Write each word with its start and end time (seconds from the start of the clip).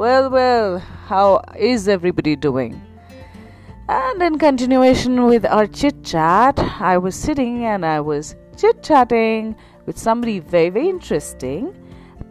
Well, 0.00 0.30
well, 0.30 0.78
how 0.78 1.42
is 1.58 1.86
everybody 1.86 2.34
doing? 2.34 2.80
And 3.86 4.22
in 4.22 4.38
continuation 4.38 5.24
with 5.26 5.44
our 5.44 5.66
chit 5.66 6.02
chat, 6.02 6.58
I 6.58 6.96
was 6.96 7.14
sitting 7.14 7.66
and 7.66 7.84
I 7.84 8.00
was 8.00 8.34
chit 8.56 8.82
chatting 8.82 9.54
with 9.84 9.98
somebody 9.98 10.38
very, 10.38 10.70
very 10.70 10.88
interesting. 10.88 11.76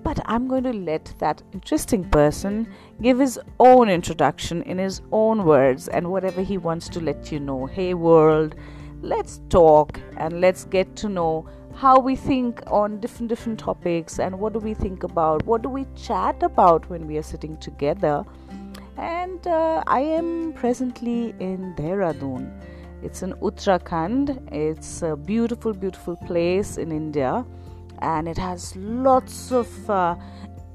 But 0.02 0.20
I'm 0.26 0.48
going 0.48 0.64
to 0.64 0.74
let 0.74 1.14
that 1.20 1.44
interesting 1.54 2.10
person 2.10 2.68
give 3.04 3.20
his 3.20 3.40
own 3.60 3.88
introduction 3.88 4.64
in 4.64 4.80
his 4.80 5.04
own 5.12 5.46
words 5.46 5.88
and 5.90 6.10
whatever 6.10 6.42
he 6.42 6.58
wants 6.58 6.90
to 6.90 7.00
let 7.00 7.32
you 7.32 7.40
know. 7.40 7.68
Hey, 7.68 7.94
world, 7.94 8.56
let's 9.04 9.42
talk 9.50 10.00
and 10.18 10.42
let's 10.42 10.66
get 10.66 10.96
to 10.96 11.08
know 11.08 11.48
how 11.80 11.98
we 11.98 12.14
think 12.14 12.62
on 12.68 13.00
different 13.00 13.30
different 13.30 13.58
topics 13.58 14.20
and 14.20 14.38
what 14.38 14.52
do 14.52 14.60
we 14.60 14.74
think 14.74 15.04
about 15.04 15.46
what 15.46 15.62
do 15.62 15.70
we 15.70 15.86
chat 15.96 16.44
about 16.44 16.90
when 16.90 17.08
we 17.08 17.18
are 17.18 17.24
sitting 17.24 17.56
together. 17.58 18.26
And 18.98 19.48
uh, 19.48 19.84
i 19.88 20.02
am 20.02 20.52
presently 20.54 21.34
in 21.40 21.74
dehradun. 21.78 22.52
It's 23.02 23.24
in 23.24 23.32
uttarakhand. 23.36 24.32
It's 24.52 25.02
a 25.04 25.16
beautiful 25.16 25.74
beautiful 25.74 26.18
place 26.18 26.78
in 26.78 26.92
india. 26.92 27.46
And 28.00 28.28
it 28.28 28.38
has 28.38 28.76
lots 28.76 29.54
of 29.54 29.90
uh, 29.90 30.16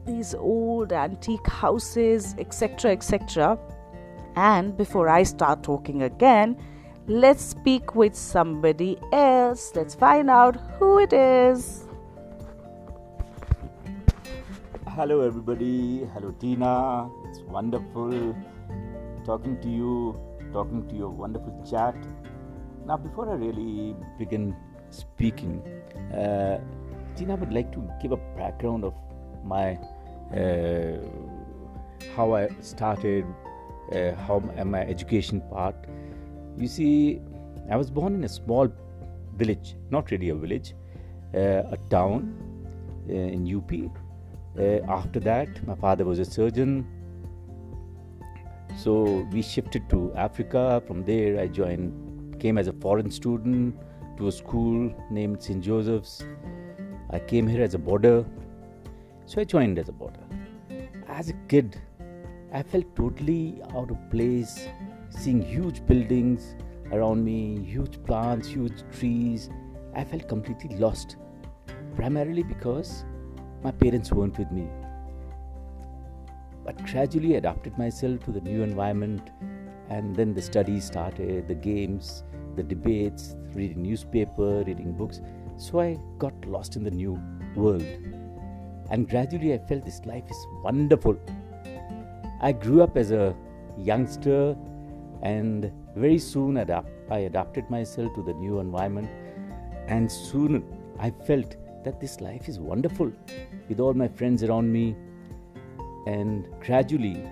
these 0.06 0.34
old 0.34 0.92
antique 0.92 1.46
houses 1.46 2.34
etc 2.38 2.92
etc 2.92 3.58
and 4.36 4.76
before 4.76 5.08
i 5.08 5.22
start 5.22 5.62
talking 5.62 6.02
again 6.02 6.56
Let's 7.06 7.44
speak 7.44 7.94
with 7.94 8.14
somebody 8.14 8.98
else. 9.12 9.72
Let's 9.74 9.94
find 9.94 10.30
out 10.30 10.56
who 10.78 11.00
it 11.00 11.12
is. 11.12 11.84
Hello, 14.86 15.20
everybody. 15.20 16.06
Hello, 16.14 16.30
Tina. 16.40 17.10
It's 17.28 17.40
wonderful 17.40 18.34
talking 19.26 19.60
to 19.60 19.68
you, 19.68 20.18
talking 20.50 20.88
to 20.88 20.94
your 20.94 21.10
wonderful 21.10 21.52
chat. 21.70 21.94
Now, 22.86 22.96
before 22.96 23.28
I 23.28 23.34
really 23.34 23.94
begin 24.18 24.56
speaking, 24.88 25.60
uh, 26.10 26.58
Tina 27.16 27.36
would 27.36 27.52
like 27.52 27.70
to 27.72 27.86
give 28.00 28.12
a 28.12 28.20
background 28.34 28.82
of 28.82 28.94
my 29.44 29.78
uh, 30.34 31.04
how 32.16 32.34
I 32.34 32.48
started, 32.62 33.26
uh, 33.92 34.12
how 34.26 34.38
my 34.64 34.80
education 34.86 35.42
part 35.50 35.76
you 36.58 36.68
see, 36.68 37.20
I 37.70 37.76
was 37.76 37.90
born 37.90 38.14
in 38.14 38.24
a 38.24 38.28
small 38.28 38.68
village, 39.36 39.76
not 39.90 40.10
really 40.10 40.28
a 40.28 40.34
village, 40.34 40.74
uh, 41.34 41.62
a 41.70 41.78
town 41.90 42.34
uh, 43.08 43.12
in 43.12 43.56
UP. 43.56 43.72
Uh, 44.58 44.90
after 44.90 45.20
that, 45.20 45.66
my 45.66 45.74
father 45.74 46.04
was 46.04 46.18
a 46.18 46.24
surgeon. 46.24 46.86
So 48.76 49.26
we 49.32 49.42
shifted 49.42 49.88
to 49.90 50.12
Africa. 50.14 50.82
From 50.86 51.04
there, 51.04 51.40
I 51.40 51.46
joined, 51.48 52.38
came 52.40 52.58
as 52.58 52.68
a 52.68 52.72
foreign 52.72 53.10
student 53.10 53.76
to 54.18 54.28
a 54.28 54.32
school 54.32 54.94
named 55.10 55.42
St. 55.42 55.62
Joseph's. 55.62 56.24
I 57.10 57.18
came 57.18 57.46
here 57.46 57.62
as 57.62 57.74
a 57.74 57.78
boarder. 57.78 58.24
So 59.26 59.40
I 59.40 59.44
joined 59.44 59.78
as 59.78 59.88
a 59.88 59.92
boarder. 59.92 60.20
As 61.08 61.30
a 61.30 61.34
kid, 61.48 61.80
I 62.52 62.62
felt 62.62 62.94
totally 62.94 63.60
out 63.74 63.90
of 63.90 63.98
place 64.10 64.68
seeing 65.16 65.40
huge 65.42 65.84
buildings 65.86 66.54
around 66.92 67.24
me, 67.24 67.64
huge 67.64 68.02
plants, 68.04 68.48
huge 68.48 68.82
trees. 68.92 69.50
I 69.94 70.04
felt 70.04 70.28
completely 70.28 70.76
lost, 70.76 71.16
primarily 71.96 72.42
because 72.42 73.04
my 73.62 73.70
parents 73.70 74.12
weren't 74.12 74.38
with 74.38 74.50
me. 74.50 74.68
But 76.64 76.84
gradually 76.86 77.36
adapted 77.36 77.78
myself 77.78 78.24
to 78.24 78.32
the 78.32 78.40
new 78.40 78.62
environment, 78.62 79.30
and 79.88 80.16
then 80.16 80.34
the 80.34 80.42
studies 80.42 80.84
started, 80.84 81.46
the 81.46 81.54
games, 81.54 82.24
the 82.56 82.62
debates, 82.62 83.36
reading 83.54 83.82
newspaper, 83.82 84.64
reading 84.66 84.92
books. 84.92 85.20
So 85.56 85.80
I 85.80 85.98
got 86.18 86.34
lost 86.46 86.76
in 86.76 86.84
the 86.84 86.90
new 86.90 87.20
world. 87.54 87.86
And 88.90 89.08
gradually 89.08 89.54
I 89.54 89.58
felt 89.58 89.84
this 89.84 90.00
life 90.04 90.24
is 90.28 90.46
wonderful. 90.62 91.16
I 92.40 92.52
grew 92.52 92.82
up 92.82 92.96
as 92.96 93.10
a 93.10 93.34
youngster 93.78 94.56
and 95.24 95.72
very 95.96 96.18
soon 96.18 96.58
adapt, 96.58 96.90
I 97.10 97.20
adapted 97.20 97.68
myself 97.70 98.14
to 98.14 98.22
the 98.22 98.34
new 98.34 98.60
environment, 98.60 99.08
and 99.88 100.10
soon 100.10 100.64
I 100.98 101.10
felt 101.10 101.56
that 101.84 102.00
this 102.00 102.20
life 102.20 102.48
is 102.48 102.58
wonderful 102.60 103.10
with 103.68 103.80
all 103.80 103.94
my 103.94 104.08
friends 104.08 104.42
around 104.42 104.72
me, 104.72 104.94
and 106.06 106.46
gradually 106.60 107.22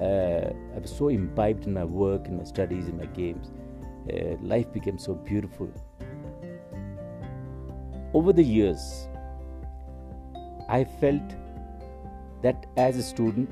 uh, 0.00 0.50
I 0.74 0.78
was 0.80 0.90
so 0.90 1.08
imbibed 1.08 1.66
in 1.66 1.74
my 1.74 1.84
work, 1.84 2.26
in 2.26 2.36
my 2.36 2.44
studies, 2.44 2.88
in 2.88 2.98
my 2.98 3.06
games. 3.06 3.50
Uh, 4.12 4.36
life 4.42 4.72
became 4.72 4.98
so 4.98 5.14
beautiful. 5.14 5.70
Over 8.14 8.32
the 8.32 8.42
years, 8.42 9.08
I 10.68 10.84
felt 10.84 11.34
that 12.42 12.66
as 12.76 12.96
a 12.96 13.02
student, 13.02 13.50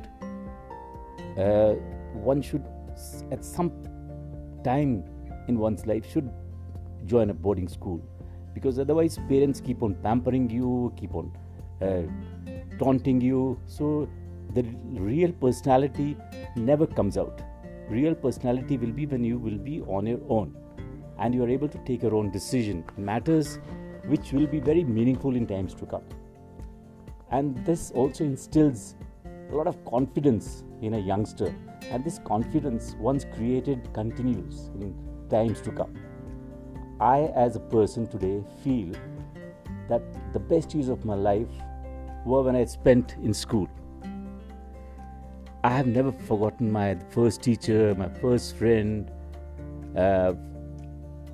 uh, 1.37 1.75
one 2.15 2.41
should 2.41 2.65
at 3.31 3.45
some 3.45 3.71
time 4.65 5.05
in 5.49 5.59
one's 5.59 5.87
life 5.87 6.11
should 6.11 6.31
join 7.07 7.31
a 7.31 7.35
boarding 7.35 7.69
school. 7.69 8.01
Because 8.55 8.79
otherwise 8.79 9.19
parents 9.29 9.61
keep 9.61 9.83
on 9.83 9.95
pampering 9.97 10.49
you 10.51 10.93
keep 10.97 11.15
on 11.15 11.33
uh, 11.83 12.03
taunting 12.79 13.21
you. 13.21 13.59
So 13.67 14.09
the 14.55 14.63
real 14.93 15.33
personality 15.33 16.17
never 16.57 16.87
comes 16.87 17.19
out. 17.19 17.43
Real 17.89 18.15
personality 18.15 18.77
will 18.77 18.93
be 18.93 19.07
when 19.07 19.23
you 19.23 19.39
will 19.39 19.59
be 19.59 19.83
on 19.83 20.07
your 20.07 20.21
own. 20.29 20.57
And 21.19 21.35
you 21.35 21.45
are 21.45 21.49
able 21.49 21.69
to 21.69 21.79
take 21.79 22.03
your 22.03 22.15
own 22.15 22.31
decision. 22.31 22.85
Matters 22.97 23.59
which 24.07 24.33
will 24.33 24.47
be 24.47 24.61
very 24.61 24.85
meaningful 24.85 25.35
in 25.37 25.47
times 25.47 25.75
to 25.75 25.87
come. 25.87 26.03
And 27.31 27.65
this 27.67 27.91
also 27.91 28.25
instills 28.25 28.95
a 29.51 29.55
lot 29.55 29.67
of 29.67 29.85
confidence 29.85 30.65
in 30.81 30.95
a 30.95 30.99
youngster 30.99 31.55
and 31.91 32.05
this 32.05 32.19
confidence, 32.25 32.95
once 32.99 33.25
created, 33.35 33.93
continues 33.93 34.71
in 34.81 34.95
times 35.29 35.61
to 35.63 35.71
come. 35.71 35.95
I, 37.01 37.31
as 37.35 37.57
a 37.57 37.61
person 37.61 38.07
today, 38.07 38.43
feel 38.65 38.95
that 39.89 40.03
the 40.33 40.41
best 40.41 40.75
years 40.75 40.89
of 40.89 41.05
my 41.05 41.15
life 41.15 41.49
were 42.25 42.43
when 42.43 42.57
I 42.57 42.65
spent 42.65 43.17
in 43.23 43.33
school. 43.33 43.69
I 45.63 45.71
have 45.71 45.87
never 45.87 46.13
forgotten 46.13 46.71
my 46.71 46.97
first 47.11 47.43
teacher, 47.43 47.95
my 47.97 48.09
first 48.09 48.57
friend, 48.57 49.11
uh, 49.97 50.35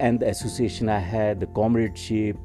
and 0.01 0.21
the 0.21 0.29
association 0.29 0.89
I 0.89 0.99
had, 0.99 1.41
the 1.41 1.47
comradeship, 1.47 2.37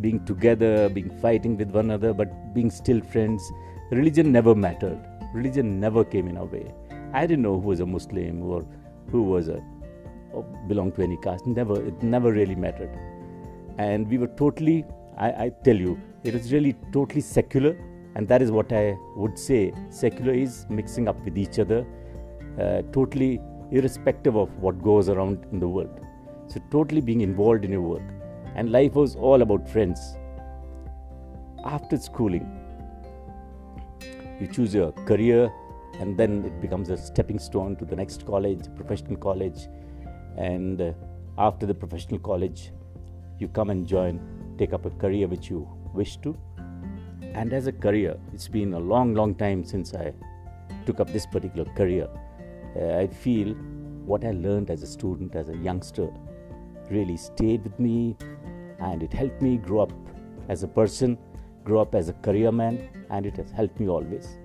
being 0.00 0.24
together, 0.24 0.88
being 0.88 1.10
fighting 1.20 1.56
with 1.56 1.70
one 1.70 1.86
another, 1.86 2.12
but 2.12 2.54
being 2.54 2.70
still 2.70 3.00
friends. 3.00 3.42
Religion 3.90 4.30
never 4.30 4.54
mattered. 4.54 4.98
Religion 5.32 5.80
never 5.80 6.04
came 6.04 6.28
in 6.28 6.36
our 6.36 6.44
way. 6.44 6.72
I 7.12 7.26
didn't 7.26 7.42
know 7.42 7.60
who 7.60 7.68
was 7.68 7.80
a 7.80 7.86
Muslim 7.86 8.42
or 8.42 8.64
who 9.10 9.22
was 9.22 9.48
a 9.48 9.62
belonged 10.66 10.94
to 10.96 11.02
any 11.02 11.16
caste. 11.16 11.46
Never, 11.46 11.82
it 11.82 12.02
never 12.02 12.32
really 12.32 12.54
mattered. 12.54 12.90
And 13.78 14.08
we 14.08 14.18
were 14.18 14.28
totally, 14.28 14.84
I, 15.16 15.28
I 15.28 15.52
tell 15.64 15.76
you, 15.76 16.00
it 16.24 16.34
was 16.34 16.52
really 16.52 16.74
totally 16.92 17.20
secular. 17.20 17.76
And 18.14 18.26
that 18.28 18.42
is 18.42 18.50
what 18.50 18.72
I 18.72 18.96
would 19.16 19.38
say. 19.38 19.72
Secular 19.90 20.32
is 20.32 20.66
mixing 20.68 21.08
up 21.08 21.18
with 21.24 21.38
each 21.38 21.58
other, 21.58 21.86
uh, 22.60 22.82
totally 22.92 23.40
irrespective 23.70 24.36
of 24.36 24.56
what 24.58 24.82
goes 24.82 25.08
around 25.08 25.46
in 25.52 25.60
the 25.60 25.68
world. 25.68 26.00
So, 26.48 26.60
totally 26.70 27.00
being 27.00 27.20
involved 27.20 27.64
in 27.64 27.72
your 27.72 27.82
work. 27.82 28.02
And 28.54 28.72
life 28.72 28.94
was 28.94 29.14
all 29.14 29.42
about 29.42 29.68
friends. 29.68 30.16
After 31.64 31.96
schooling, 31.96 32.46
you 34.40 34.46
choose 34.46 34.74
your 34.74 34.92
career, 34.92 35.52
and 35.98 36.16
then 36.16 36.44
it 36.44 36.60
becomes 36.60 36.90
a 36.90 36.96
stepping 36.96 37.38
stone 37.38 37.76
to 37.76 37.84
the 37.84 37.96
next 37.96 38.24
college, 38.24 38.60
professional 38.76 39.16
college. 39.16 39.68
And 40.36 40.80
uh, 40.80 40.92
after 41.36 41.66
the 41.66 41.74
professional 41.74 42.20
college, 42.20 42.72
you 43.38 43.48
come 43.48 43.70
and 43.70 43.86
join, 43.86 44.20
take 44.58 44.72
up 44.72 44.86
a 44.86 44.90
career 44.90 45.26
which 45.26 45.50
you 45.50 45.68
wish 45.92 46.16
to. 46.18 46.36
And 47.34 47.52
as 47.52 47.66
a 47.66 47.72
career, 47.72 48.16
it's 48.32 48.48
been 48.48 48.74
a 48.74 48.78
long, 48.78 49.14
long 49.14 49.34
time 49.34 49.64
since 49.64 49.92
I 49.94 50.12
took 50.86 51.00
up 51.00 51.12
this 51.12 51.26
particular 51.26 51.64
career. 51.74 52.08
Uh, 52.76 52.98
I 52.98 53.08
feel 53.08 53.54
what 54.04 54.24
I 54.24 54.30
learned 54.30 54.70
as 54.70 54.82
a 54.82 54.86
student, 54.86 55.34
as 55.34 55.48
a 55.48 55.56
youngster, 55.56 56.08
really 56.90 57.16
stayed 57.16 57.64
with 57.64 57.78
me 57.78 58.16
and 58.78 59.02
it 59.02 59.12
helped 59.12 59.42
me 59.42 59.58
grow 59.58 59.80
up 59.80 59.92
as 60.48 60.62
a 60.62 60.68
person, 60.68 61.18
grow 61.64 61.80
up 61.80 61.94
as 61.94 62.08
a 62.08 62.12
career 62.14 62.52
man, 62.52 62.88
and 63.10 63.26
it 63.26 63.36
has 63.36 63.50
helped 63.50 63.78
me 63.80 63.88
always 63.88 64.38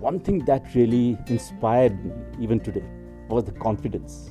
one 0.00 0.20
thing 0.20 0.44
that 0.44 0.74
really 0.74 1.18
inspired 1.26 2.04
me 2.04 2.12
even 2.40 2.60
today 2.60 2.84
was 3.28 3.44
the 3.44 3.52
confidence. 3.52 4.30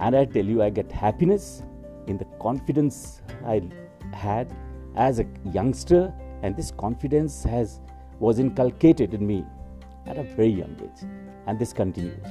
And 0.00 0.16
I 0.16 0.24
tell 0.24 0.44
you, 0.44 0.62
I 0.62 0.70
get 0.70 0.90
happiness 0.90 1.62
in 2.06 2.16
the 2.16 2.24
confidence 2.40 3.20
I 3.44 3.62
had 4.14 4.52
as 4.96 5.20
a 5.20 5.26
youngster, 5.52 6.12
and 6.42 6.56
this 6.56 6.70
confidence 6.70 7.42
has 7.44 7.80
was 8.18 8.38
inculcated 8.38 9.14
in 9.14 9.26
me 9.26 9.44
at 10.06 10.16
a 10.16 10.22
very 10.22 10.48
young 10.48 10.76
age. 10.82 11.08
And 11.46 11.58
this 11.58 11.72
continues. 11.72 12.26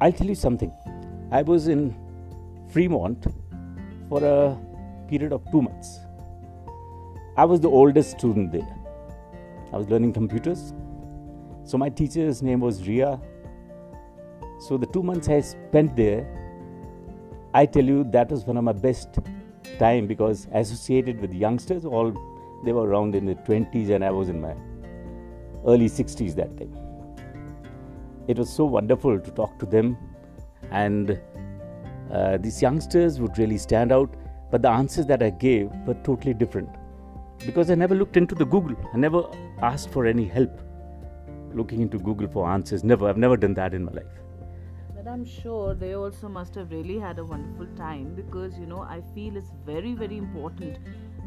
I'll 0.00 0.12
tell 0.12 0.26
you 0.26 0.34
something. 0.34 0.72
I 1.30 1.42
was 1.42 1.68
in 1.68 1.96
Fremont 2.70 3.26
for 4.08 4.22
a 4.22 4.58
period 5.08 5.32
of 5.32 5.42
two 5.50 5.62
months. 5.62 6.00
I 7.36 7.44
was 7.44 7.60
the 7.60 7.70
oldest 7.70 8.10
student 8.12 8.52
there. 8.52 8.83
I 9.74 9.76
was 9.76 9.88
learning 9.88 10.12
computers. 10.12 10.72
So 11.64 11.76
my 11.76 11.88
teacher's 11.88 12.42
name 12.42 12.60
was 12.60 12.86
Ria. 12.86 13.20
So 14.60 14.76
the 14.76 14.86
two 14.86 15.02
months 15.02 15.28
I 15.28 15.40
spent 15.40 15.96
there, 15.96 16.22
I 17.52 17.66
tell 17.66 17.84
you 17.84 18.04
that 18.12 18.30
was 18.30 18.44
one 18.44 18.56
of 18.56 18.62
my 18.62 18.72
best 18.72 19.18
time 19.80 20.06
because 20.06 20.46
associated 20.52 21.20
with 21.20 21.34
youngsters, 21.34 21.84
all 21.84 22.12
they 22.64 22.72
were 22.72 22.86
around 22.86 23.16
in 23.16 23.26
the 23.26 23.34
20s 23.34 23.90
and 23.90 24.04
I 24.04 24.10
was 24.10 24.28
in 24.28 24.40
my 24.40 24.54
early 25.66 25.88
60s 25.88 26.36
that 26.36 26.56
time. 26.56 26.72
It 28.28 28.38
was 28.38 28.48
so 28.48 28.64
wonderful 28.64 29.18
to 29.18 29.30
talk 29.32 29.58
to 29.58 29.66
them, 29.66 29.98
and 30.70 31.20
uh, 32.12 32.36
these 32.36 32.62
youngsters 32.62 33.20
would 33.20 33.36
really 33.38 33.58
stand 33.58 33.90
out. 33.90 34.14
But 34.52 34.62
the 34.62 34.70
answers 34.70 35.06
that 35.06 35.20
I 35.20 35.30
gave 35.30 35.72
were 35.84 36.00
totally 36.04 36.32
different 36.32 36.68
because 37.44 37.70
I 37.70 37.74
never 37.74 37.94
looked 37.94 38.16
into 38.16 38.34
the 38.34 38.44
Google. 38.44 38.76
I 38.92 38.96
never 38.96 39.24
asked 39.62 39.90
for 39.90 40.06
any 40.06 40.26
help 40.26 40.60
looking 41.54 41.80
into 41.80 41.98
Google 41.98 42.28
for 42.28 42.48
answers. 42.48 42.84
Never. 42.84 43.08
I've 43.08 43.16
never 43.16 43.36
done 43.36 43.54
that 43.54 43.74
in 43.74 43.84
my 43.84 43.92
life. 43.92 44.06
But 44.94 45.06
I'm 45.06 45.24
sure 45.24 45.74
they 45.74 45.94
also 45.94 46.28
must 46.28 46.54
have 46.54 46.70
really 46.70 46.98
had 46.98 47.18
a 47.18 47.24
wonderful 47.24 47.66
time 47.76 48.14
because, 48.14 48.58
you 48.58 48.66
know, 48.66 48.80
I 48.80 49.02
feel 49.14 49.36
it's 49.36 49.50
very, 49.64 49.92
very 49.94 50.16
important 50.16 50.78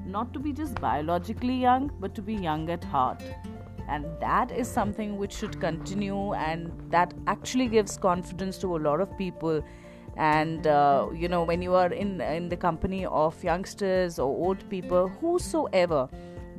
not 0.05 0.33
to 0.33 0.39
be 0.39 0.53
just 0.53 0.79
biologically 0.79 1.55
young, 1.55 1.91
but 1.99 2.15
to 2.15 2.21
be 2.21 2.33
young 2.33 2.69
at 2.69 2.83
heart. 2.83 3.21
And 3.89 4.05
that 4.19 4.51
is 4.51 4.67
something 4.67 5.17
which 5.17 5.33
should 5.33 5.59
continue, 5.61 6.33
and 6.33 6.71
that 6.89 7.13
actually 7.27 7.67
gives 7.67 7.97
confidence 7.97 8.57
to 8.59 8.75
a 8.75 8.79
lot 8.79 8.99
of 8.99 9.17
people. 9.17 9.63
And 10.17 10.67
uh, 10.67 11.07
you 11.13 11.27
know, 11.27 11.43
when 11.43 11.61
you 11.61 11.73
are 11.73 11.93
in 11.93 12.19
in 12.21 12.49
the 12.49 12.57
company 12.57 13.05
of 13.05 13.41
youngsters 13.43 14.19
or 14.19 14.27
old 14.27 14.69
people, 14.69 15.07
whosoever, 15.07 16.09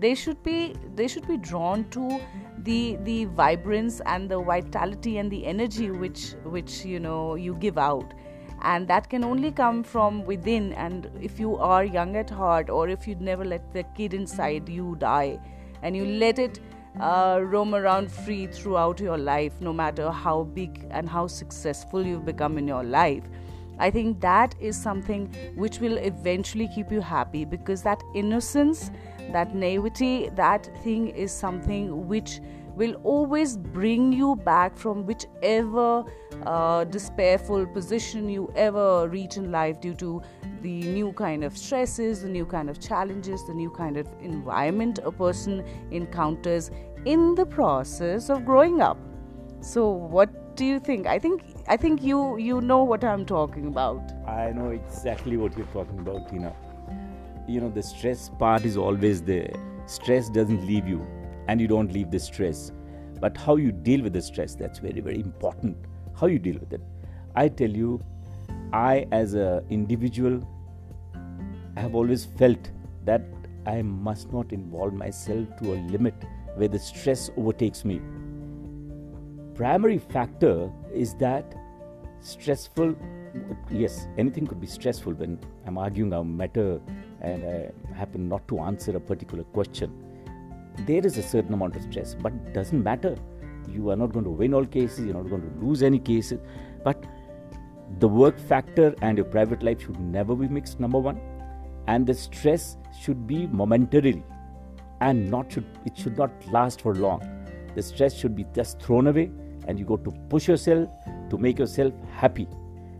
they 0.00 0.14
should 0.14 0.42
be 0.42 0.74
they 0.94 1.08
should 1.08 1.26
be 1.26 1.36
drawn 1.36 1.84
to 1.90 2.20
the 2.58 2.96
the 3.02 3.24
vibrance 3.26 4.00
and 4.06 4.30
the 4.30 4.40
vitality 4.40 5.18
and 5.18 5.30
the 5.30 5.44
energy 5.46 5.90
which 5.90 6.34
which 6.44 6.84
you 6.84 7.00
know 7.00 7.34
you 7.34 7.54
give 7.54 7.78
out. 7.78 8.14
And 8.62 8.88
that 8.88 9.08
can 9.08 9.22
only 9.22 9.52
come 9.52 9.84
from 9.84 10.24
within. 10.24 10.72
And 10.72 11.08
if 11.22 11.38
you 11.38 11.56
are 11.56 11.84
young 11.84 12.16
at 12.16 12.28
heart 12.28 12.70
or 12.70 12.88
if 12.88 13.06
you 13.06 13.14
never 13.14 13.44
let 13.44 13.72
the 13.72 13.84
kid 13.96 14.14
inside 14.14 14.68
you 14.68 14.96
die 14.98 15.38
and 15.82 15.96
you 15.96 16.04
let 16.04 16.38
it 16.40 16.58
uh, 17.00 17.40
roam 17.42 17.74
around 17.74 18.10
free 18.10 18.46
throughout 18.46 19.00
your 19.00 19.18
life 19.18 19.52
no 19.60 19.72
matter 19.72 20.10
how 20.10 20.42
big 20.42 20.86
and 20.90 21.08
how 21.08 21.26
successful 21.26 22.04
you've 22.04 22.24
become 22.24 22.58
in 22.58 22.66
your 22.66 22.82
life 22.82 23.22
i 23.78 23.90
think 23.90 24.20
that 24.20 24.54
is 24.60 24.76
something 24.76 25.26
which 25.54 25.78
will 25.78 25.96
eventually 25.98 26.68
keep 26.74 26.90
you 26.90 27.00
happy 27.00 27.44
because 27.44 27.82
that 27.82 28.02
innocence 28.14 28.90
that 29.32 29.54
naivety 29.54 30.28
that 30.30 30.70
thing 30.82 31.08
is 31.08 31.32
something 31.32 32.06
which 32.08 32.40
will 32.78 32.94
always 33.02 33.56
bring 33.56 34.12
you 34.12 34.36
back 34.36 34.76
from 34.76 35.04
whichever 35.04 36.04
uh, 36.46 36.84
despairful 36.84 37.66
position 37.72 38.28
you 38.28 38.50
ever 38.54 39.08
reach 39.08 39.36
in 39.36 39.50
life 39.50 39.80
due 39.80 39.94
to 39.94 40.22
the 40.62 40.82
new 40.82 41.12
kind 41.12 41.42
of 41.44 41.56
stresses, 41.56 42.22
the 42.22 42.28
new 42.28 42.46
kind 42.46 42.70
of 42.70 42.80
challenges, 42.80 43.44
the 43.46 43.54
new 43.54 43.70
kind 43.70 43.96
of 43.96 44.06
environment 44.22 45.00
a 45.04 45.10
person 45.10 45.64
encounters 45.90 46.70
in 47.04 47.34
the 47.34 47.46
process 47.46 48.28
of 48.28 48.44
growing 48.44 48.80
up. 48.80 48.96
So, 49.60 49.90
what 49.90 50.56
do 50.56 50.64
you 50.64 50.78
think? 50.78 51.06
I 51.06 51.19
think 51.19 51.42
I 51.66 51.76
think 51.76 52.02
you 52.02 52.36
you 52.38 52.60
know 52.60 52.84
what 52.84 53.02
I'm 53.02 53.26
talking 53.26 53.66
about. 53.66 54.12
I 54.26 54.52
know 54.52 54.70
exactly 54.70 55.36
what 55.36 55.56
you're 55.56 55.72
talking 55.72 55.98
about, 55.98 56.28
Tina. 56.28 56.54
You 57.48 57.62
know, 57.62 57.70
the 57.70 57.82
stress 57.82 58.28
part 58.38 58.66
is 58.66 58.76
always 58.76 59.22
there. 59.22 59.50
Stress 59.86 60.28
doesn't 60.28 60.66
leave 60.66 60.86
you 60.86 61.00
and 61.48 61.58
you 61.58 61.66
don't 61.66 61.90
leave 61.90 62.10
the 62.10 62.18
stress. 62.18 62.72
But 63.20 63.38
how 63.38 63.56
you 63.56 63.72
deal 63.72 64.02
with 64.02 64.12
the 64.12 64.20
stress, 64.20 64.54
that's 64.54 64.80
very, 64.80 65.00
very 65.00 65.18
important. 65.18 65.78
How 66.14 66.26
you 66.26 66.38
deal 66.38 66.58
with 66.58 66.74
it. 66.74 66.82
I 67.34 67.48
tell 67.48 67.70
you, 67.70 68.04
I, 68.74 69.06
as 69.12 69.32
an 69.32 69.64
individual, 69.70 70.46
I 71.74 71.80
have 71.80 71.94
always 71.94 72.26
felt 72.26 72.70
that 73.06 73.22
I 73.66 73.80
must 73.80 74.30
not 74.30 74.52
involve 74.52 74.92
myself 74.92 75.46
to 75.62 75.72
a 75.72 75.76
limit 75.88 76.14
where 76.56 76.68
the 76.68 76.78
stress 76.78 77.30
overtakes 77.38 77.82
me. 77.82 78.02
Primary 79.54 79.96
factor 79.96 80.70
is 80.92 81.14
that 81.14 81.54
stressful, 82.20 82.94
yes, 83.70 84.06
anything 84.16 84.46
could 84.46 84.60
be 84.60 84.66
stressful 84.66 85.12
when 85.14 85.38
I'm 85.66 85.78
arguing 85.78 86.12
a 86.12 86.22
matter 86.25 86.80
and 87.20 87.44
I 87.44 87.94
happen 87.94 88.28
not 88.28 88.46
to 88.48 88.60
answer 88.60 88.96
a 88.96 89.00
particular 89.00 89.44
question 89.44 89.92
there 90.86 91.04
is 91.04 91.19
a 91.19 91.22
certain 91.22 91.54
amount 91.54 91.76
of 91.76 91.82
stress, 91.82 92.14
but 92.14 92.32
it 92.32 92.54
doesn't 92.54 92.82
matter. 92.82 93.16
You 93.69 93.90
are 93.90 93.96
not 93.96 94.12
going 94.12 94.25
to 94.25 94.30
win 94.30 94.54
all 94.54 94.64
cases, 94.64 95.04
you're 95.04 95.14
not 95.14 95.28
going 95.28 95.42
to 95.42 95.64
lose 95.66 95.82
any 95.82 95.98
cases, 95.98 96.40
but 96.84 97.04
the 97.98 98.08
work 98.08 98.38
factor 98.38 98.94
and 99.02 99.19
your 99.19 99.26
private 99.26 99.62
life 99.62 99.82
should 99.82 99.98
never 99.98 100.34
be 100.34 100.48
mixed, 100.48 100.80
number 100.80 100.98
one. 100.98 101.20
And 101.86 102.06
the 102.06 102.14
stress 102.14 102.76
should 103.00 103.26
be 103.26 103.46
momentarily 103.46 104.22
and 105.00 105.30
not 105.30 105.52
should 105.52 105.64
it 105.86 105.96
should 105.96 106.19
not 106.19 106.30
last 106.50 106.82
for 106.82 106.94
long. 106.94 107.22
The 107.75 107.82
stress 107.82 108.14
should 108.14 108.36
be 108.36 108.44
just 108.54 108.80
thrown 108.80 109.06
away 109.06 109.30
and 109.66 109.78
you 109.78 109.84
go 109.84 109.96
to 109.96 110.10
push 110.28 110.48
yourself 110.48 110.88
to 111.30 111.38
make 111.38 111.58
yourself 111.58 111.94
happy. 112.12 112.46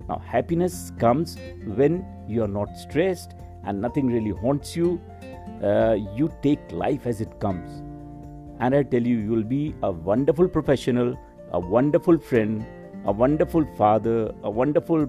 Now, 0.09 0.19
happiness 0.19 0.93
comes 0.99 1.37
when 1.65 2.05
you 2.27 2.43
are 2.43 2.49
not 2.49 2.77
stressed 2.77 3.35
and 3.65 3.81
nothing 3.81 4.07
really 4.07 4.31
haunts 4.31 4.75
you 4.77 5.01
uh, 5.63 5.97
you 6.15 6.33
take 6.43 6.61
life 6.71 7.07
as 7.07 7.21
it 7.21 7.41
comes. 7.41 7.83
And 8.61 8.75
I 8.75 8.83
tell 8.83 9.03
you, 9.03 9.19
you 9.19 9.31
will 9.31 9.45
be 9.45 9.75
a 9.83 9.91
wonderful 9.91 10.49
professional, 10.49 11.19
a 11.53 11.61
wonderful 11.61 12.19
friend, 12.19 12.65
a 13.05 13.13
wonderful 13.13 13.65
father, 13.77 14.33
a 14.43 14.51
wonderful 14.51 15.07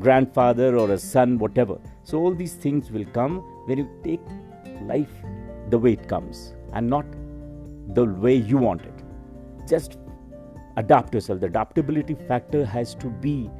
grandfather 0.00 0.76
or 0.76 0.90
a 0.92 0.98
son, 0.98 1.38
whatever. 1.38 1.78
So, 2.02 2.18
all 2.18 2.34
these 2.34 2.54
things 2.54 2.90
will 2.90 3.04
come 3.06 3.38
when 3.66 3.78
you 3.78 3.88
take 4.02 4.20
life 4.82 5.12
the 5.70 5.78
way 5.78 5.92
it 5.92 6.08
comes 6.08 6.54
and 6.72 6.88
not 6.88 7.06
the 7.94 8.04
way 8.04 8.34
you 8.34 8.58
want 8.58 8.82
it. 8.82 9.04
Just 9.68 9.98
adapt 10.76 11.14
yourself. 11.14 11.40
The 11.40 11.46
adaptability 11.46 12.14
factor 12.14 12.64
has 12.64 12.94
to 12.96 13.08
be 13.08 13.50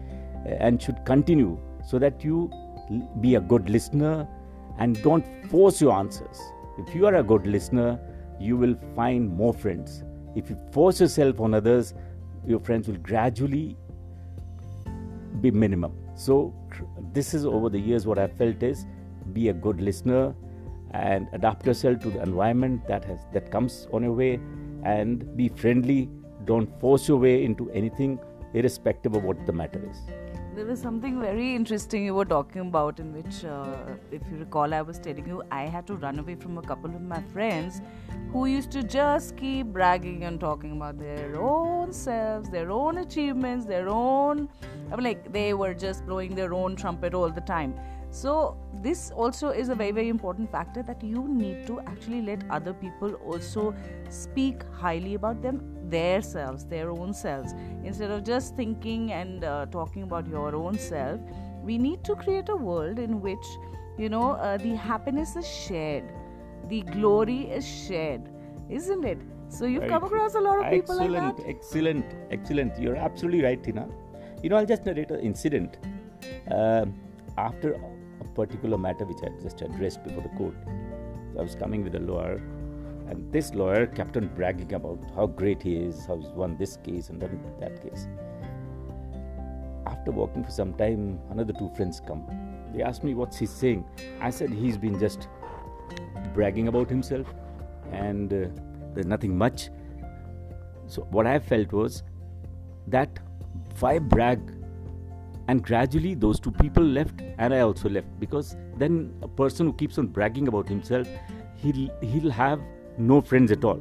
and 0.46 0.80
should 0.80 1.04
continue 1.04 1.58
so 1.84 1.98
that 1.98 2.24
you 2.24 2.50
be 3.20 3.36
a 3.36 3.40
good 3.40 3.68
listener, 3.70 4.26
and 4.78 5.00
don't 5.02 5.24
force 5.50 5.80
your 5.80 5.92
answers. 5.92 6.40
If 6.78 6.94
you 6.94 7.06
are 7.06 7.16
a 7.16 7.22
good 7.22 7.46
listener, 7.46 8.00
you 8.40 8.56
will 8.56 8.76
find 8.96 9.30
more 9.30 9.52
friends. 9.52 10.02
If 10.34 10.50
you 10.50 10.56
force 10.72 11.00
yourself 11.00 11.40
on 11.40 11.54
others, 11.54 11.94
your 12.46 12.60
friends 12.60 12.88
will 12.88 12.96
gradually 12.96 13.76
be 15.40 15.50
minimum. 15.50 15.92
So, 16.14 16.54
this 17.12 17.34
is 17.34 17.44
over 17.44 17.68
the 17.68 17.78
years 17.78 18.06
what 18.06 18.18
I 18.18 18.26
felt 18.26 18.62
is 18.62 18.86
be 19.32 19.48
a 19.48 19.52
good 19.52 19.80
listener 19.80 20.34
and 20.92 21.28
adapt 21.32 21.66
yourself 21.66 22.00
to 22.00 22.10
the 22.10 22.22
environment 22.22 22.86
that 22.88 23.04
has 23.04 23.20
that 23.32 23.50
comes 23.50 23.86
on 23.92 24.02
your 24.02 24.12
way 24.12 24.40
and 24.84 25.36
be 25.36 25.48
friendly. 25.48 26.10
Don't 26.44 26.68
force 26.80 27.08
your 27.08 27.18
way 27.18 27.44
into 27.44 27.70
anything, 27.70 28.18
irrespective 28.52 29.14
of 29.14 29.22
what 29.22 29.46
the 29.46 29.52
matter 29.52 29.80
is 29.88 30.21
there 30.54 30.66
was 30.66 30.80
something 30.80 31.18
very 31.18 31.54
interesting 31.54 32.04
you 32.04 32.14
were 32.14 32.26
talking 32.26 32.60
about 32.60 33.00
in 33.00 33.12
which 33.14 33.42
uh, 33.44 33.94
if 34.10 34.20
you 34.30 34.36
recall 34.36 34.74
i 34.74 34.82
was 34.82 34.98
telling 34.98 35.26
you 35.26 35.42
i 35.50 35.62
had 35.62 35.86
to 35.86 35.94
run 35.94 36.18
away 36.18 36.34
from 36.34 36.58
a 36.58 36.62
couple 36.62 36.94
of 36.94 37.00
my 37.00 37.20
friends 37.32 37.80
who 38.32 38.44
used 38.44 38.70
to 38.70 38.82
just 38.82 39.34
keep 39.38 39.66
bragging 39.78 40.24
and 40.24 40.40
talking 40.40 40.72
about 40.72 40.98
their 40.98 41.40
own 41.40 41.90
selves 41.90 42.50
their 42.50 42.70
own 42.70 42.98
achievements 42.98 43.64
their 43.64 43.88
own 43.88 44.46
i 44.90 44.96
mean 44.96 45.04
like 45.04 45.32
they 45.32 45.54
were 45.54 45.72
just 45.72 46.04
blowing 46.04 46.34
their 46.34 46.52
own 46.52 46.76
trumpet 46.76 47.14
all 47.14 47.30
the 47.30 47.46
time 47.52 47.74
so 48.12 48.58
this 48.82 49.10
also 49.10 49.48
is 49.48 49.70
a 49.70 49.74
very 49.74 49.90
very 49.90 50.10
important 50.10 50.50
factor 50.52 50.82
that 50.82 51.02
you 51.02 51.26
need 51.26 51.66
to 51.66 51.80
actually 51.80 52.20
let 52.20 52.42
other 52.50 52.74
people 52.74 53.14
also 53.14 53.74
speak 54.10 54.62
highly 54.70 55.14
about 55.14 55.40
them 55.40 55.60
their 55.88 56.20
selves 56.20 56.64
their 56.66 56.90
own 56.90 57.14
selves. 57.14 57.54
Instead 57.84 58.10
of 58.10 58.24
just 58.24 58.54
thinking 58.56 59.12
and 59.12 59.44
uh, 59.44 59.66
talking 59.70 60.02
about 60.02 60.26
your 60.26 60.54
own 60.54 60.78
self 60.78 61.20
we 61.62 61.78
need 61.78 62.04
to 62.04 62.14
create 62.16 62.50
a 62.50 62.56
world 62.56 62.98
in 62.98 63.20
which 63.22 63.46
you 63.96 64.10
know 64.10 64.32
uh, 64.32 64.58
the 64.58 64.74
happiness 64.74 65.34
is 65.36 65.48
shared 65.48 66.04
the 66.68 66.82
glory 66.82 67.50
is 67.50 67.66
shared 67.66 68.28
isn't 68.68 69.04
it? 69.04 69.18
So 69.48 69.66
you've 69.66 69.82
right. 69.82 69.90
come 69.90 70.04
across 70.04 70.34
a 70.34 70.40
lot 70.40 70.64
of 70.64 70.70
people 70.70 70.98
excellent, 71.00 71.12
like 71.12 71.36
that. 71.38 71.48
excellent 71.48 72.04
excellent. 72.30 72.78
You're 72.78 72.96
absolutely 72.96 73.42
right 73.42 73.62
tina. 73.62 73.88
You 74.42 74.50
know 74.50 74.56
i'll 74.56 74.66
just 74.66 74.84
narrate 74.84 75.10
an 75.10 75.20
incident. 75.20 75.78
Uh, 76.50 76.84
after 77.38 77.80
particular 78.34 78.78
matter 78.78 79.04
which 79.04 79.18
I 79.22 79.30
had 79.30 79.40
just 79.40 79.62
addressed 79.62 80.02
before 80.04 80.22
the 80.22 80.28
court. 80.30 80.54
So 81.32 81.40
I 81.40 81.42
was 81.42 81.54
coming 81.54 81.82
with 81.84 81.94
a 81.94 82.00
lawyer, 82.00 82.40
And 83.08 83.32
this 83.32 83.52
lawyer 83.54 83.86
kept 83.86 84.16
on 84.16 84.28
bragging 84.28 84.72
about 84.74 84.98
how 85.14 85.26
great 85.26 85.62
he 85.62 85.76
is, 85.76 86.06
how 86.06 86.16
he's 86.16 86.30
won 86.30 86.56
this 86.56 86.78
case 86.84 87.10
and 87.10 87.20
then 87.20 87.40
that 87.60 87.82
case. 87.82 88.06
After 89.86 90.12
walking 90.12 90.44
for 90.44 90.50
some 90.50 90.72
time, 90.74 91.18
another 91.30 91.52
two 91.52 91.70
friends 91.76 92.00
come. 92.06 92.24
They 92.74 92.82
asked 92.82 93.04
me 93.04 93.14
what's 93.14 93.38
he 93.38 93.46
saying. 93.46 93.84
I 94.20 94.30
said 94.30 94.50
he's 94.50 94.78
been 94.78 94.98
just 94.98 95.28
bragging 96.32 96.68
about 96.68 96.88
himself 96.88 97.26
and 97.90 98.32
uh, 98.32 98.46
there's 98.94 99.06
nothing 99.06 99.36
much. 99.36 99.68
So, 100.86 101.02
what 101.10 101.26
I 101.26 101.38
felt 101.38 101.72
was 101.72 102.02
that 102.86 103.18
why 103.80 103.98
brag? 103.98 104.61
And 105.48 105.62
gradually, 105.62 106.14
those 106.14 106.38
two 106.38 106.52
people 106.52 106.84
left, 106.84 107.20
and 107.38 107.52
I 107.52 107.60
also 107.60 107.88
left 107.88 108.08
because 108.20 108.56
then 108.78 109.12
a 109.22 109.28
person 109.28 109.66
who 109.66 109.72
keeps 109.72 109.98
on 109.98 110.06
bragging 110.06 110.48
about 110.48 110.68
himself, 110.68 111.08
he'll 111.56 111.90
he'll 112.00 112.30
have 112.30 112.60
no 112.96 113.20
friends 113.20 113.50
at 113.50 113.64
all. 113.64 113.80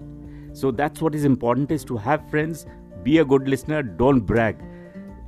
So 0.53 0.71
that's 0.71 1.01
what 1.01 1.13
is 1.13 1.23
important: 1.23 1.71
is 1.71 1.85
to 1.85 1.97
have 1.97 2.27
friends, 2.29 2.65
be 3.03 3.19
a 3.19 3.25
good 3.25 3.47
listener, 3.47 3.83
don't 3.83 4.21
brag. 4.21 4.57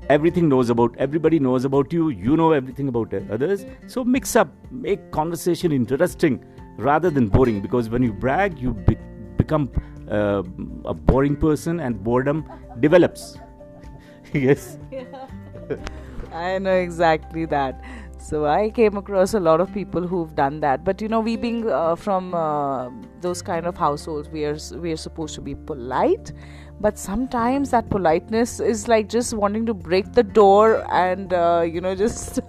Everything 0.10 0.50
knows 0.50 0.70
about 0.70 0.96
everybody 0.98 1.40
knows 1.40 1.66
about 1.66 1.94
you. 1.94 2.10
You 2.10 2.36
know 2.36 2.52
everything 2.52 2.88
about 2.88 3.14
others. 3.30 3.66
So 3.88 4.04
mix 4.04 4.36
up, 4.36 4.50
make 4.72 5.12
conversation 5.12 5.72
interesting 5.72 6.44
rather 6.78 7.10
than 7.10 7.28
boring. 7.28 7.62
Because 7.62 7.90
when 7.90 8.04
you 8.04 8.12
brag, 8.12 8.60
you 8.60 8.74
be- 8.74 8.98
become 9.38 9.72
uh, 10.12 10.44
a 10.86 10.94
boring 10.94 11.36
person, 11.36 11.80
and 11.80 12.04
boredom 12.04 12.46
develops. 12.80 13.38
yes. 14.34 14.78
I 16.34 16.58
know 16.58 16.74
exactly 16.74 17.46
that. 17.46 17.80
So 18.18 18.46
I 18.46 18.70
came 18.70 18.98
across 18.98 19.34
a 19.34 19.40
lot 19.40 19.60
of 19.62 19.74
people 19.74 20.08
who've 20.08 20.34
done 20.34 20.62
that. 20.62 20.84
But 20.84 21.02
you 21.02 21.08
know, 21.10 21.20
we 21.20 21.36
being 21.36 21.70
uh, 21.70 21.96
from 21.96 22.34
uh, 22.34 22.90
those 23.22 23.42
kind 23.42 23.68
of 23.68 23.78
households, 23.78 24.30
we 24.30 24.46
are 24.46 24.58
we 24.78 24.92
are 24.92 24.98
supposed 24.98 25.36
to 25.36 25.42
be 25.42 25.56
polite. 25.56 26.32
But 26.80 26.98
sometimes 26.98 27.70
that 27.72 27.90
politeness 27.90 28.60
is 28.60 28.88
like 28.88 29.10
just 29.10 29.34
wanting 29.34 29.66
to 29.68 29.74
break 29.74 30.14
the 30.14 30.24
door 30.24 30.86
and 30.92 31.34
uh, 31.34 31.66
you 31.70 31.82
know 31.82 31.96
just 32.04 32.40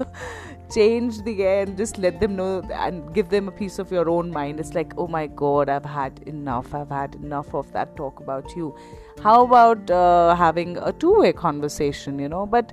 change 0.72 1.22
the 1.22 1.42
air 1.42 1.62
and 1.62 1.76
just 1.76 1.98
let 1.98 2.20
them 2.20 2.36
know 2.36 2.62
and 2.72 3.12
give 3.12 3.28
them 3.28 3.48
a 3.48 3.52
piece 3.52 3.78
of 3.78 3.92
your 3.92 4.08
own 4.08 4.30
mind. 4.30 4.60
It's 4.60 4.74
like, 4.74 4.94
oh 4.96 5.08
my 5.08 5.26
god, 5.26 5.68
I've 5.68 5.84
had 5.84 6.20
enough. 6.26 6.74
I've 6.74 6.88
had 6.88 7.16
enough 7.16 7.54
of 7.54 7.70
that 7.72 7.96
talk 7.96 8.20
about 8.20 8.56
you. 8.56 8.74
How 9.22 9.44
about 9.44 9.90
uh, 9.90 10.34
having 10.34 10.76
a 10.78 10.92
two-way 10.92 11.32
conversation? 11.32 12.18
You 12.18 12.28
know, 12.28 12.46
but 12.46 12.72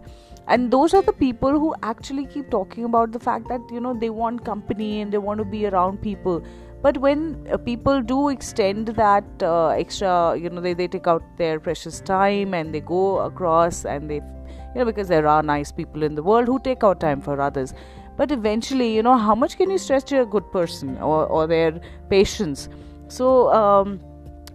and 0.54 0.70
those 0.70 0.94
are 0.94 1.02
the 1.02 1.14
people 1.14 1.58
who 1.60 1.74
actually 1.82 2.26
keep 2.26 2.50
talking 2.50 2.84
about 2.86 3.14
the 3.14 3.20
fact 3.20 3.48
that 3.48 3.62
you 3.72 3.80
know 3.80 3.94
they 3.94 4.10
want 4.10 4.44
company 4.46 4.90
and 5.02 5.14
they 5.14 5.22
want 5.30 5.38
to 5.38 5.46
be 5.46 5.66
around 5.68 6.02
people. 6.02 6.44
But 6.82 6.98
when 6.98 7.48
uh, 7.52 7.58
people 7.58 8.02
do 8.02 8.30
extend 8.30 8.88
that 9.00 9.24
uh, 9.42 9.70
extra 9.70 10.36
you 10.38 10.50
know 10.50 10.62
they, 10.62 10.74
they 10.74 10.88
take 10.88 11.08
out 11.08 11.24
their 11.38 11.60
precious 11.60 12.02
time 12.02 12.54
and 12.54 12.76
they 12.76 12.82
go 12.82 13.20
across 13.20 13.86
and 13.86 14.10
they 14.10 14.16
you 14.16 14.76
know 14.76 14.86
because 14.86 15.08
there 15.08 15.28
are 15.28 15.42
nice 15.42 15.72
people 15.72 16.04
in 16.04 16.16
the 16.16 16.24
world 16.24 16.48
who 16.48 16.60
take 16.60 16.84
out 16.84 17.00
time 17.00 17.22
for 17.22 17.40
others. 17.40 17.74
But 18.18 18.32
eventually 18.32 18.94
you 18.94 19.04
know 19.04 19.18
how 19.18 19.36
much 19.36 19.58
can 19.58 19.72
you 19.72 19.78
stretch 19.78 20.12
a 20.12 20.26
good 20.26 20.52
person 20.52 20.98
or, 20.98 21.26
or 21.28 21.48
their 21.48 21.80
patience? 22.10 22.68
So 23.08 23.54
um, 23.54 24.00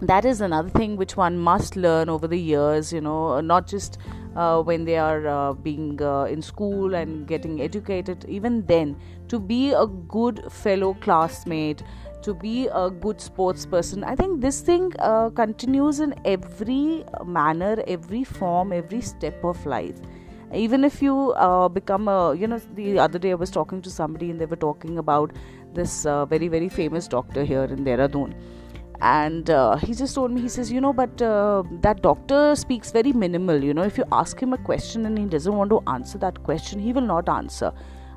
that 0.00 0.24
is 0.24 0.40
another 0.40 0.68
thing 0.68 0.96
which 0.96 1.16
one 1.16 1.38
must 1.38 1.76
learn 1.76 2.08
over 2.08 2.28
the 2.28 2.38
years 2.38 2.92
you 2.92 3.00
know 3.00 3.40
not 3.40 3.66
just 3.66 3.98
uh, 4.36 4.62
when 4.62 4.84
they 4.84 4.96
are 4.98 5.26
uh, 5.26 5.52
being 5.54 6.00
uh, 6.02 6.24
in 6.24 6.42
school 6.42 6.94
and 6.94 7.26
getting 7.26 7.60
educated 7.62 8.24
even 8.28 8.64
then. 8.66 8.96
To 9.28 9.40
be 9.40 9.72
a 9.72 9.86
good 9.86 10.44
fellow 10.52 10.94
classmate 10.94 11.82
to 12.22 12.34
be 12.34 12.68
a 12.72 12.90
good 12.90 13.20
sports 13.20 13.66
person 13.66 14.02
i 14.02 14.16
think 14.16 14.40
this 14.40 14.60
thing 14.60 14.90
uh, 14.98 15.30
continues 15.30 16.00
in 16.00 16.14
every 16.24 17.04
manner 17.24 17.76
every 17.86 18.24
form 18.24 18.72
every 18.72 19.00
step 19.00 19.44
of 19.44 19.64
life. 19.66 19.96
Even 20.54 20.84
if 20.84 21.02
you 21.02 21.32
uh, 21.32 21.68
become 21.68 22.08
a 22.08 22.34
you 22.34 22.46
know 22.46 22.58
the 22.74 22.98
other 22.98 23.18
day 23.18 23.32
i 23.32 23.34
was 23.34 23.50
talking 23.50 23.82
to 23.82 23.90
somebody 23.90 24.30
and 24.30 24.40
they 24.40 24.46
were 24.46 24.62
talking 24.64 24.98
about 24.98 25.32
this 25.74 26.06
uh, 26.06 26.24
very 26.24 26.48
very 26.48 26.68
famous 26.68 27.08
doctor 27.08 27.44
here 27.44 27.64
in 27.64 27.84
dehradun 27.84 28.34
and 29.01 29.49
uh, 29.49 29.75
he 29.77 29.93
just 29.93 30.13
told 30.15 30.31
me 30.31 30.41
he 30.41 30.49
says 30.49 30.71
you 30.71 30.79
know 30.79 30.93
but 30.93 31.21
uh, 31.21 31.63
that 31.81 32.01
doctor 32.01 32.55
speaks 32.55 32.91
very 32.91 33.11
minimal 33.11 33.63
you 33.63 33.73
know 33.73 33.81
if 33.81 33.97
you 33.97 34.03
ask 34.11 34.39
him 34.39 34.53
a 34.53 34.57
question 34.57 35.05
and 35.05 35.17
he 35.17 35.25
doesn't 35.25 35.55
want 35.55 35.69
to 35.69 35.81
answer 35.87 36.17
that 36.17 36.41
question 36.43 36.79
he 36.79 36.93
will 36.93 37.07
not 37.13 37.27
answer 37.27 37.71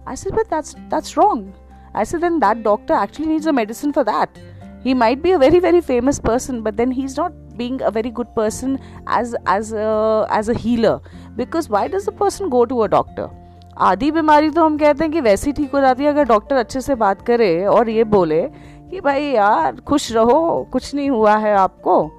i 0.07 0.14
said 0.14 0.33
but 0.35 0.49
that's 0.50 0.75
that's 0.91 1.17
wrong 1.17 1.53
i 1.95 2.05
said 2.05 2.21
then 2.21 2.38
that 2.38 2.62
doctor 2.62 2.93
actually 2.93 3.26
needs 3.26 3.47
a 3.47 3.53
medicine 3.53 3.93
for 3.93 4.05
that 4.05 4.38
he 4.83 4.93
might 4.93 5.23
be 5.23 5.33
a 5.33 5.38
very 5.38 5.59
very 5.59 5.81
famous 5.81 6.21
person 6.21 6.61
but 6.62 6.76
then 6.76 6.91
he's 6.91 7.17
not 7.17 7.33
being 7.57 7.81
a 7.83 7.91
very 7.91 8.11
good 8.11 8.35
person 8.35 8.79
as 9.07 9.35
as 9.47 9.73
a 9.73 10.26
as 10.29 10.50
a 10.50 10.55
healer 10.55 11.00
because 11.37 11.71
why 11.71 11.88
does 11.88 12.05
the 12.05 12.12
person 12.12 12.50
go 12.50 12.67
to 12.67 12.83
a 12.83 12.88
doctor 12.88 13.31
आधी 13.75 14.11
बीमारी 14.12 14.50
तो 14.50 14.64
हम 14.64 14.76
कहते 14.79 15.05
हैं 15.05 15.12
कि 15.12 15.21
वैसी 15.21 15.53
ठीक 15.53 15.73
हो 15.75 15.81
जाती 15.81 16.05
है 16.05 16.11
अगर 16.11 16.25
डॉक्टर 16.25 16.57
अच्छे 16.57 16.81
से 16.81 16.95
बात 16.95 17.23
करे 17.26 17.64
और 17.67 17.88
ये 17.91 18.05
बोले 18.05 18.41
कि 18.89 19.01
भाई 19.01 19.24
यार, 19.24 19.75
खुश 19.75 20.12
रहो, 20.12 20.67
कुछ 20.72 20.96
नहीं 20.96 21.10
हुआ 21.10 21.38
है 21.38 21.55
आपको। 21.55 22.12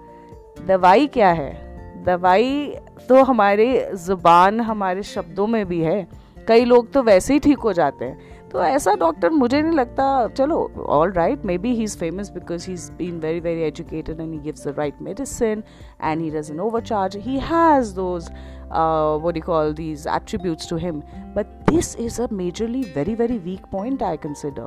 दवाई 0.66 1.06
क्या 1.06 1.30
है? 1.32 1.70
दवाई 2.04 2.74
तो 3.08 3.24
हमारे 3.24 3.90
ज़ुबान, 3.94 4.60
हमारे 4.60 5.02
शब्दों 5.02 5.46
में 5.46 5.66
भी 5.66 5.80
है। 5.80 6.08
कई 6.48 6.64
लोग 6.64 6.92
तो 6.92 7.02
वैसे 7.02 7.32
ही 7.32 7.38
ठीक 7.38 7.58
हो 7.58 7.72
जाते 7.72 8.04
हैं। 8.04 8.18
तो 8.52 8.62
ऐसा 8.62 8.94
डॉक्टर 8.94 9.30
मुझे 9.30 9.62
नहीं 9.62 9.72
लगता। 9.72 10.28
चलो 10.28 10.72
all 10.88 11.12
right 11.12 11.44
may 11.44 11.58
be 11.58 11.74
he 11.74 11.82
is 11.82 11.98
famous 11.98 12.30
because 12.30 12.66
he 12.66 12.72
is 12.72 12.92
been 12.92 13.20
very 13.20 13.40
very 13.40 13.62
educated 13.62 14.20
and 14.20 14.32
he 14.32 14.38
gives 14.38 14.68
the 14.68 14.74
right 14.78 14.94
medicine 15.02 15.62
and 16.04 16.22
he 16.22 16.30
doesn't 16.30 16.60
over 16.60 16.80
charge 16.80 17.16
he 17.16 17.38
has 17.38 17.94
those 17.94 18.30
what 18.72 19.34
do 19.34 19.40
call 19.40 19.72
these 19.74 20.06
attributes 20.06 20.66
to 20.66 20.76
him. 20.76 21.02
But 21.36 21.46
this 21.66 21.88
is 22.06 22.18
a 22.20 22.28
majorly 22.28 22.84
very 22.94 23.14
very 23.14 23.38
weak 23.38 23.64
point, 23.74 24.02
i 24.02 24.16
consider. 24.26 24.66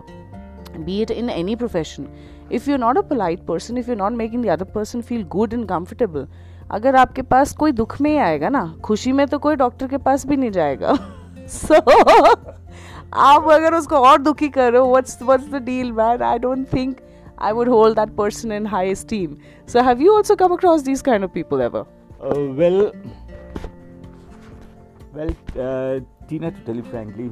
be 0.85 1.01
it 1.03 1.11
in 1.11 1.31
any 1.31 1.57
profession 1.57 2.09
if 2.59 2.67
you're 2.69 2.83
not 2.85 2.97
a 2.97 3.03
polite 3.03 3.45
person 3.47 3.77
if 3.77 3.89
you're 3.89 4.03
not 4.03 4.13
making 4.13 4.43
the 4.43 4.53
other 4.57 4.69
person 4.77 5.03
feel 5.11 5.25
good 5.37 5.59
and 5.59 5.69
comfortable 5.75 6.29
अगर 6.71 6.97
आपके 6.97 7.23
पास 7.23 7.53
कोई 7.57 7.73
दुख 7.73 8.01
में 8.01 8.11
ही 8.11 8.17
आएगा 8.19 8.49
ना 8.49 8.63
खुशी 8.85 9.13
में 9.13 9.27
तो 9.27 9.39
कोई 9.45 9.57
डॉक्टर 9.57 9.87
के 9.89 9.99
पास 10.07 10.27
भी 10.27 10.37
नहीं 10.37 10.51
जाएगा 10.51 10.95
सो 11.49 11.75
so, 11.75 12.55
आप 13.27 13.49
अगर 13.51 13.75
उसको 13.75 13.97
और 14.09 14.19
दुखी 14.23 14.49
करो 14.57 14.85
what's 14.91 15.23
what's 15.23 15.49
the 15.53 15.63
deal 15.65 15.93
man 15.93 16.23
I 16.23 16.39
don't 16.39 16.67
think 16.73 17.01
I 17.39 17.53
would 17.53 17.69
hold 17.69 17.97
that 17.97 18.17
person 18.17 18.51
in 18.51 18.65
high 18.65 18.87
esteem. 18.93 19.41
So, 19.67 19.83
have 19.83 20.01
you 20.01 20.13
also 20.13 20.35
come 20.35 20.53
across 20.53 20.83
these 20.83 21.03
kind 21.03 21.23
of 21.23 21.33
people 21.33 21.61
ever? 21.61 21.87
Uh, 22.21 22.47
well, 22.61 22.93
well, 25.13 25.31
uh, 25.57 26.01
Tina, 26.29 26.51
to 26.51 26.61
tell 26.67 26.75
you 26.75 26.83
frankly, 26.83 27.31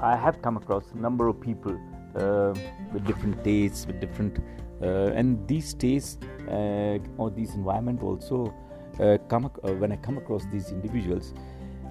I 0.00 0.16
have 0.16 0.42
come 0.42 0.56
across 0.56 0.90
a 0.92 0.96
number 0.96 1.28
of 1.28 1.40
people 1.40 1.72
uh, 1.72 1.95
uh, 2.17 2.53
with 2.93 3.05
different 3.05 3.43
tastes, 3.43 3.85
with 3.85 3.99
different, 3.99 4.39
uh, 4.81 5.11
and 5.13 5.47
these 5.47 5.73
tastes 5.75 6.17
uh, 6.49 6.97
or 7.17 7.29
these 7.29 7.53
environment 7.53 8.01
also 8.01 8.51
uh, 8.99 9.17
come 9.27 9.45
uh, 9.45 9.73
when 9.73 9.91
I 9.91 9.97
come 9.97 10.17
across 10.17 10.43
these 10.51 10.71
individuals. 10.71 11.33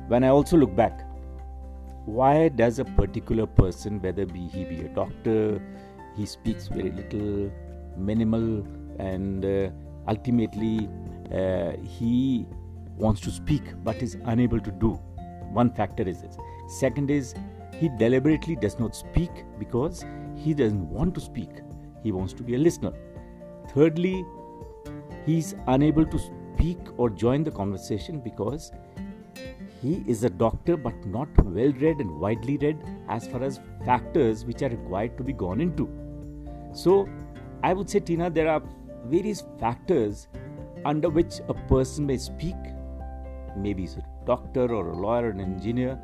When 0.09 0.25
I 0.25 0.29
also 0.29 0.57
look 0.57 0.75
back, 0.75 1.03
why 2.07 2.49
does 2.49 2.81
a 2.81 2.85
particular 2.85 3.47
person, 3.47 4.01
whether 4.03 4.27
be 4.27 4.49
he 4.49 4.65
be 4.65 4.81
a 4.81 4.89
doctor, 4.89 5.63
he 6.17 6.27
speaks 6.27 6.67
very 6.67 6.91
little, 6.91 7.53
minimal, 7.97 8.67
and 8.99 9.73
ultimately 10.09 10.89
he 11.85 12.47
wants 12.97 13.21
to 13.21 13.31
speak 13.31 13.63
but 13.85 14.03
is 14.03 14.17
unable 14.25 14.59
to 14.59 14.73
do. 14.73 14.99
One 15.53 15.71
factor 15.73 16.03
is 16.03 16.23
this. 16.23 16.37
Second 16.67 17.11
is 17.11 17.35
he 17.79 17.89
deliberately 17.89 18.57
does 18.57 18.79
not 18.79 18.95
speak 18.95 19.45
because 19.59 20.05
he 20.35 20.55
doesn't 20.55 20.89
want 20.89 21.15
to 21.15 21.21
speak. 21.21 21.51
He 22.03 22.13
wants 22.13 22.33
to 22.35 22.43
be 22.43 22.55
a 22.55 22.59
listener. 22.59 22.93
Thirdly, 23.75 24.25
he 25.25 25.39
is 25.39 25.55
unable 25.67 26.07
to 26.07 26.19
speak 26.19 26.79
or 26.97 27.11
join 27.11 27.45
the 27.45 27.51
conversation 27.51 28.21
because 28.21 28.73
he 29.83 30.03
is 30.07 30.25
a 30.25 30.31
doctor 30.31 30.77
but 30.77 30.95
not 31.05 31.29
well 31.45 31.73
read 31.73 31.99
and 31.99 32.11
widely 32.19 32.57
read 32.59 32.83
as 33.09 33.27
far 33.27 33.43
as 33.43 33.61
factors 33.85 34.45
which 34.45 34.63
are 34.63 34.71
required 34.71 35.17
to 35.19 35.25
be 35.25 35.33
gone 35.33 35.61
into. 35.61 35.89
So, 36.73 37.09
I 37.63 37.73
would 37.73 37.91
say, 37.91 38.01
Tina, 38.01 38.31
there 38.31 38.49
are 38.49 38.63
various 39.07 39.45
factors 39.59 40.29
under 40.85 41.09
which 41.09 41.41
a 41.49 41.55
person 41.55 42.07
may 42.07 42.17
speak. 42.17 42.57
Maybe 43.57 43.83
he's 43.83 43.97
a 43.97 44.05
doctor 44.25 44.73
or 44.73 44.89
a 44.89 44.97
lawyer, 44.97 45.27
or 45.27 45.31
an 45.31 45.41
engineer, 45.41 45.99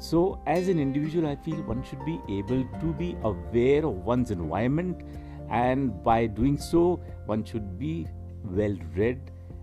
so, 0.00 0.40
as 0.46 0.68
an 0.68 0.80
individual, 0.80 1.28
I 1.28 1.36
feel 1.36 1.62
one 1.62 1.84
should 1.84 2.04
be 2.06 2.20
able 2.28 2.64
to 2.80 2.92
be 2.94 3.16
aware 3.22 3.84
of 3.84 4.04
one's 4.06 4.30
environment, 4.30 5.02
and 5.50 6.02
by 6.02 6.26
doing 6.26 6.56
so, 6.56 7.00
one 7.26 7.44
should 7.44 7.78
be 7.78 8.08
well 8.42 8.74
read 8.96 9.20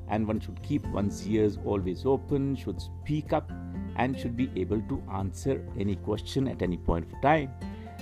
and 0.09 0.27
one 0.27 0.39
should 0.39 0.61
keep 0.61 0.85
one's 0.87 1.27
ears 1.27 1.57
always 1.65 2.05
open, 2.05 2.55
should 2.55 2.79
speak 2.79 3.33
up, 3.33 3.51
and 3.97 4.17
should 4.17 4.37
be 4.37 4.49
able 4.55 4.79
to 4.81 5.03
answer 5.11 5.67
any 5.77 5.95
question 5.95 6.47
at 6.47 6.61
any 6.61 6.77
point 6.77 7.05
of 7.11 7.21
time, 7.21 7.51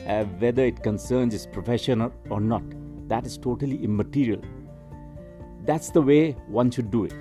uh, 0.05 0.25
whether 0.43 0.63
it 0.63 0.83
concerns 0.83 1.33
his 1.33 1.47
profession 1.47 2.01
or, 2.01 2.11
or 2.29 2.41
not. 2.41 2.63
That 3.07 3.25
is 3.25 3.37
totally 3.37 3.83
immaterial. 3.83 4.41
that's 5.65 5.89
the 5.89 6.01
way 6.01 6.31
one 6.47 6.69
should 6.69 6.91
do 6.91 7.05
it. 7.05 7.15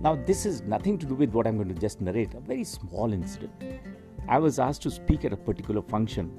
Now, 0.00 0.14
this 0.14 0.46
is 0.46 0.62
nothing 0.62 0.98
to 0.98 1.06
do 1.06 1.14
with 1.14 1.30
what 1.30 1.46
I'm 1.46 1.56
going 1.56 1.74
to 1.74 1.80
just 1.80 2.00
narrate, 2.00 2.34
a 2.34 2.40
very 2.40 2.64
small 2.64 3.12
incident. 3.12 3.50
I 4.28 4.38
was 4.38 4.58
asked 4.58 4.82
to 4.82 4.90
speak 4.90 5.24
at 5.24 5.32
a 5.32 5.36
particular 5.36 5.82
function 5.82 6.32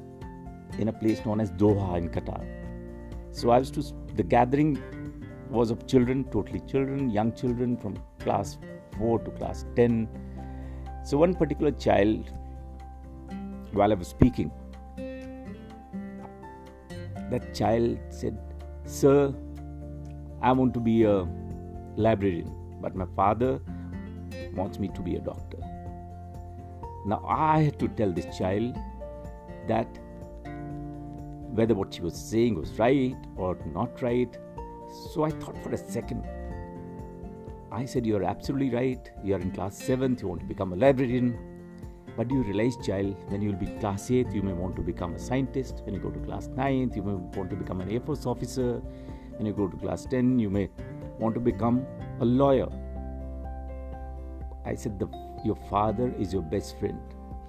in 0.77 0.89
a 0.89 0.93
place 0.93 1.25
known 1.25 1.39
as 1.39 1.51
Doha 1.51 1.97
in 1.97 2.09
Qatar. 2.09 2.45
So 3.31 3.49
I 3.49 3.59
was 3.59 3.71
to, 3.71 3.83
the 4.15 4.23
gathering 4.23 4.81
was 5.49 5.71
of 5.71 5.87
children, 5.87 6.25
totally 6.25 6.59
children, 6.61 7.09
young 7.09 7.31
children 7.33 7.77
from 7.77 7.97
class 8.19 8.57
4 8.97 9.19
to 9.19 9.31
class 9.31 9.63
10. 9.77 10.09
So 11.05 11.17
one 11.17 11.33
particular 11.33 11.71
child, 11.71 12.29
while 13.71 13.91
I 13.93 13.95
was 13.95 14.09
speaking, 14.09 14.51
that 17.31 17.53
child 17.53 17.97
said, 18.09 18.37
Sir, 18.83 19.33
I 20.41 20.51
want 20.51 20.73
to 20.73 20.81
be 20.81 21.03
a 21.03 21.25
librarian, 21.95 22.53
but 22.81 22.95
my 22.97 23.05
father 23.15 23.61
wants 24.53 24.77
me 24.77 24.89
to 24.89 25.01
be 25.01 25.15
a 25.15 25.19
doctor. 25.19 25.66
Now 27.07 27.23
I 27.25 27.61
had 27.61 27.79
to 27.79 27.87
tell 27.87 28.11
this 28.11 28.37
child 28.37 28.77
that 29.67 29.87
whether 31.57 31.73
what 31.73 31.93
she 31.93 32.01
was 32.01 32.15
saying 32.15 32.55
was 32.59 32.77
right 32.77 33.15
or 33.37 33.57
not 33.73 34.01
right. 34.01 34.37
So 35.13 35.23
I 35.23 35.29
thought 35.29 35.57
for 35.63 35.71
a 35.71 35.77
second. 35.77 36.27
I 37.71 37.85
said, 37.85 38.05
You're 38.05 38.23
absolutely 38.23 38.71
right. 38.71 39.09
You're 39.23 39.39
in 39.39 39.51
class 39.51 39.81
7th, 39.81 40.21
you 40.21 40.27
want 40.27 40.41
to 40.41 40.45
become 40.45 40.73
a 40.73 40.75
librarian. 40.75 41.37
But 42.17 42.27
do 42.27 42.35
you 42.35 42.43
realize, 42.43 42.75
child, 42.85 43.15
when 43.29 43.41
you 43.41 43.51
will 43.51 43.59
be 43.59 43.67
class 43.79 44.09
8th, 44.09 44.33
you 44.33 44.41
may 44.41 44.53
want 44.53 44.75
to 44.75 44.81
become 44.81 45.13
a 45.13 45.19
scientist. 45.19 45.83
When 45.85 45.93
you 45.93 46.01
go 46.01 46.09
to 46.09 46.19
class 46.19 46.49
9th, 46.49 46.95
you 46.95 47.03
may 47.03 47.13
want 47.37 47.49
to 47.51 47.55
become 47.55 47.79
an 47.79 47.89
Air 47.89 48.01
Force 48.01 48.25
officer. 48.25 48.81
When 49.37 49.45
you 49.45 49.53
go 49.53 49.67
to 49.67 49.77
class 49.77 50.05
10, 50.07 50.39
you 50.39 50.49
may 50.49 50.69
want 51.19 51.35
to 51.35 51.39
become 51.39 51.85
a 52.19 52.25
lawyer. 52.25 52.67
I 54.67 54.75
said, 54.75 54.99
the, 54.99 55.07
Your 55.45 55.57
father 55.69 56.13
is 56.19 56.33
your 56.33 56.41
best 56.41 56.77
friend. 56.79 56.99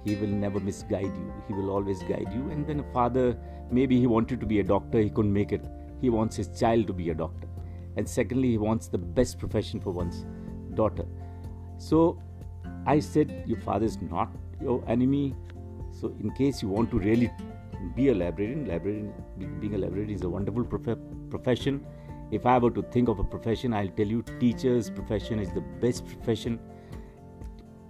He 0.05 0.15
will 0.15 0.27
never 0.27 0.59
misguide 0.59 1.15
you. 1.21 1.33
He 1.47 1.53
will 1.53 1.69
always 1.69 2.01
guide 2.03 2.31
you. 2.33 2.49
And 2.49 2.65
then 2.65 2.79
a 2.79 2.93
father, 2.93 3.37
maybe 3.69 3.99
he 3.99 4.07
wanted 4.07 4.39
to 4.39 4.45
be 4.45 4.59
a 4.59 4.63
doctor, 4.63 4.99
he 4.99 5.09
couldn't 5.09 5.33
make 5.33 5.51
it. 5.51 5.65
He 6.01 6.09
wants 6.09 6.35
his 6.35 6.47
child 6.59 6.87
to 6.87 6.93
be 6.93 7.09
a 7.09 7.13
doctor. 7.13 7.47
And 7.97 8.07
secondly, 8.07 8.51
he 8.51 8.57
wants 8.57 8.87
the 8.87 8.97
best 8.97 9.37
profession 9.39 9.81
for 9.81 9.91
one's 9.91 10.25
daughter. 10.73 11.05
So 11.77 12.17
I 12.85 12.99
said, 12.99 13.43
Your 13.45 13.59
father 13.59 13.85
is 13.85 14.01
not 14.01 14.29
your 14.61 14.83
enemy. 14.87 15.35
So, 15.91 16.13
in 16.19 16.31
case 16.31 16.61
you 16.61 16.69
want 16.69 16.91
to 16.91 16.99
really 16.99 17.29
be 17.95 18.09
a 18.09 18.15
librarian, 18.15 18.67
librarian 18.67 19.13
being 19.59 19.75
a 19.75 19.77
librarian 19.77 20.11
is 20.11 20.21
a 20.21 20.29
wonderful 20.29 20.63
prof- 20.63 20.97
profession. 21.29 21.85
If 22.31 22.45
I 22.45 22.57
were 22.57 22.71
to 22.71 22.83
think 22.83 23.09
of 23.09 23.19
a 23.19 23.23
profession, 23.23 23.73
I'll 23.73 23.89
tell 23.89 24.05
you 24.05 24.23
teacher's 24.39 24.89
profession 24.89 25.39
is 25.39 25.51
the 25.51 25.61
best 25.61 26.05
profession. 26.05 26.59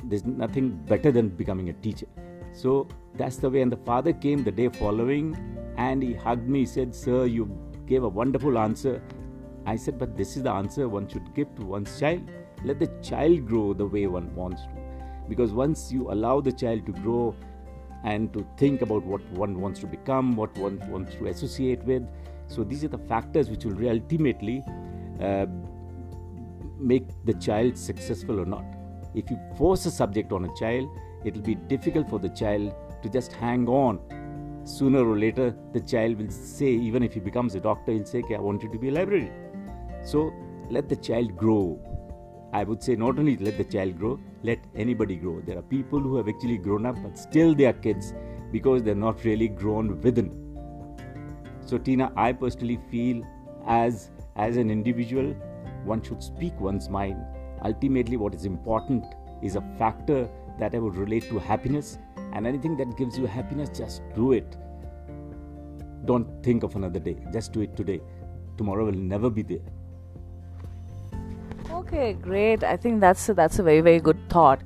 There's 0.04 0.26
nothing 0.26 0.78
better 0.88 1.12
than 1.12 1.30
becoming 1.30 1.70
a 1.70 1.74
teacher. 1.74 2.08
So 2.54 2.88
that's 3.16 3.38
the 3.38 3.50
way. 3.50 3.62
And 3.62 3.72
the 3.72 3.78
father 3.78 4.14
came 4.14 4.44
the 4.44 4.52
day 4.52 4.70
following 4.70 5.38
and 5.78 6.02
he 6.02 6.14
hugged 6.14 6.48
me. 6.48 6.60
He 6.60 6.66
said, 6.66 6.96
Sir, 6.96 7.26
you 7.26 7.50
gave 7.86 8.04
a 8.04 8.10
wonderful 8.10 8.58
answer. 8.58 9.02
I 9.66 9.76
said, 9.76 10.00
But 10.00 10.18
this 10.18 10.38
is 10.38 10.44
the 10.44 10.52
answer 10.52 10.88
one 10.88 11.08
should 11.08 11.34
give 11.34 11.54
to 11.56 11.66
one's 11.66 12.00
child. 12.00 12.22
Let 12.64 12.80
the 12.80 12.88
child 13.02 13.46
grow 13.48 13.74
the 13.74 13.86
way 13.86 14.08
one 14.08 14.34
wants 14.36 14.64
to. 14.64 14.70
Because 15.28 15.54
once 15.54 15.92
you 15.92 16.12
allow 16.12 16.42
the 16.42 16.52
child 16.52 16.86
to 16.88 16.92
grow 16.92 17.36
and 18.04 18.34
to 18.34 18.46
think 18.58 18.82
about 18.82 19.06
what 19.06 19.22
one 19.32 19.60
wants 19.62 19.80
to 19.82 19.88
become, 19.88 20.36
what 20.36 20.58
one 20.58 20.80
wants 20.90 21.16
to 21.16 21.28
associate 21.28 21.84
with, 21.84 22.04
so 22.48 22.64
these 22.64 22.84
are 22.84 22.88
the 22.88 22.98
factors 22.98 23.50
which 23.50 23.64
will 23.64 23.90
ultimately 23.90 24.64
uh, 25.22 25.46
make 26.80 27.08
the 27.26 27.34
child 27.36 27.78
successful 27.78 28.40
or 28.40 28.46
not. 28.46 28.64
If 29.16 29.30
you 29.32 29.40
force 29.58 29.86
a 29.86 29.92
subject 29.92 30.32
on 30.32 30.46
a 30.46 30.56
child, 30.56 30.90
it 31.26 31.36
will 31.36 31.42
be 31.42 31.56
difficult 31.56 32.10
for 32.10 32.20
the 32.20 32.30
child 32.30 32.74
to 33.02 33.10
just 33.10 33.34
hang 33.34 33.68
on. 33.68 34.00
Sooner 34.64 35.08
or 35.08 35.18
later, 35.18 35.56
the 35.74 35.80
child 35.80 36.18
will 36.18 36.30
say, 36.30 36.68
even 36.68 37.02
if 37.04 37.14
he 37.14 37.20
becomes 37.20 37.56
a 37.56 37.60
doctor, 37.60 37.92
he'll 37.92 38.06
say, 38.06 38.20
okay, 38.20 38.36
I 38.36 38.40
wanted 38.40 38.72
to 38.72 38.78
be 38.78 38.90
a 38.90 38.92
librarian. 38.92 39.34
So 40.04 40.32
let 40.70 40.90
the 40.90 40.96
child 40.96 41.36
grow. 41.36 41.80
I 42.54 42.64
would 42.64 42.82
say 42.84 42.96
not 42.96 43.20
only 43.20 43.38
let 43.38 43.58
the 43.58 43.64
child 43.64 43.98
grow, 43.98 44.20
let 44.44 44.60
anybody 44.76 45.16
grow. 45.16 45.42
There 45.42 45.58
are 45.58 45.64
people 45.64 46.00
who 46.00 46.16
have 46.18 46.28
actually 46.28 46.58
grown 46.58 46.86
up, 46.86 46.96
but 47.02 47.18
still 47.18 47.54
they 47.56 47.66
are 47.66 47.74
kids 47.74 48.14
because 48.52 48.84
they're 48.84 48.96
not 48.96 49.24
really 49.24 49.48
grown 49.48 50.02
within. 50.02 50.46
So, 51.66 51.78
Tina, 51.78 52.12
I 52.16 52.34
personally 52.34 52.80
feel 52.90 53.24
as 53.68 54.10
as 54.36 54.58
an 54.58 54.72
individual, 54.72 55.34
one 55.84 56.02
should 56.02 56.24
speak 56.24 56.60
one's 56.60 56.90
mind. 56.90 57.24
Ultimately, 57.64 58.18
what 58.18 58.34
is 58.34 58.46
important 58.46 59.06
is 59.42 59.56
a 59.56 59.62
factor 59.78 60.30
that 60.60 60.76
I 60.76 60.80
would 60.80 60.96
relate 60.96 61.30
to 61.30 61.40
happiness, 61.40 61.98
and 62.34 62.46
anything 62.46 62.78
that 62.78 62.98
gives 62.98 63.18
you 63.18 63.26
happiness, 63.26 63.70
just 63.70 64.02
do 64.16 64.34
it. 64.34 64.58
Don't 66.06 66.44
think 66.44 66.64
of 66.64 66.76
another 66.76 67.00
day. 67.00 67.18
Just 67.32 67.54
do 67.54 67.62
it 67.62 67.76
today. 67.76 68.02
Tomorrow 68.58 68.86
will 68.86 68.94
never 68.94 69.30
be 69.30 69.42
there. 69.42 69.60
Okay, 71.72 72.14
great. 72.14 72.64
I 72.64 72.78
think 72.78 73.00
that's 73.00 73.30
a, 73.30 73.34
that's 73.34 73.60
a 73.60 73.64
very 73.64 73.82
very 73.82 74.00
good 74.00 74.18
thought. 74.30 74.62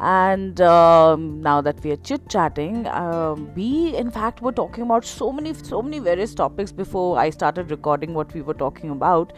And 0.00 0.60
um, 0.60 1.40
now 1.40 1.60
that 1.60 1.82
we 1.84 1.92
are 1.92 1.96
chit 1.96 2.28
chatting, 2.28 2.86
um, 2.88 3.54
we 3.54 3.96
in 3.96 4.10
fact 4.10 4.42
were 4.42 4.52
talking 4.52 4.82
about 4.82 5.04
so 5.04 5.30
many 5.32 5.54
so 5.54 5.82
many 5.82 5.98
various 6.00 6.34
topics 6.34 6.72
before 6.72 7.18
I 7.18 7.30
started 7.30 7.70
recording 7.70 8.12
what 8.12 8.34
we 8.34 8.42
were 8.42 8.54
talking 8.54 8.90
about. 8.90 9.32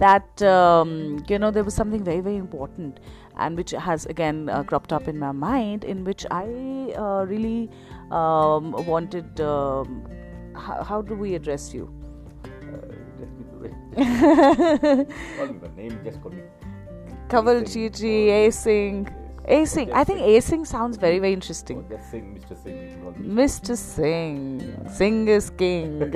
That 0.00 0.42
um, 0.42 1.24
you 1.28 1.38
know 1.38 1.50
there 1.50 1.62
was 1.62 1.74
something 1.74 2.02
very 2.02 2.20
very 2.20 2.36
important, 2.36 3.00
and 3.36 3.56
which 3.56 3.72
has 3.72 4.06
again 4.06 4.48
uh, 4.48 4.62
cropped 4.64 4.92
up 4.92 5.08
in 5.08 5.18
my 5.18 5.32
mind, 5.32 5.84
in 5.84 6.04
which 6.04 6.26
I 6.30 6.44
uh, 6.96 7.24
really 7.26 7.70
um, 8.10 8.72
wanted. 8.86 9.40
Um, 9.40 10.06
how, 10.56 10.82
how 10.82 11.02
do 11.02 11.14
we 11.14 11.34
address 11.34 11.72
you? 11.74 11.92
Uh, 12.44 13.00
by 13.96 15.68
name, 15.76 16.00
just 16.04 16.22
call 16.22 16.32
me. 16.32 16.42
Kanwaljit, 17.28 18.02
A 18.02 18.50
Singh. 18.50 19.08
A 19.46 19.64
Singh. 19.64 19.92
I 19.92 20.04
think 20.04 20.20
A 20.20 20.40
Singh 20.40 20.64
sounds 20.64 20.96
very, 20.96 21.18
very 21.18 21.32
interesting. 21.32 21.84
Oh, 21.86 21.96
just 21.96 22.10
sing, 22.10 22.38
Mr. 22.38 22.56
Singh. 22.62 23.14
Mr. 23.18 23.76
Singh. 23.76 24.88
Singh 24.90 25.28
is 25.28 25.50
king. 25.50 26.02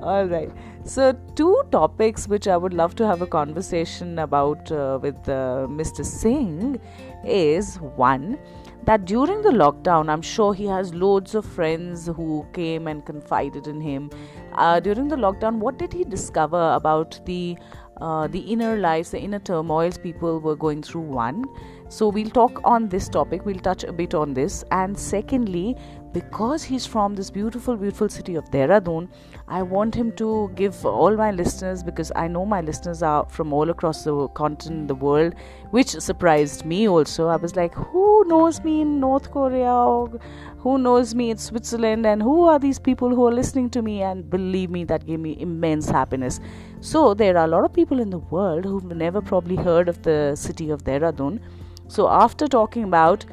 All 0.02 0.26
right. 0.26 0.50
So, 0.84 1.12
two 1.36 1.62
topics 1.70 2.26
which 2.26 2.48
I 2.48 2.56
would 2.56 2.74
love 2.74 2.96
to 2.96 3.06
have 3.06 3.22
a 3.22 3.26
conversation 3.26 4.18
about 4.18 4.70
uh, 4.72 4.98
with 5.00 5.16
uh, 5.28 5.68
Mr. 5.70 6.04
Singh 6.04 6.80
is 7.24 7.76
one, 7.76 8.36
that 8.82 9.04
during 9.04 9.42
the 9.42 9.50
lockdown, 9.50 10.10
I'm 10.10 10.22
sure 10.22 10.52
he 10.52 10.66
has 10.66 10.92
loads 10.92 11.36
of 11.36 11.46
friends 11.46 12.06
who 12.06 12.44
came 12.52 12.88
and 12.88 13.06
confided 13.06 13.68
in 13.68 13.80
him. 13.80 14.10
Uh, 14.54 14.80
during 14.80 15.06
the 15.06 15.14
lockdown, 15.14 15.58
what 15.58 15.78
did 15.78 15.92
he 15.92 16.02
discover 16.02 16.72
about 16.74 17.20
the 17.26 17.56
uh, 18.00 18.26
the 18.26 18.40
inner 18.40 18.76
lives, 18.76 19.12
the 19.12 19.20
inner 19.20 19.38
turmoils 19.38 19.96
people 19.96 20.40
were 20.40 20.56
going 20.56 20.82
through? 20.82 21.02
One, 21.02 21.44
so 21.88 22.08
we'll 22.08 22.30
talk 22.30 22.60
on 22.64 22.88
this 22.88 23.08
topic. 23.08 23.46
We'll 23.46 23.60
touch 23.60 23.84
a 23.84 23.92
bit 23.92 24.14
on 24.14 24.34
this. 24.34 24.64
And 24.72 24.98
secondly, 24.98 25.76
because 26.12 26.64
he's 26.64 26.86
from 26.86 27.14
this 27.14 27.30
beautiful, 27.30 27.76
beautiful 27.76 28.08
city 28.08 28.34
of 28.34 28.50
Dehradun, 28.50 29.08
I 29.48 29.62
want 29.62 29.94
him 29.94 30.12
to 30.12 30.50
give 30.54 30.86
all 30.86 31.16
my 31.16 31.30
listeners, 31.30 31.82
because 31.82 32.10
I 32.16 32.28
know 32.28 32.46
my 32.46 32.60
listeners 32.60 33.02
are 33.02 33.26
from 33.28 33.52
all 33.52 33.70
across 33.70 34.04
the 34.04 34.28
continent, 34.28 34.88
the 34.88 34.94
world, 34.94 35.34
which 35.70 35.88
surprised 35.88 36.64
me 36.64 36.88
also. 36.88 37.28
I 37.28 37.36
was 37.36 37.56
like, 37.56 37.74
who 37.74 38.24
knows 38.26 38.62
me 38.62 38.80
in 38.82 39.00
North 39.00 39.30
Korea? 39.30 39.72
Or 39.72 40.20
who 40.58 40.78
knows 40.78 41.14
me 41.14 41.30
in 41.30 41.38
Switzerland? 41.38 42.06
And 42.06 42.22
who 42.22 42.44
are 42.44 42.58
these 42.58 42.78
people 42.78 43.14
who 43.14 43.26
are 43.26 43.32
listening 43.32 43.68
to 43.70 43.82
me? 43.82 44.02
And 44.02 44.30
believe 44.30 44.70
me, 44.70 44.84
that 44.84 45.06
gave 45.06 45.20
me 45.20 45.36
immense 45.40 45.88
happiness. 45.88 46.40
So 46.80 47.14
there 47.14 47.36
are 47.36 47.44
a 47.44 47.48
lot 47.48 47.64
of 47.64 47.72
people 47.72 48.00
in 48.00 48.10
the 48.10 48.18
world 48.18 48.64
who've 48.64 48.84
never 48.84 49.20
probably 49.20 49.56
heard 49.56 49.88
of 49.88 50.02
the 50.02 50.34
city 50.36 50.70
of 50.70 50.84
Dehradun. 50.84 51.40
So 51.88 52.08
after 52.08 52.46
talking 52.46 52.84
about 52.84 53.26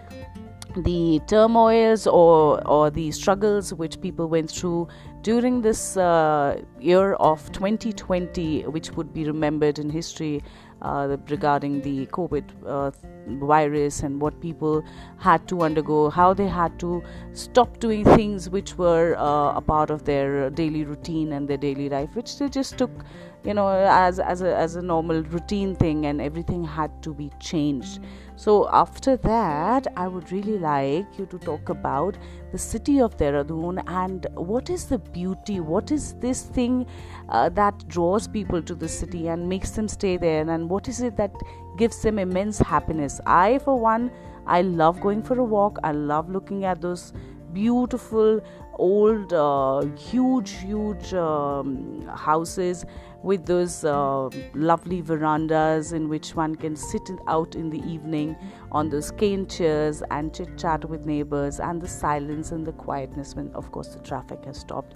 the 0.76 1.20
turmoils 1.26 2.06
or 2.06 2.66
or 2.68 2.92
the 2.92 3.10
struggles 3.12 3.74
which 3.74 4.00
people 4.02 4.28
went 4.28 4.52
through 4.52 4.88
during 5.22 5.62
this 5.62 5.98
uh, 5.98 6.62
year 6.80 7.14
of 7.14 7.52
2020 7.52 8.64
which 8.68 8.92
would 8.92 9.14
be 9.14 9.26
remembered 9.26 9.80
in 9.80 9.90
history 9.90 10.42
uh, 10.82 11.18
regarding 11.28 11.82
the 11.82 12.06
covid 12.08 12.44
uh, 12.66 12.90
virus 13.46 14.02
and 14.02 14.22
what 14.22 14.40
people 14.40 14.84
had 15.18 15.46
to 15.48 15.62
undergo 15.62 16.10
how 16.10 16.34
they 16.34 16.48
had 16.48 16.80
to 16.80 17.04
stop 17.34 17.80
doing 17.80 18.06
things 18.06 18.50
which 18.50 18.78
were 18.78 19.16
uh, 19.18 19.54
a 19.56 19.62
part 19.62 19.90
of 19.90 20.06
their 20.06 20.50
daily 20.50 20.86
routine 20.86 21.34
and 21.34 21.48
their 21.48 21.58
daily 21.58 21.90
life 21.90 22.16
which 22.16 22.38
they 22.40 22.48
just 22.48 22.78
took 22.78 22.92
you 23.44 23.54
know 23.54 23.70
as 23.70 24.20
as 24.20 24.42
a, 24.42 24.56
as 24.56 24.76
a 24.76 24.82
normal 24.82 25.24
routine 25.24 25.76
thing 25.76 26.06
and 26.06 26.22
everything 26.22 26.64
had 26.64 26.92
to 27.02 27.14
be 27.14 27.32
changed 27.40 28.00
so 28.36 28.70
after 28.70 29.16
that 29.18 29.88
i 29.96 30.08
would 30.08 30.32
really 30.32 30.58
like 30.58 31.18
you 31.18 31.26
to 31.26 31.40
talk 31.40 31.70
about 31.70 32.18
the 32.52 32.58
city 32.58 33.00
of 33.00 33.16
Dehradun 33.18 33.84
and 33.88 34.26
what 34.36 34.70
is 34.70 34.86
the 34.86 34.98
beauty, 34.98 35.60
what 35.60 35.92
is 35.92 36.14
this 36.16 36.44
thing 36.44 36.86
uh, 37.30 37.50
that 37.50 37.88
draws 37.88 38.28
people 38.28 38.62
to 38.64 38.76
the 38.76 38.88
city 38.88 39.28
and 39.28 39.48
makes 39.48 39.72
them 39.72 39.88
stay 39.88 40.18
there, 40.18 40.50
and 40.50 40.70
what 40.70 40.88
is 40.88 41.02
it 41.02 41.16
that 41.18 41.32
gives 41.78 42.02
them 42.02 42.18
immense 42.20 42.58
happiness. 42.58 43.22
I, 43.26 43.60
for 43.60 43.80
one, 43.80 44.12
I 44.48 44.62
love 44.64 45.00
going 45.00 45.22
for 45.22 45.38
a 45.38 45.44
walk, 45.44 45.78
I 45.84 45.92
love 45.92 46.30
looking 46.30 46.66
at 46.66 46.82
those 46.82 47.14
beautiful 47.54 48.42
old 48.74 49.34
uh, 49.34 49.82
huge 49.96 50.52
huge 50.52 51.14
um, 51.14 52.08
houses 52.16 52.86
with 53.24 53.46
those 53.46 53.84
uh, 53.84 54.30
lovely 54.54 55.02
verandas 55.02 55.94
in 55.94 56.08
which 56.08 56.36
one 56.36 56.56
can 56.56 56.76
sit 56.76 57.10
out 57.28 57.56
in 57.56 57.70
the 57.70 57.82
evening 57.82 58.36
on 58.72 58.90
those 58.90 59.12
cane 59.12 59.46
chairs 59.48 60.02
and 60.12 60.34
chit 60.34 60.58
chat 60.58 60.88
with 60.90 61.06
neighbors 61.06 61.60
and 61.60 61.82
the 61.82 61.88
silence 61.88 62.52
and 62.52 62.66
the 62.66 62.72
quietness 62.74 63.36
when 63.36 63.52
of 63.54 63.72
course 63.72 63.90
the 63.90 64.00
traffic 64.00 64.44
has 64.46 64.58
stopped 64.58 64.96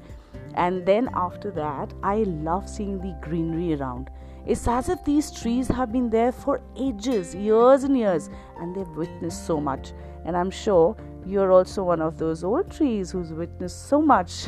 and 0.55 0.85
then 0.85 1.09
after 1.15 1.51
that 1.51 1.93
i 2.03 2.17
love 2.49 2.69
seeing 2.69 2.97
the 2.99 3.17
greenery 3.21 3.73
around 3.73 4.09
it's 4.45 4.67
as 4.67 4.89
if 4.89 5.03
these 5.05 5.31
trees 5.31 5.67
have 5.67 5.91
been 5.91 6.09
there 6.09 6.31
for 6.31 6.61
ages 6.77 7.33
years 7.35 7.83
and 7.83 7.97
years 7.97 8.29
and 8.59 8.75
they've 8.75 8.95
witnessed 8.95 9.45
so 9.45 9.59
much 9.59 9.93
and 10.25 10.37
i'm 10.37 10.51
sure 10.51 10.95
you're 11.25 11.51
also 11.51 11.83
one 11.83 12.01
of 12.01 12.17
those 12.17 12.43
old 12.43 12.69
trees 12.69 13.11
who's 13.11 13.31
witnessed 13.31 13.87
so 13.87 14.01
much. 14.01 14.47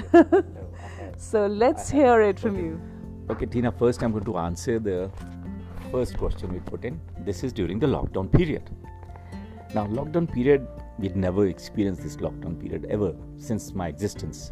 so 1.17 1.47
let's 1.47 1.89
hear 1.89 2.21
it 2.21 2.39
from 2.39 2.57
you. 2.57 2.81
Okay, 3.27 3.47
Tina, 3.47 3.71
first 3.71 4.03
I'm 4.03 4.11
going 4.11 4.23
to 4.25 4.37
answer 4.37 4.77
the 4.77 5.09
first 5.91 6.15
question 6.15 6.53
we 6.53 6.59
put 6.59 6.85
in. 6.85 6.99
This 7.19 7.43
is 7.43 7.51
during 7.51 7.79
the 7.79 7.87
lockdown 7.87 8.31
period. 8.31 8.69
Now, 9.73 9.87
lockdown 9.87 10.31
period, 10.31 10.67
we'd 10.99 11.15
never 11.15 11.47
experienced 11.47 12.03
this 12.03 12.17
lockdown 12.17 12.61
period 12.61 12.85
ever 12.89 13.15
since 13.37 13.73
my 13.73 13.87
existence. 13.87 14.51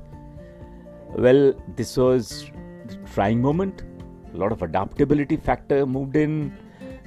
Well, 1.15 1.53
this 1.75 1.95
was 1.97 2.49
trying 3.13 3.41
moment. 3.41 3.83
A 4.33 4.37
lot 4.37 4.51
of 4.51 4.63
adaptability 4.63 5.37
factor 5.37 5.85
moved 5.85 6.15
in. 6.15 6.57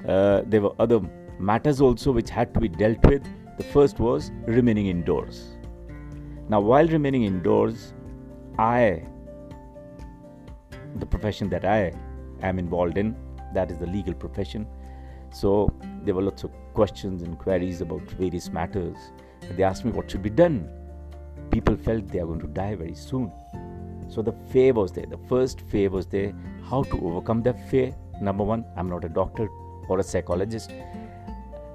Uh, 0.06 0.42
there 0.46 0.60
were 0.60 0.74
other 0.78 1.00
matters 1.40 1.80
also 1.80 2.12
which 2.12 2.30
had 2.30 2.54
to 2.54 2.60
be 2.60 2.68
dealt 2.68 3.04
with 3.04 3.24
the 3.58 3.64
first 3.64 3.98
was 3.98 4.30
remaining 4.46 4.86
indoors. 4.86 5.56
Now, 6.48 6.60
while 6.60 6.86
remaining 6.86 7.24
indoors, 7.24 7.92
I, 8.56 9.02
the 11.00 11.06
profession 11.06 11.48
that 11.50 11.64
I 11.64 11.92
am 12.42 12.58
involved 12.58 12.98
in, 12.98 13.16
that 13.54 13.70
is 13.70 13.78
the 13.78 13.86
legal 13.86 14.14
profession. 14.14 14.66
So 15.32 15.72
there 16.04 16.14
were 16.14 16.22
lots 16.22 16.44
of 16.44 16.50
questions 16.74 17.22
and 17.22 17.38
queries 17.38 17.80
about 17.80 18.02
various 18.12 18.50
matters. 18.50 18.96
They 19.56 19.62
asked 19.62 19.84
me 19.84 19.92
what 19.92 20.10
should 20.10 20.22
be 20.22 20.30
done. 20.30 20.68
People 21.50 21.76
felt 21.76 22.08
they 22.08 22.18
are 22.20 22.26
going 22.26 22.40
to 22.40 22.46
die 22.48 22.74
very 22.74 22.94
soon. 22.94 23.32
So 24.08 24.22
the 24.22 24.32
fear 24.50 24.72
was 24.72 24.92
there. 24.92 25.06
The 25.06 25.18
first 25.28 25.60
fear 25.60 25.90
was 25.90 26.06
there. 26.06 26.32
How 26.68 26.82
to 26.84 27.06
overcome 27.06 27.42
that 27.42 27.68
fear? 27.68 27.94
Number 28.20 28.44
one, 28.44 28.64
I'm 28.76 28.88
not 28.88 29.04
a 29.04 29.08
doctor 29.08 29.48
or 29.88 29.98
a 29.98 30.02
psychologist. 30.02 30.72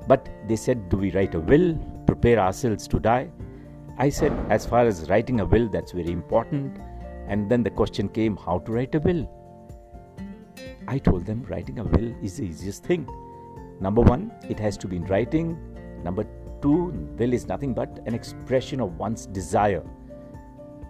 But 0.07 0.27
they 0.47 0.55
said, 0.55 0.89
Do 0.89 0.97
we 0.97 1.11
write 1.11 1.35
a 1.35 1.39
will, 1.39 1.77
prepare 2.07 2.39
ourselves 2.39 2.87
to 2.89 2.99
die? 2.99 3.29
I 3.97 4.09
said, 4.09 4.31
As 4.49 4.65
far 4.65 4.85
as 4.85 5.09
writing 5.09 5.39
a 5.39 5.45
will, 5.45 5.67
that's 5.69 5.91
very 5.91 6.11
important. 6.11 6.77
And 7.27 7.49
then 7.49 7.63
the 7.63 7.69
question 7.69 8.09
came, 8.09 8.37
How 8.37 8.59
to 8.59 8.71
write 8.71 8.95
a 8.95 8.99
will? 8.99 9.29
I 10.87 10.97
told 10.97 11.25
them, 11.25 11.43
Writing 11.49 11.79
a 11.79 11.83
will 11.83 12.15
is 12.23 12.37
the 12.37 12.43
easiest 12.43 12.83
thing. 12.83 13.07
Number 13.79 14.01
one, 14.01 14.31
it 14.49 14.59
has 14.59 14.77
to 14.77 14.87
be 14.87 14.97
in 14.97 15.05
writing. 15.05 15.57
Number 16.03 16.25
two, 16.61 16.91
will 17.17 17.33
is 17.33 17.47
nothing 17.47 17.73
but 17.73 17.99
an 18.05 18.13
expression 18.13 18.79
of 18.79 18.97
one's 18.97 19.25
desire. 19.25 19.83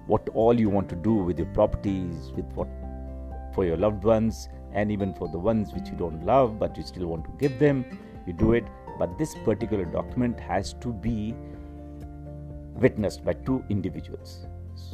What 0.07 0.27
all 0.33 0.59
you 0.59 0.69
want 0.69 0.89
to 0.89 0.95
do 0.95 1.13
with 1.13 1.37
your 1.37 1.47
properties, 1.47 2.31
with 2.35 2.45
what 2.53 2.67
for 3.53 3.65
your 3.65 3.77
loved 3.77 4.03
ones, 4.03 4.49
and 4.73 4.91
even 4.91 5.13
for 5.13 5.27
the 5.27 5.39
ones 5.39 5.73
which 5.73 5.89
you 5.89 5.95
don't 5.95 6.25
love 6.25 6.57
but 6.57 6.77
you 6.77 6.83
still 6.83 7.07
want 7.07 7.25
to 7.25 7.31
give 7.39 7.59
them, 7.59 7.85
you 8.25 8.33
do 8.33 8.53
it 8.53 8.65
but 8.97 9.17
this 9.17 9.33
particular 9.43 9.85
document 9.85 10.39
has 10.39 10.73
to 10.73 10.93
be 10.93 11.33
witnessed 12.75 13.23
by 13.25 13.33
two 13.33 13.63
individuals. 13.69 14.45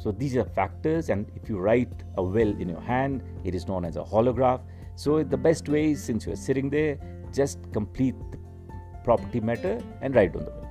So 0.01 0.11
these 0.11 0.35
are 0.37 0.45
factors, 0.45 1.09
and 1.09 1.29
if 1.35 1.49
you 1.49 1.57
write 1.57 1.91
a 2.17 2.23
will 2.23 2.49
in 2.59 2.69
your 2.69 2.81
hand, 2.81 3.23
it 3.43 3.55
is 3.55 3.67
known 3.67 3.85
as 3.85 3.97
a 3.97 4.03
holograph. 4.03 4.61
So 4.95 5.23
the 5.23 5.37
best 5.37 5.69
way 5.69 5.91
is 5.91 6.03
since 6.03 6.25
you 6.25 6.33
are 6.33 6.37
sitting 6.37 6.69
there, 6.69 6.97
just 7.33 7.59
complete 7.73 8.15
the 8.31 8.37
property 9.03 9.39
matter 9.39 9.81
and 10.01 10.15
write 10.15 10.35
on 10.35 10.45
the 10.45 10.51
will. 10.51 10.67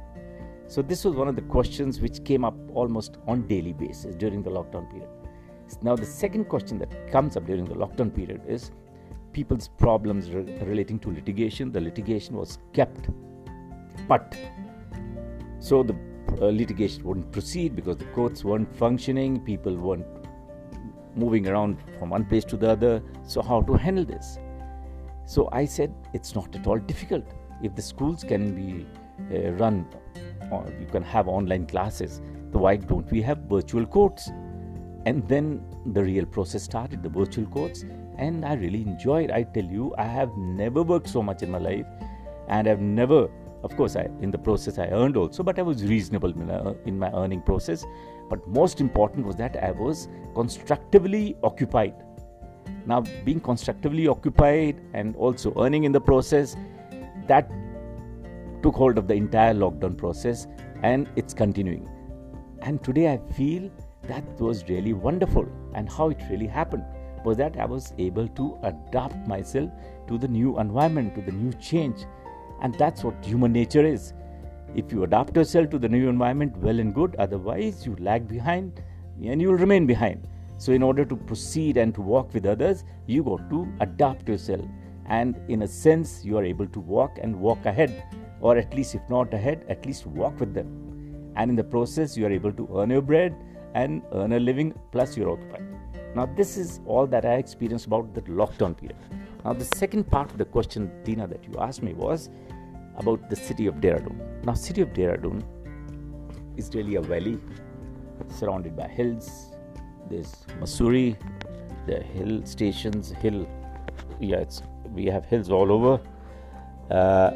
So 0.68 0.82
this 0.82 1.04
was 1.04 1.14
one 1.14 1.28
of 1.28 1.36
the 1.36 1.42
questions 1.42 2.00
which 2.00 2.24
came 2.24 2.44
up 2.44 2.56
almost 2.74 3.18
on 3.26 3.46
daily 3.46 3.72
basis 3.72 4.14
during 4.16 4.42
the 4.42 4.50
lockdown 4.50 4.90
period. 4.90 5.08
Now 5.82 5.96
the 5.96 6.06
second 6.06 6.46
question 6.46 6.78
that 6.78 7.10
comes 7.10 7.36
up 7.36 7.46
during 7.46 7.64
the 7.64 7.74
lockdown 7.74 8.14
period 8.14 8.42
is 8.48 8.70
people's 9.32 9.68
problems 9.68 10.30
re- 10.30 10.58
relating 10.62 10.98
to 11.00 11.10
litigation. 11.10 11.72
The 11.72 11.80
litigation 11.80 12.36
was 12.36 12.58
kept 12.72 13.08
but 14.08 14.36
so 15.58 15.82
the 15.82 15.96
uh, 16.40 16.46
litigation 16.46 17.04
wouldn't 17.04 17.30
proceed 17.32 17.74
because 17.74 17.96
the 17.96 18.04
courts 18.06 18.44
weren't 18.44 18.74
functioning, 18.76 19.40
people 19.40 19.76
weren't 19.76 20.06
moving 21.14 21.48
around 21.48 21.78
from 21.98 22.10
one 22.10 22.24
place 22.24 22.44
to 22.44 22.56
the 22.56 22.70
other. 22.70 23.02
So, 23.24 23.42
how 23.42 23.62
to 23.62 23.74
handle 23.74 24.04
this? 24.04 24.38
So, 25.24 25.48
I 25.52 25.64
said 25.64 25.94
it's 26.12 26.34
not 26.34 26.54
at 26.54 26.66
all 26.66 26.78
difficult. 26.78 27.24
If 27.62 27.74
the 27.74 27.82
schools 27.82 28.22
can 28.22 28.54
be 28.54 28.86
uh, 29.34 29.52
run, 29.52 29.86
or 30.50 30.66
you 30.78 30.86
can 30.86 31.02
have 31.02 31.26
online 31.26 31.66
classes, 31.66 32.20
so 32.52 32.58
why 32.58 32.76
don't 32.76 33.10
we 33.10 33.22
have 33.22 33.38
virtual 33.48 33.86
courts? 33.86 34.30
And 35.06 35.26
then 35.28 35.64
the 35.92 36.02
real 36.02 36.26
process 36.26 36.64
started, 36.64 37.02
the 37.02 37.08
virtual 37.08 37.46
courts, 37.46 37.84
and 38.18 38.44
I 38.44 38.54
really 38.54 38.82
enjoyed. 38.82 39.30
I 39.30 39.44
tell 39.44 39.64
you, 39.64 39.94
I 39.96 40.04
have 40.04 40.30
never 40.36 40.82
worked 40.82 41.08
so 41.08 41.22
much 41.22 41.42
in 41.42 41.50
my 41.50 41.58
life, 41.58 41.86
and 42.48 42.68
I've 42.68 42.80
never 42.80 43.28
of 43.66 43.76
course, 43.76 43.96
I, 43.96 44.08
in 44.20 44.30
the 44.30 44.38
process, 44.38 44.78
I 44.78 44.86
earned 44.86 45.16
also, 45.16 45.42
but 45.42 45.58
I 45.58 45.62
was 45.62 45.84
reasonable 45.84 46.32
uh, 46.50 46.74
in 46.84 47.00
my 47.00 47.10
earning 47.12 47.42
process. 47.42 47.84
But 48.30 48.46
most 48.46 48.80
important 48.80 49.26
was 49.26 49.34
that 49.36 49.56
I 49.56 49.72
was 49.72 50.08
constructively 50.34 51.36
occupied. 51.42 51.94
Now, 52.86 53.00
being 53.24 53.40
constructively 53.40 54.06
occupied 54.06 54.80
and 54.92 55.16
also 55.16 55.52
earning 55.60 55.82
in 55.82 55.90
the 55.90 56.00
process, 56.00 56.54
that 57.26 57.50
took 58.62 58.76
hold 58.76 58.98
of 58.98 59.08
the 59.08 59.14
entire 59.14 59.52
lockdown 59.52 59.96
process 59.98 60.46
and 60.84 61.08
it's 61.16 61.34
continuing. 61.34 61.88
And 62.62 62.82
today 62.84 63.12
I 63.12 63.18
feel 63.32 63.68
that 64.04 64.24
was 64.40 64.68
really 64.68 64.92
wonderful 64.92 65.48
and 65.74 65.90
how 65.90 66.10
it 66.10 66.22
really 66.30 66.46
happened 66.46 66.84
was 67.24 67.36
that 67.38 67.56
I 67.58 67.64
was 67.64 67.92
able 67.98 68.28
to 68.28 68.58
adapt 68.62 69.26
myself 69.26 69.70
to 70.06 70.18
the 70.18 70.28
new 70.28 70.60
environment, 70.60 71.16
to 71.16 71.20
the 71.20 71.32
new 71.32 71.52
change 71.54 72.04
and 72.62 72.74
that's 72.74 73.04
what 73.04 73.24
human 73.24 73.52
nature 73.52 73.84
is. 73.84 74.12
If 74.74 74.92
you 74.92 75.04
adapt 75.04 75.36
yourself 75.36 75.70
to 75.70 75.78
the 75.78 75.88
new 75.88 76.08
environment, 76.08 76.56
well 76.58 76.78
and 76.80 76.94
good. 76.94 77.16
Otherwise, 77.16 77.86
you 77.86 77.96
lag 77.98 78.28
behind 78.28 78.82
and 79.24 79.40
you 79.40 79.48
will 79.48 79.56
remain 79.56 79.86
behind. 79.86 80.26
So, 80.58 80.72
in 80.72 80.82
order 80.82 81.04
to 81.04 81.16
proceed 81.16 81.76
and 81.76 81.94
to 81.94 82.00
walk 82.00 82.32
with 82.32 82.46
others, 82.46 82.84
you 83.06 83.22
got 83.22 83.48
to 83.50 83.68
adapt 83.80 84.28
yourself. 84.28 84.64
And 85.06 85.38
in 85.48 85.62
a 85.62 85.68
sense, 85.68 86.24
you 86.24 86.36
are 86.36 86.44
able 86.44 86.66
to 86.66 86.80
walk 86.80 87.18
and 87.22 87.38
walk 87.38 87.64
ahead, 87.66 88.04
or 88.40 88.56
at 88.56 88.74
least, 88.74 88.94
if 88.94 89.02
not 89.08 89.32
ahead, 89.32 89.64
at 89.68 89.84
least 89.86 90.06
walk 90.06 90.40
with 90.40 90.54
them. 90.54 91.32
And 91.36 91.50
in 91.50 91.56
the 91.56 91.64
process, 91.64 92.16
you 92.16 92.26
are 92.26 92.32
able 92.32 92.52
to 92.52 92.68
earn 92.74 92.90
your 92.90 93.02
bread 93.02 93.36
and 93.74 94.02
earn 94.12 94.32
a 94.32 94.40
living, 94.40 94.74
plus 94.92 95.16
you're 95.16 95.30
occupied. 95.30 95.66
Now, 96.14 96.24
this 96.24 96.56
is 96.56 96.80
all 96.86 97.06
that 97.08 97.26
I 97.26 97.34
experienced 97.34 97.86
about 97.86 98.14
the 98.14 98.22
lockdown 98.22 98.76
period. 98.76 98.96
Now, 99.44 99.52
the 99.52 99.64
second 99.64 100.10
part 100.10 100.30
of 100.30 100.38
the 100.38 100.46
question, 100.46 100.90
Tina, 101.04 101.26
that 101.28 101.44
you 101.44 101.54
asked 101.60 101.82
me 101.82 101.92
was 101.92 102.30
about 102.96 103.28
the 103.30 103.36
city 103.36 103.66
of 103.66 103.76
Dehradun. 103.76 104.44
Now, 104.44 104.54
city 104.54 104.80
of 104.82 104.90
Dehradun 104.90 105.42
is 106.56 106.74
really 106.74 106.96
a 106.96 107.02
valley 107.02 107.38
surrounded 108.28 108.76
by 108.76 108.88
hills. 108.88 109.52
There's 110.08 110.34
Mussoorie, 110.60 111.16
the 111.86 112.00
hill 112.00 112.44
stations, 112.44 113.10
hill. 113.10 113.46
Yeah, 114.20 114.36
it's, 114.36 114.62
we 114.90 115.06
have 115.06 115.24
hills 115.26 115.50
all 115.50 115.70
over. 115.72 116.00
Uh, 116.90 117.32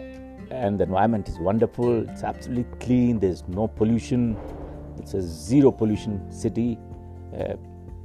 and 0.51 0.79
the 0.79 0.85
environment 0.85 1.29
is 1.29 1.39
wonderful. 1.39 2.09
It's 2.09 2.23
absolutely 2.23 2.79
clean. 2.79 3.19
There's 3.19 3.47
no 3.49 3.69
pollution. 3.69 4.37
It's 4.99 5.15
a 5.15 5.23
zero 5.23 5.71
pollution 5.71 6.31
city. 6.33 6.79
Uh, 7.33 7.55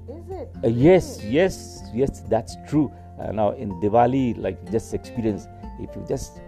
is 0.08 0.30
it? 0.30 0.50
Uh, 0.64 0.68
yes, 0.68 1.24
yes, 1.24 1.84
yes, 1.94 2.22
that's 2.30 2.56
true. 2.68 2.92
Uh, 3.20 3.32
now 3.32 3.52
in 3.52 3.72
Diwali, 3.82 4.38
like 4.38 4.70
just 4.72 4.94
experience, 4.94 5.48
if 5.80 5.96
you 5.96 6.06
just 6.08 6.40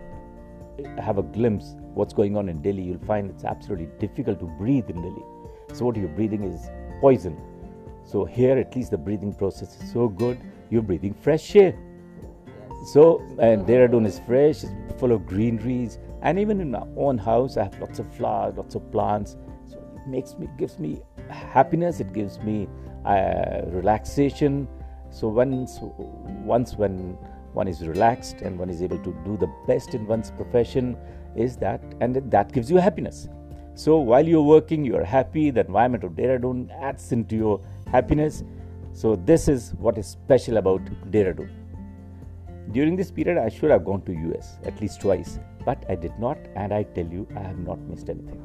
have 0.97 1.17
a 1.17 1.23
glimpse 1.23 1.75
what's 1.93 2.13
going 2.13 2.37
on 2.37 2.49
in 2.49 2.61
Delhi, 2.61 2.83
you'll 2.83 3.05
find 3.05 3.29
it's 3.29 3.43
absolutely 3.43 3.89
difficult 3.99 4.39
to 4.39 4.45
breathe 4.45 4.89
in 4.89 5.01
Delhi. 5.01 5.23
So 5.73 5.85
what 5.85 5.95
you're 5.95 6.07
breathing 6.09 6.43
is 6.43 6.69
poison. 7.01 7.37
So 8.03 8.23
here, 8.23 8.57
at 8.57 8.75
least 8.75 8.91
the 8.91 8.97
breathing 8.97 9.33
process 9.33 9.81
is 9.81 9.91
so 9.91 10.07
good. 10.07 10.39
You're 10.69 10.81
breathing 10.81 11.13
fresh 11.13 11.55
air. 11.55 11.77
So 12.93 13.21
and 13.39 13.65
Dehradun 13.65 14.05
is 14.05 14.19
fresh, 14.19 14.63
it's 14.63 14.99
full 14.99 15.11
of 15.11 15.25
greeneries, 15.25 15.99
and 16.21 16.39
even 16.39 16.61
in 16.61 16.71
my 16.71 16.83
own 16.95 17.17
house, 17.17 17.57
I 17.57 17.63
have 17.63 17.79
lots 17.79 17.99
of 17.99 18.13
flowers, 18.15 18.55
lots 18.55 18.75
of 18.75 18.89
plants. 18.91 19.35
So 19.65 19.77
it 19.77 20.07
makes 20.07 20.37
me, 20.37 20.47
gives 20.57 20.79
me 20.79 21.01
happiness 21.29 21.99
it 21.99 22.13
gives 22.13 22.39
me 22.39 22.67
uh, 23.05 23.61
relaxation 23.67 24.67
so 25.09 25.27
once 25.27 25.79
once 26.43 26.75
when 26.75 27.17
one 27.57 27.67
is 27.67 27.85
relaxed 27.87 28.41
and 28.41 28.59
one 28.63 28.69
is 28.69 28.81
able 28.87 28.99
to 29.07 29.11
do 29.25 29.35
the 29.43 29.49
best 29.67 29.95
in 29.95 30.05
one's 30.13 30.31
profession 30.39 30.95
is 31.35 31.57
that 31.57 31.81
and 32.01 32.15
that 32.31 32.53
gives 32.53 32.69
you 32.71 32.77
happiness. 32.77 33.27
So 33.75 33.97
while 33.97 34.27
you're 34.27 34.49
working 34.55 34.85
you 34.85 34.95
are 34.99 35.03
happy 35.03 35.49
the 35.49 35.61
environment 35.65 36.03
of 36.03 36.11
dehradun 36.19 36.69
adds 36.89 37.11
into 37.11 37.35
your 37.35 37.59
happiness. 37.91 38.43
So 38.93 39.15
this 39.31 39.47
is 39.47 39.73
what 39.85 39.97
is 39.97 40.07
special 40.07 40.57
about 40.57 40.83
dehradun. 41.15 41.49
During 42.77 42.95
this 43.01 43.11
period 43.19 43.37
i 43.37 43.49
should 43.49 43.71
have 43.75 43.85
gone 43.89 44.01
to 44.09 44.13
us 44.37 44.57
at 44.71 44.81
least 44.81 45.01
twice 45.01 45.39
but 45.65 45.85
i 45.89 45.95
did 46.05 46.17
not 46.19 46.37
and 46.55 46.73
i 46.79 46.83
tell 46.97 47.07
you 47.17 47.27
i 47.35 47.43
have 47.49 47.59
not 47.59 47.79
missed 47.91 48.09
anything. 48.15 48.43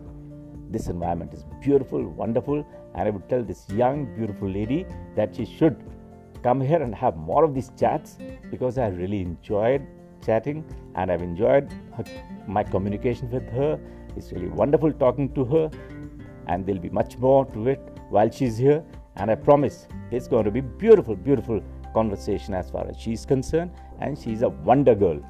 This 0.70 0.86
environment 0.86 1.34
is 1.34 1.44
beautiful 1.64 2.06
wonderful 2.22 2.66
and 2.94 3.08
i 3.08 3.10
would 3.10 3.28
tell 3.32 3.42
this 3.42 3.64
young 3.82 4.06
beautiful 4.18 4.48
lady 4.60 4.86
that 5.16 5.36
she 5.36 5.44
should 5.56 5.76
come 6.42 6.60
here 6.60 6.82
and 6.82 6.94
have 6.94 7.16
more 7.16 7.44
of 7.44 7.54
these 7.54 7.70
chats 7.78 8.18
because 8.50 8.78
I 8.78 8.88
really 8.88 9.20
enjoyed 9.20 9.86
chatting 10.24 10.64
and 10.94 11.10
I've 11.10 11.22
enjoyed 11.22 11.72
her, 11.96 12.04
my 12.46 12.62
communication 12.62 13.30
with 13.30 13.48
her. 13.50 13.78
It's 14.16 14.32
really 14.32 14.48
wonderful 14.48 14.92
talking 14.92 15.32
to 15.34 15.44
her, 15.44 15.70
and 16.46 16.66
there'll 16.66 16.80
be 16.80 16.90
much 16.90 17.16
more 17.18 17.46
to 17.46 17.68
it 17.68 17.80
while 18.10 18.30
she's 18.30 18.58
here. 18.58 18.84
And 19.16 19.30
I 19.30 19.36
promise 19.36 19.86
it's 20.10 20.28
going 20.28 20.44
to 20.44 20.50
be 20.50 20.60
beautiful, 20.60 21.16
beautiful 21.16 21.62
conversation 21.94 22.54
as 22.54 22.70
far 22.70 22.86
as 22.88 22.98
she's 22.98 23.24
concerned, 23.24 23.70
and 24.00 24.18
she's 24.18 24.42
a 24.42 24.48
wonder 24.50 24.94
girl. 24.94 25.20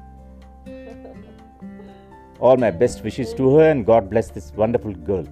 All 2.39 2.57
my 2.57 2.71
best 2.71 3.03
wishes 3.03 3.33
to 3.35 3.55
her, 3.55 3.69
and 3.69 3.85
God 3.85 4.09
bless 4.09 4.29
this 4.31 4.51
wonderful 4.53 4.93
girl. 4.93 5.25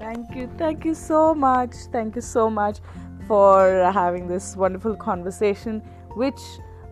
Thank 0.00 0.34
you, 0.34 0.50
thank 0.58 0.84
you 0.84 0.94
so 0.94 1.32
much. 1.32 1.74
Thank 1.92 2.16
you 2.16 2.22
so 2.22 2.50
much 2.50 2.78
for 3.26 3.90
having 3.92 4.26
this 4.26 4.56
wonderful 4.56 4.96
conversation, 4.96 5.80
which 6.14 6.40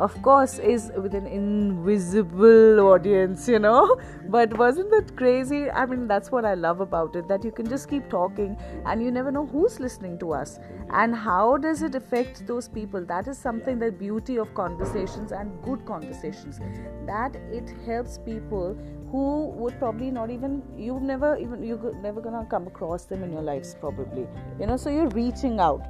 of 0.00 0.14
course 0.22 0.58
is 0.58 0.90
with 0.96 1.14
an 1.14 1.26
invisible 1.26 2.80
audience 2.80 3.46
you 3.46 3.58
know? 3.58 4.00
But 4.28 4.56
wasn't 4.56 4.90
that 4.92 5.16
crazy? 5.16 5.70
I 5.70 5.84
mean 5.86 6.06
that's 6.06 6.30
what 6.30 6.44
i 6.44 6.54
love 6.54 6.80
about 6.80 7.16
it 7.16 7.28
that 7.28 7.44
you 7.44 7.52
can 7.52 7.68
just 7.68 7.88
keep 7.90 8.08
talking 8.08 8.56
and 8.86 9.02
you 9.02 9.10
never 9.10 9.30
know 9.30 9.44
who's 9.46 9.78
listening 9.78 10.18
to 10.20 10.32
us. 10.32 10.58
And 10.90 11.14
how 11.14 11.56
does 11.56 11.82
it 11.82 11.94
affect 11.94 12.46
those 12.46 12.68
people? 12.68 13.04
That 13.04 13.28
is 13.28 13.38
something 13.38 13.78
the 13.78 13.92
beauty 13.92 14.38
of 14.38 14.54
conversations 14.54 15.32
and 15.32 15.62
good 15.62 15.84
conversations. 15.84 16.60
That 17.06 17.36
it 17.60 17.70
helps 17.84 18.18
people 18.18 18.76
who 19.10 19.48
would 19.56 19.78
probably 19.78 20.10
not 20.10 20.30
even 20.30 20.62
you've 20.76 21.02
never 21.02 21.36
even 21.36 21.62
you're 21.62 21.94
never 22.00 22.20
gonna 22.20 22.46
come 22.46 22.66
across 22.66 23.04
them 23.04 23.22
in 23.24 23.32
your 23.32 23.42
lives 23.42 23.74
probably. 23.78 24.26
You 24.58 24.66
know 24.66 24.76
so 24.76 24.90
you're 24.90 25.08
reaching 25.08 25.60
out 25.60 25.86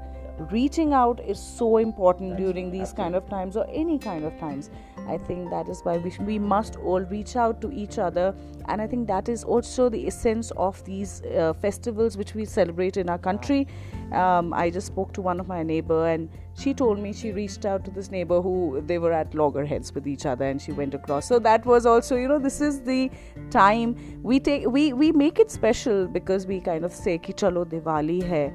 reaching 0.50 0.92
out 0.92 1.20
is 1.24 1.38
so 1.38 1.76
important 1.76 2.36
during 2.36 2.70
these 2.70 2.92
kind 2.92 3.14
of 3.14 3.28
times 3.28 3.56
or 3.56 3.66
any 3.70 3.98
kind 3.98 4.24
of 4.24 4.38
times. 4.38 4.70
I 5.08 5.18
think 5.18 5.50
that 5.50 5.68
is 5.68 5.80
why 5.82 5.96
we, 5.98 6.10
sh- 6.10 6.18
we 6.20 6.38
must 6.38 6.76
all 6.76 7.00
reach 7.00 7.36
out 7.36 7.60
to 7.62 7.72
each 7.72 7.98
other. 7.98 8.34
And 8.68 8.80
i 8.80 8.86
think 8.86 9.08
that 9.08 9.28
is 9.28 9.42
also 9.44 9.88
the 9.88 10.06
essence 10.06 10.50
of 10.52 10.82
these 10.84 11.22
uh, 11.22 11.52
festivals 11.54 12.16
which 12.16 12.34
we 12.34 12.44
celebrate 12.44 12.96
in 12.96 13.08
our 13.10 13.18
country. 13.18 13.66
Um, 14.12 14.52
i 14.52 14.70
just 14.70 14.86
spoke 14.88 15.12
to 15.14 15.22
one 15.22 15.40
of 15.40 15.46
my 15.48 15.62
neighbor 15.62 16.08
and 16.08 16.28
she 16.54 16.74
told 16.74 16.98
me 16.98 17.12
she 17.12 17.32
reached 17.32 17.64
out 17.64 17.84
to 17.84 17.90
this 17.90 18.10
neighbor 18.10 18.40
who 18.42 18.82
they 18.86 18.98
were 18.98 19.12
at 19.12 19.34
loggerheads 19.34 19.94
with 19.94 20.06
each 20.06 20.26
other 20.26 20.44
and 20.44 20.60
she 20.60 20.72
went 20.72 20.94
across. 20.94 21.26
So 21.26 21.38
that 21.38 21.64
was 21.64 21.86
also 21.86 22.16
you 22.16 22.28
know 22.28 22.38
this 22.38 22.60
is 22.60 22.82
the 22.82 23.10
time 23.50 23.96
we 24.22 24.40
take 24.40 24.66
we 24.66 24.92
we 24.92 25.12
make 25.12 25.38
it 25.38 25.50
special 25.50 26.06
because 26.06 26.46
we 26.46 26.60
kind 26.60 26.84
of 26.84 26.92
say 26.92 27.18
ki 27.18 27.32
chalo 27.32 27.64
diwali 27.64 28.20
hai 28.28 28.52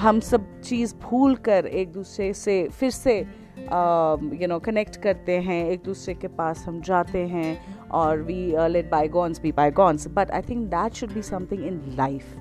हम 0.00 0.20
सब 0.20 0.46
चीज़ 0.60 0.94
भूल 1.02 1.34
कर 1.48 1.66
एक 1.66 1.92
दूसरे 1.92 2.32
से 2.34 2.62
फिर 2.78 2.90
से 2.90 3.18
you 3.20 4.48
know 4.48 4.58
connect 4.64 4.96
करते 5.02 5.38
हैं 5.46 5.64
एक 5.70 5.82
दूसरे 5.84 6.14
के 6.14 6.28
पास 6.40 6.64
हम 6.66 6.80
जाते 6.88 7.26
हैं 7.28 7.58
और 8.00 8.22
we 8.22 8.40
let 8.70 8.90
bygones 9.16 9.40
be 9.42 9.52
bygones 9.80 10.08
but 10.18 10.30
I 10.30 10.42
think 10.48 10.66
that 10.74 10.94
should 10.94 11.12
be 11.12 11.22
something 11.30 11.64
in 11.66 11.80
life 11.98 12.36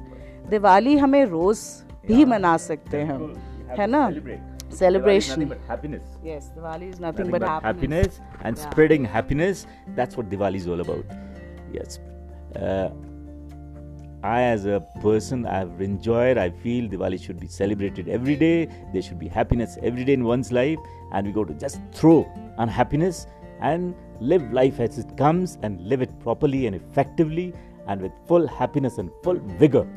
Diwali 0.50 0.98
हमें 0.98 1.24
रोज़ 1.26 1.64
भी 2.08 2.26
मना 2.26 2.58
सकते 2.68 3.02
हैं 3.12 3.20
है 3.80 3.88
ना 3.88 4.10
celebration 4.70 5.44
happiness 5.68 6.16
yes 6.24 6.48
diwali 6.56 6.88
is 6.94 7.00
nothing, 7.00 7.02
nothing 7.02 7.32
but, 7.32 7.42
but 7.42 7.64
happiness, 7.66 8.18
happiness 8.18 8.46
and 8.50 8.58
yeah. 8.58 8.70
spreading 8.70 9.06
happiness 9.06 9.66
that's 10.00 10.18
what 10.18 10.30
diwali 10.30 10.62
is 10.64 10.68
all 10.68 10.82
about 10.82 11.06
yes 11.72 12.00
uh, 12.56 12.90
I, 14.26 14.42
as 14.42 14.66
a 14.66 14.82
person, 15.02 15.46
I've 15.46 15.80
enjoyed. 15.82 16.38
I 16.38 16.50
feel 16.50 16.90
Diwali 16.90 17.24
should 17.24 17.40
be 17.40 17.48
celebrated 17.48 18.08
every 18.10 18.36
day. 18.36 18.68
There 18.92 19.02
should 19.02 19.20
be 19.20 19.28
happiness 19.28 19.78
every 19.84 20.04
day 20.04 20.14
in 20.14 20.24
one's 20.24 20.52
life, 20.52 20.80
and 21.12 21.28
we 21.28 21.34
go 21.34 21.44
to 21.46 21.54
just 21.54 21.80
throw 21.94 22.28
unhappiness 22.58 23.28
and 23.62 23.94
live 24.20 24.52
life 24.52 24.80
as 24.80 24.98
it 24.98 25.16
comes 25.16 25.60
and 25.62 25.80
live 25.82 26.02
it 26.02 26.20
properly 26.22 26.66
and 26.66 26.76
effectively 26.76 27.54
and 27.88 28.02
with 28.02 28.12
full 28.28 28.48
happiness 28.48 28.98
and 28.98 29.12
full 29.24 29.40
vigor. 29.60 29.88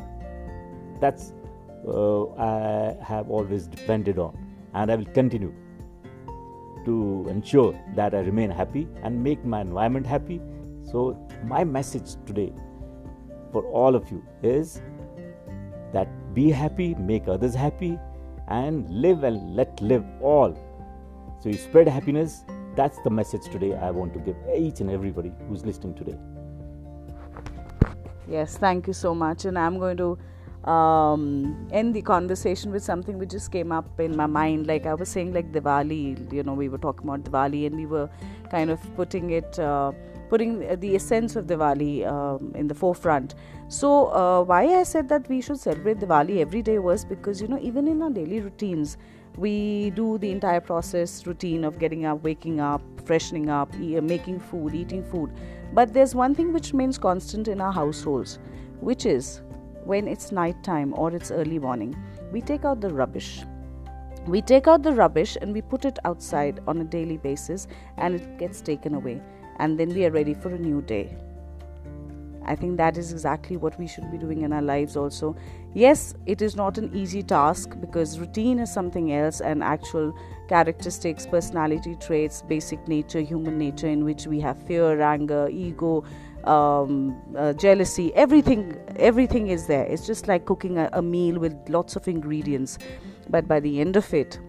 That's 1.01 1.33
uh, 1.87 2.27
I 2.35 2.97
have 3.03 3.31
always 3.31 3.67
depended 3.67 4.19
on, 4.19 4.37
and 4.75 4.93
I 4.93 4.97
will 4.97 5.13
continue 5.21 5.55
to 6.85 7.27
ensure 7.31 7.73
that 7.97 8.15
I 8.15 8.19
remain 8.21 8.51
happy 8.51 8.89
and 9.03 9.25
make 9.25 9.43
my 9.45 9.63
environment 9.63 10.07
happy. 10.07 10.41
So, 10.83 11.17
my 11.45 11.65
message 11.65 12.17
today 12.27 12.53
for 13.53 13.65
all 13.65 13.95
of 13.95 14.11
you 14.11 14.25
is 14.43 14.81
that 15.93 16.09
be 16.35 16.51
happy, 16.51 16.95
make 16.95 17.29
others 17.29 17.55
happy, 17.55 17.99
and 18.49 18.89
live 18.91 19.25
and 19.25 19.57
let 19.57 19.81
live 19.81 20.05
all. 20.21 20.57
So 21.41 21.49
you 21.49 21.57
spread 21.57 21.89
happiness. 21.89 22.45
That's 22.77 22.99
the 23.03 23.11
message 23.11 23.45
today 23.51 23.75
I 23.75 23.91
want 23.91 24.13
to 24.15 24.21
give 24.21 24.37
each 24.57 24.81
and 24.81 24.91
everybody 24.91 25.33
who's 25.49 25.65
listening 25.65 25.95
today. 25.95 26.17
Yes, 28.29 28.57
thank 28.59 28.87
you 28.87 28.93
so 28.93 29.15
much. 29.15 29.45
And 29.45 29.59
I'm 29.59 29.79
going 29.79 29.97
to 29.97 30.19
um, 30.71 31.69
end 31.73 31.95
the 31.95 32.03
conversation 32.03 32.71
with 32.71 32.85
something 32.85 33.19
which 33.19 33.31
just 33.31 33.51
came 33.51 33.73
up 33.73 33.99
in 33.99 34.17
my 34.17 34.27
mind. 34.27 34.67
Like 34.67 34.87
I 34.87 34.95
was 34.95 35.09
saying, 35.09 35.33
like 35.33 35.51
Diwali, 35.53 36.33
you 36.33 36.43
know, 36.43 36.53
we 36.55 36.69
were 36.69 36.79
talking 36.79 37.09
about 37.09 37.25
Diwali 37.25 37.67
and 37.67 37.77
we 37.77 37.87
were 37.87 38.11
kind 38.51 38.71
of 38.71 38.81
putting 38.97 39.31
it. 39.31 39.59
Uh, 39.59 39.93
putting 40.29 40.81
the 40.81 40.95
essence 40.95 41.37
of 41.37 41.47
Diwali 41.47 42.07
um, 42.07 42.53
in 42.55 42.69
the 42.69 42.75
forefront. 42.75 43.35
So, 43.69 44.07
uh, 44.09 44.43
why 44.43 44.67
I 44.79 44.83
said 44.83 45.09
that 45.09 45.29
we 45.29 45.41
should 45.41 45.59
celebrate 45.59 45.99
Diwali 45.99 46.39
every 46.39 46.63
day 46.63 46.79
was 46.79 47.05
because, 47.05 47.41
you 47.41 47.49
know, 47.49 47.59
even 47.61 47.89
in 47.89 48.03
our 48.03 48.11
daily 48.11 48.41
routines, 48.41 48.97
we 49.37 49.91
do 49.91 50.19
the 50.19 50.31
entire 50.31 50.61
process 50.61 51.27
routine 51.27 51.65
of 51.65 51.79
getting 51.79 52.05
up, 52.05 52.23
waking 52.23 52.61
up, 52.61 52.83
freshening 53.05 53.49
up, 53.49 53.73
e- 53.79 54.01
making 54.01 54.41
food, 54.41 54.75
eating 54.75 55.05
food. 55.05 55.31
But 55.73 55.95
there's 55.95 56.15
one 56.15 56.35
thing 56.35 56.53
which 56.53 56.73
remains 56.73 56.99
constant 56.99 57.47
in 57.47 57.61
our 57.61 57.73
households, 57.73 58.39
which 58.81 59.07
is 59.07 59.43
when 59.85 60.09
it's 60.09 60.33
night 60.33 60.63
time 60.65 60.93
or 60.95 61.15
it's 61.15 61.31
early 61.31 61.59
morning, 61.59 61.97
we 62.33 62.41
take 62.41 62.65
out 62.65 62.81
the 62.81 62.91
rubbish. 62.91 63.43
We 64.27 64.43
take 64.43 64.67
out 64.67 64.83
the 64.83 64.93
rubbish 64.93 65.39
and 65.41 65.55
we 65.55 65.63
put 65.63 65.85
it 65.85 65.99
outside 66.05 66.61
on 66.67 66.81
a 66.81 66.85
daily 66.85 67.17
basis 67.17 67.67
and 67.97 68.15
it 68.15 68.39
gets 68.39 68.61
taken 68.61 68.95
away 68.95 69.23
and 69.59 69.79
then 69.79 69.89
we 69.89 70.05
are 70.07 70.11
ready 70.11 70.35
for 70.35 70.51
a 70.51 70.59
new 70.59 70.83
day. 70.83 71.17
I 72.49 72.57
think 72.57 72.79
that 72.79 72.97
is 72.97 73.13
exactly 73.13 73.59
what 73.59 73.79
we 73.79 73.87
should 73.87 74.11
be 74.11 74.17
doing 74.17 74.41
in 74.43 74.55
our 74.55 74.63
lives 74.63 74.97
also. 74.97 75.37
Yes, 75.75 76.15
it 76.25 76.41
is 76.41 76.57
not 76.57 76.79
an 76.79 76.91
easy 76.95 77.23
task 77.23 77.75
because 77.79 78.19
routine 78.19 78.59
is 78.59 78.73
something 78.73 79.13
else 79.13 79.43
and 79.43 79.63
actual 79.63 80.17
characteristics, 80.49 81.27
personality 81.27 81.95
traits, 81.97 82.41
basic 82.41 82.89
nature, 82.89 83.21
human 83.21 83.59
nature, 83.59 83.89
in 83.89 84.03
which 84.03 84.27
we 84.27 84.41
have 84.41 84.61
fear, 84.63 85.01
anger, 85.03 85.49
ego, 85.53 86.05
um, 86.45 87.21
uh, 87.37 87.53
jealousy, 87.53 88.15
everything, 88.15 88.75
everything 88.97 89.49
is 89.49 89.67
there. 89.67 89.85
It's 89.85 90.07
just 90.07 90.27
like 90.27 90.47
cooking 90.47 90.79
a, 90.79 90.89
a 90.95 91.03
meal 91.03 91.39
with 91.39 91.55
lots 91.69 91.97
of 91.97 92.09
ingredients. 92.09 92.79
But 93.29 93.47
by 93.47 93.61
the 93.61 93.79
end 93.79 93.97
of 93.97 94.15
it, 94.15 94.41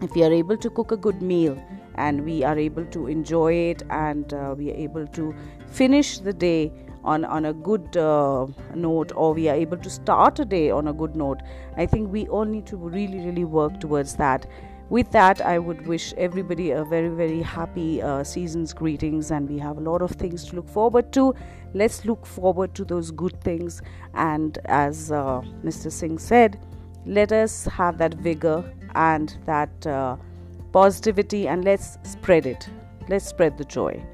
if 0.00 0.16
you 0.16 0.24
are 0.24 0.32
able 0.32 0.56
to 0.56 0.70
cook 0.70 0.92
a 0.92 0.96
good 0.96 1.20
meal, 1.20 1.62
and 2.06 2.24
we 2.24 2.42
are 2.44 2.58
able 2.58 2.84
to 2.96 3.06
enjoy 3.06 3.52
it 3.52 3.82
and 3.90 4.32
uh, 4.32 4.54
we 4.56 4.70
are 4.70 4.76
able 4.76 5.06
to 5.08 5.34
finish 5.66 6.18
the 6.18 6.32
day 6.32 6.72
on, 7.04 7.24
on 7.24 7.46
a 7.46 7.52
good 7.52 7.96
uh, 7.96 8.46
note 8.74 9.12
or 9.14 9.34
we 9.34 9.48
are 9.48 9.54
able 9.54 9.76
to 9.76 9.90
start 9.90 10.38
a 10.38 10.44
day 10.44 10.70
on 10.70 10.88
a 10.88 10.92
good 10.92 11.16
note. 11.16 11.40
I 11.76 11.86
think 11.86 12.12
we 12.12 12.26
all 12.28 12.44
need 12.44 12.66
to 12.66 12.76
really 12.76 13.20
really 13.20 13.44
work 13.44 13.80
towards 13.80 14.16
that. 14.16 14.46
With 14.90 15.10
that 15.12 15.40
i 15.42 15.58
would 15.58 15.86
wish 15.86 16.14
everybody 16.26 16.70
a 16.70 16.82
very 16.82 17.10
very 17.16 17.42
happy 17.42 18.00
uh, 18.00 18.24
season's 18.24 18.72
greetings 18.72 19.30
and 19.30 19.50
we 19.50 19.58
have 19.58 19.76
a 19.76 19.82
lot 19.88 20.00
of 20.00 20.12
things 20.12 20.46
to 20.46 20.56
look 20.56 20.68
forward 20.68 21.12
to. 21.12 21.34
Let's 21.74 22.06
look 22.06 22.24
forward 22.24 22.74
to 22.76 22.86
those 22.86 23.10
good 23.10 23.38
things 23.42 23.82
and 24.14 24.58
as 24.64 25.12
uh, 25.12 25.42
mr 25.62 25.92
singh 25.92 26.18
said 26.18 26.58
let 27.04 27.32
us 27.32 27.66
have 27.66 27.98
that 27.98 28.14
vigor 28.14 28.64
and 28.94 29.36
that 29.44 29.86
uh, 29.86 30.16
positivity 30.72 31.48
and 31.48 31.64
let's 31.64 31.98
spread 32.02 32.46
it. 32.46 32.68
Let's 33.08 33.26
spread 33.26 33.58
the 33.58 33.64
joy 33.64 34.04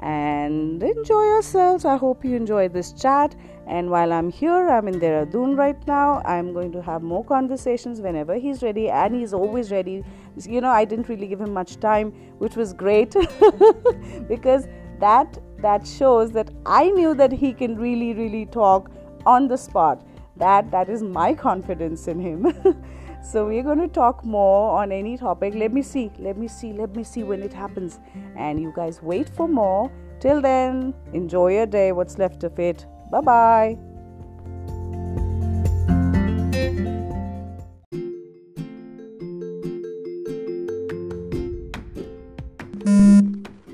and 0.00 0.82
enjoy 0.82 1.24
yourselves. 1.24 1.84
I 1.84 1.96
hope 1.96 2.24
you 2.24 2.36
enjoyed 2.36 2.72
this 2.72 2.92
chat. 2.92 3.34
And 3.66 3.90
while 3.90 4.12
I'm 4.12 4.30
here, 4.30 4.68
I'm 4.68 4.86
in 4.86 5.00
Dehradun 5.00 5.56
right 5.56 5.86
now. 5.86 6.22
I'm 6.24 6.52
going 6.52 6.70
to 6.72 6.82
have 6.82 7.02
more 7.02 7.24
conversations 7.24 8.00
whenever 8.00 8.36
he's 8.36 8.62
ready, 8.62 8.88
and 8.88 9.14
he's 9.14 9.32
always 9.32 9.72
ready. 9.72 10.04
You 10.36 10.60
know, 10.60 10.68
I 10.68 10.84
didn't 10.84 11.08
really 11.08 11.26
give 11.26 11.40
him 11.40 11.52
much 11.52 11.80
time, 11.80 12.12
which 12.38 12.54
was 12.54 12.72
great 12.72 13.12
because 14.28 14.68
that 15.00 15.38
that 15.58 15.86
shows 15.86 16.30
that 16.32 16.50
I 16.64 16.90
knew 16.90 17.14
that 17.14 17.32
he 17.32 17.52
can 17.52 17.76
really, 17.76 18.12
really 18.14 18.46
talk 18.46 18.90
on 19.24 19.48
the 19.48 19.56
spot. 19.56 20.06
That 20.36 20.70
that 20.70 20.88
is 20.88 21.02
my 21.02 21.34
confidence 21.34 22.06
in 22.06 22.20
him. 22.20 22.46
so 23.26 23.44
we're 23.44 23.64
going 23.64 23.80
to 23.80 23.88
talk 23.88 24.24
more 24.24 24.78
on 24.80 24.92
any 24.92 25.18
topic. 25.18 25.52
Let 25.54 25.72
me 25.72 25.82
see. 25.82 26.12
Let 26.18 26.38
me 26.38 26.46
see. 26.46 26.72
Let 26.72 26.94
me 26.94 27.02
see 27.02 27.24
when 27.24 27.42
it 27.42 27.52
happens. 27.52 27.98
And 28.36 28.60
you 28.60 28.72
guys 28.74 29.02
wait 29.02 29.28
for 29.28 29.48
more. 29.48 29.90
Till 30.20 30.40
then, 30.40 30.94
enjoy 31.12 31.54
your 31.54 31.66
day. 31.66 31.90
What's 31.90 32.18
left 32.18 32.44
of 32.44 32.56
it. 32.60 32.86
Bye 33.10 33.20
bye. 33.20 33.78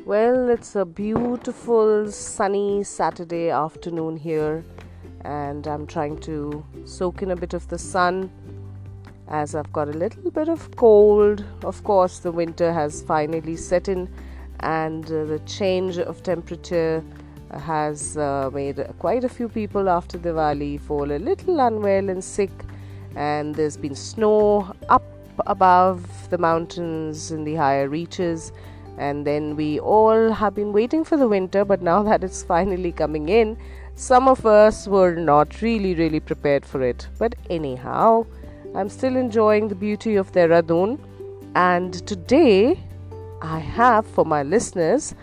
Well, 0.06 0.48
it's 0.48 0.76
a 0.76 0.84
beautiful 0.84 2.10
sunny 2.10 2.84
Saturday 2.84 3.50
afternoon 3.50 4.16
here, 4.16 4.64
and 5.24 5.66
I'm 5.66 5.86
trying 5.86 6.18
to 6.20 6.64
soak 6.84 7.22
in 7.22 7.30
a 7.30 7.36
bit 7.36 7.54
of 7.54 7.68
the 7.68 7.78
sun 7.78 8.30
as 9.28 9.54
I've 9.54 9.72
got 9.72 9.88
a 9.88 9.92
little 9.92 10.30
bit 10.30 10.48
of 10.48 10.74
cold. 10.76 11.44
Of 11.64 11.82
course, 11.84 12.18
the 12.18 12.32
winter 12.32 12.72
has 12.72 13.02
finally 13.02 13.56
set 13.56 13.88
in, 13.88 14.08
and 14.60 15.04
uh, 15.06 15.24
the 15.24 15.40
change 15.46 15.98
of 15.98 16.22
temperature 16.22 17.02
has 17.60 18.16
uh, 18.16 18.50
made 18.52 18.84
quite 18.98 19.24
a 19.24 19.28
few 19.28 19.48
people 19.48 19.88
after 19.88 20.18
Diwali 20.18 20.80
fall 20.80 21.12
a 21.12 21.18
little 21.18 21.60
unwell 21.60 22.08
and 22.08 22.22
sick, 22.22 22.50
and 23.14 23.54
there's 23.54 23.76
been 23.76 23.94
snow 23.94 24.74
up 24.88 25.04
above 25.46 26.30
the 26.30 26.38
mountains 26.38 27.30
in 27.30 27.44
the 27.44 27.54
higher 27.54 27.88
reaches. 27.88 28.52
And 28.98 29.26
then 29.26 29.56
we 29.56 29.80
all 29.80 30.32
have 30.32 30.54
been 30.54 30.72
waiting 30.72 31.02
for 31.04 31.16
the 31.16 31.28
winter, 31.28 31.64
but 31.64 31.82
now 31.82 32.02
that 32.08 32.22
it's 32.22 32.42
finally 32.42 32.92
coming 32.92 33.28
in, 33.28 33.56
some 33.94 34.28
of 34.28 34.46
us 34.46 34.86
were 34.86 35.14
not 35.14 35.60
really, 35.60 35.94
really 35.94 36.20
prepared 36.20 36.64
for 36.64 36.82
it. 36.82 37.08
But 37.18 37.34
anyhow, 37.50 38.26
I'm 38.74 38.88
still 38.88 39.16
enjoying 39.16 39.68
the 39.68 39.74
beauty 39.74 40.16
of 40.16 40.32
Dehradun. 40.32 40.98
And 41.54 41.92
today, 42.06 42.80
I 43.42 43.58
have 43.58 44.06
for 44.06 44.24
my 44.24 44.42
listeners 44.42 45.14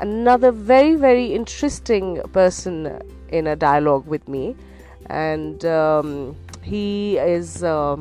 another 0.00 0.50
very, 0.50 0.96
very 0.96 1.32
interesting 1.32 2.20
person 2.32 3.00
in 3.28 3.46
a 3.46 3.54
dialogue 3.54 4.08
with 4.08 4.26
me. 4.28 4.56
And 5.06 5.64
um, 5.64 6.34
he 6.62 7.16
is 7.18 7.62
uh, 7.62 7.96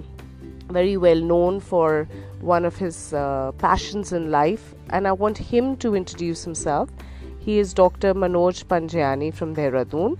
very 0.69 0.97
well 0.97 1.21
known 1.21 1.59
for 1.59 2.07
one 2.41 2.65
of 2.65 2.75
his 2.75 3.13
uh, 3.13 3.51
passions 3.59 4.11
in 4.11 4.31
life. 4.31 4.73
And 4.89 5.07
I 5.07 5.11
want 5.11 5.37
him 5.37 5.77
to 5.77 5.93
introduce 5.93 6.43
himself. 6.43 6.89
He 7.37 7.59
is 7.59 7.75
Dr. 7.75 8.15
Manoj 8.15 8.65
Panjiani 8.65 9.31
from 9.31 9.55
Dehradun. 9.55 10.17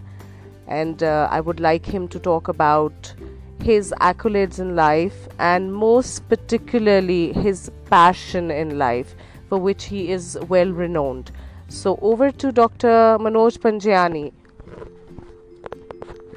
And 0.67 1.01
uh, 1.01 1.27
I 1.31 1.41
would 1.41 1.59
like 1.59 1.87
him 1.87 2.07
to 2.09 2.19
talk 2.19 2.49
about 2.49 3.15
his 3.63 3.93
accolades 4.01 4.59
in 4.59 4.75
life 4.75 5.27
and 5.39 5.73
most 5.73 6.27
particularly 6.29 7.33
his 7.33 7.71
passion 7.89 8.51
in 8.51 8.77
life 8.77 9.15
for 9.49 9.57
which 9.57 9.85
he 9.85 10.11
is 10.11 10.37
well 10.49 10.71
renowned. 10.71 11.31
So 11.67 11.97
over 12.01 12.31
to 12.31 12.51
Dr. 12.51 13.17
Manoj 13.25 13.57
Panjiani. 13.59 14.31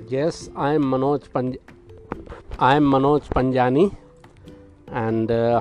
Yes, 0.08 0.48
I 0.54 0.72
am 0.74 0.84
Manoj 0.84 1.28
Panj- 1.30 1.58
I 2.58 2.76
am 2.76 2.84
Manoj 2.84 3.24
Panjiani, 3.28 3.94
and 4.90 5.30
uh, 5.30 5.60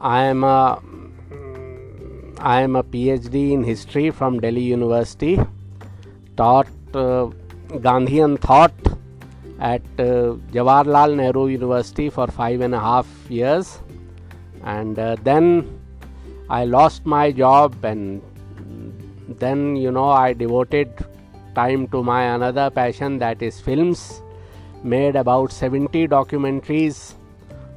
I 0.00 0.22
am 0.24 0.44
a 0.44 0.82
I 2.40 2.62
am 2.62 2.74
a 2.74 2.82
PhD 2.82 3.52
in 3.52 3.62
history 3.62 4.10
from 4.10 4.40
Delhi 4.40 4.62
University. 4.62 5.38
Taught 6.36 6.68
uh, 6.94 7.28
Gandhian 7.88 8.40
thought 8.40 8.72
at 9.58 9.82
uh, 9.98 10.36
Jawaharlal 10.52 11.16
Nehru 11.16 11.46
University 11.46 12.10
for 12.10 12.26
five 12.26 12.60
and 12.60 12.74
a 12.74 12.80
half 12.80 13.06
years, 13.28 13.80
and 14.64 14.98
uh, 14.98 15.16
then 15.22 15.78
I 16.48 16.64
lost 16.64 17.06
my 17.06 17.32
job 17.32 17.84
and 17.84 18.20
then 19.38 19.76
you 19.76 19.90
know 19.90 20.10
i 20.10 20.32
devoted 20.32 21.04
time 21.54 21.86
to 21.88 22.02
my 22.02 22.22
another 22.34 22.70
passion 22.70 23.18
that 23.18 23.42
is 23.42 23.60
films. 23.60 24.22
Made 24.82 25.16
about 25.16 25.52
70 25.52 26.08
documentaries 26.08 27.14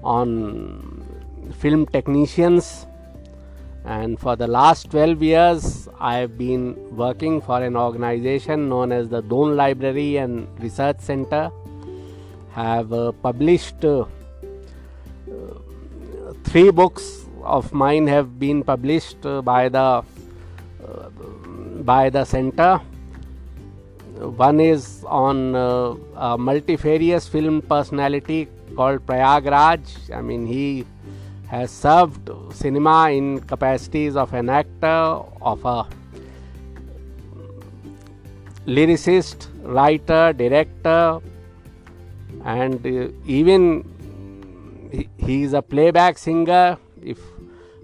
on 0.03 1.05
film 1.59 1.85
technicians. 1.85 2.87
And 3.83 4.19
for 4.19 4.35
the 4.35 4.47
last 4.47 4.89
12 4.89 5.21
years 5.21 5.87
i 5.99 6.17
have 6.17 6.37
been 6.37 6.63
working 6.95 7.39
for 7.39 7.61
an 7.61 7.75
organization 7.77 8.67
known 8.67 8.91
as 8.91 9.09
the 9.09 9.21
Doon 9.21 9.55
library 9.55 10.17
and 10.17 10.47
research 10.59 10.99
center 10.99 11.51
have 12.55 12.93
uh, 12.93 13.11
published 13.11 13.83
uh, 13.83 14.05
three 16.45 16.71
books 16.71 17.25
of 17.43 17.71
mine 17.73 18.07
have 18.07 18.39
been 18.39 18.63
published 18.63 19.25
uh, 19.25 19.41
by 19.41 19.69
the 19.69 20.03
by 21.83 22.09
the 22.09 22.23
center. 22.25 22.77
One 24.45 24.59
is 24.59 25.03
on 25.05 25.55
uh, 25.55 25.95
a 26.15 26.37
multifarious 26.37 27.27
film 27.27 27.61
personality 27.61 28.47
called 28.75 29.05
Prayag 29.05 29.45
Raj. 29.45 29.81
I 30.13 30.21
mean, 30.21 30.45
he 30.47 30.85
has 31.47 31.69
served 31.71 32.29
cinema 32.53 33.11
in 33.11 33.39
capacities 33.41 34.15
of 34.15 34.33
an 34.33 34.49
actor, 34.49 35.21
of 35.41 35.65
a 35.65 35.85
lyricist, 38.65 39.47
writer, 39.63 40.33
director, 40.33 41.19
and 42.45 42.85
even 43.27 43.83
he, 44.91 45.09
he 45.17 45.43
is 45.43 45.53
a 45.53 45.61
playback 45.61 46.17
singer. 46.17 46.77
If 47.03 47.19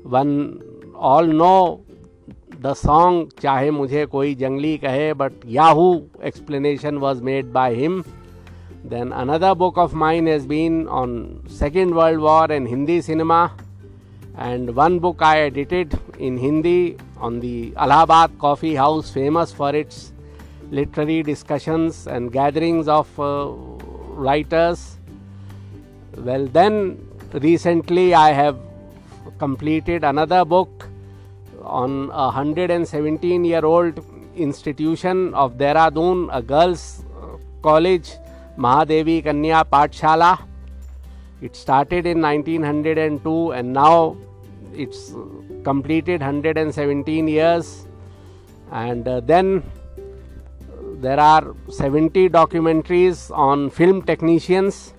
one 0.04 0.62
all 0.96 1.26
know 1.26 1.80
the 2.62 2.74
song 2.78 3.30
चाहे 3.42 3.70
मुझे 3.72 4.06
कोई 4.06 4.34
जंगली 4.36 4.78
कहे 4.78 5.14
but 5.20 5.46
yahoo 5.50 5.86
explanation 6.26 6.98
was 7.04 7.22
made 7.24 7.46
by 7.52 7.76
him 7.76 8.02
then 8.90 9.12
another 9.12 9.54
book 9.62 9.78
of 9.78 9.96
mine 10.04 10.28
has 10.28 10.48
been 10.48 10.86
on 11.00 11.16
second 11.60 11.94
world 11.94 12.20
war 12.22 12.52
in 12.54 12.68
Hindi 12.68 13.02
cinema 13.02 13.44
and 14.40 14.70
one 14.80 15.00
book 15.00 15.24
I 15.24 15.40
edited 15.46 15.96
in 16.20 16.38
Hindi 16.40 16.96
on 17.22 17.40
the 17.40 17.74
Allahabad 17.78 18.38
coffee 18.42 18.76
house 18.76 19.14
famous 19.14 19.56
for 19.58 19.76
its 19.76 20.12
literary 20.74 21.22
discussions 21.24 22.08
and 22.08 22.30
gatherings 22.32 22.88
of 23.00 23.22
writers. 24.22 24.98
Well, 26.16 26.46
then 26.46 27.08
recently 27.34 28.14
I 28.14 28.32
have 28.32 28.58
completed 29.40 30.04
another 30.04 30.46
book 30.46 30.88
on 31.64 32.10
a 32.12 32.26
117 32.30 33.46
year 33.46 33.66
old 33.66 34.04
institution 34.36 35.34
of 35.34 35.58
Dehradun, 35.58 36.30
a 36.32 36.42
girls' 36.42 37.04
college, 37.62 38.12
Mahadevi 38.58 39.24
Kanya 39.24 39.64
Pathshala. 39.64 40.40
It 41.42 41.56
started 41.56 42.06
in 42.06 42.22
1902 42.22 43.52
and 43.54 43.74
now 43.74 44.18
it's 44.74 45.14
completed 45.64 46.22
117 46.22 47.28
years. 47.28 47.88
And 48.72 49.08
uh, 49.08 49.20
then 49.22 49.64
there 51.02 51.20
are 51.20 51.56
70 51.70 52.30
documentaries 52.30 53.36
on 53.36 53.70
film 53.70 54.02
technicians. 54.04 54.94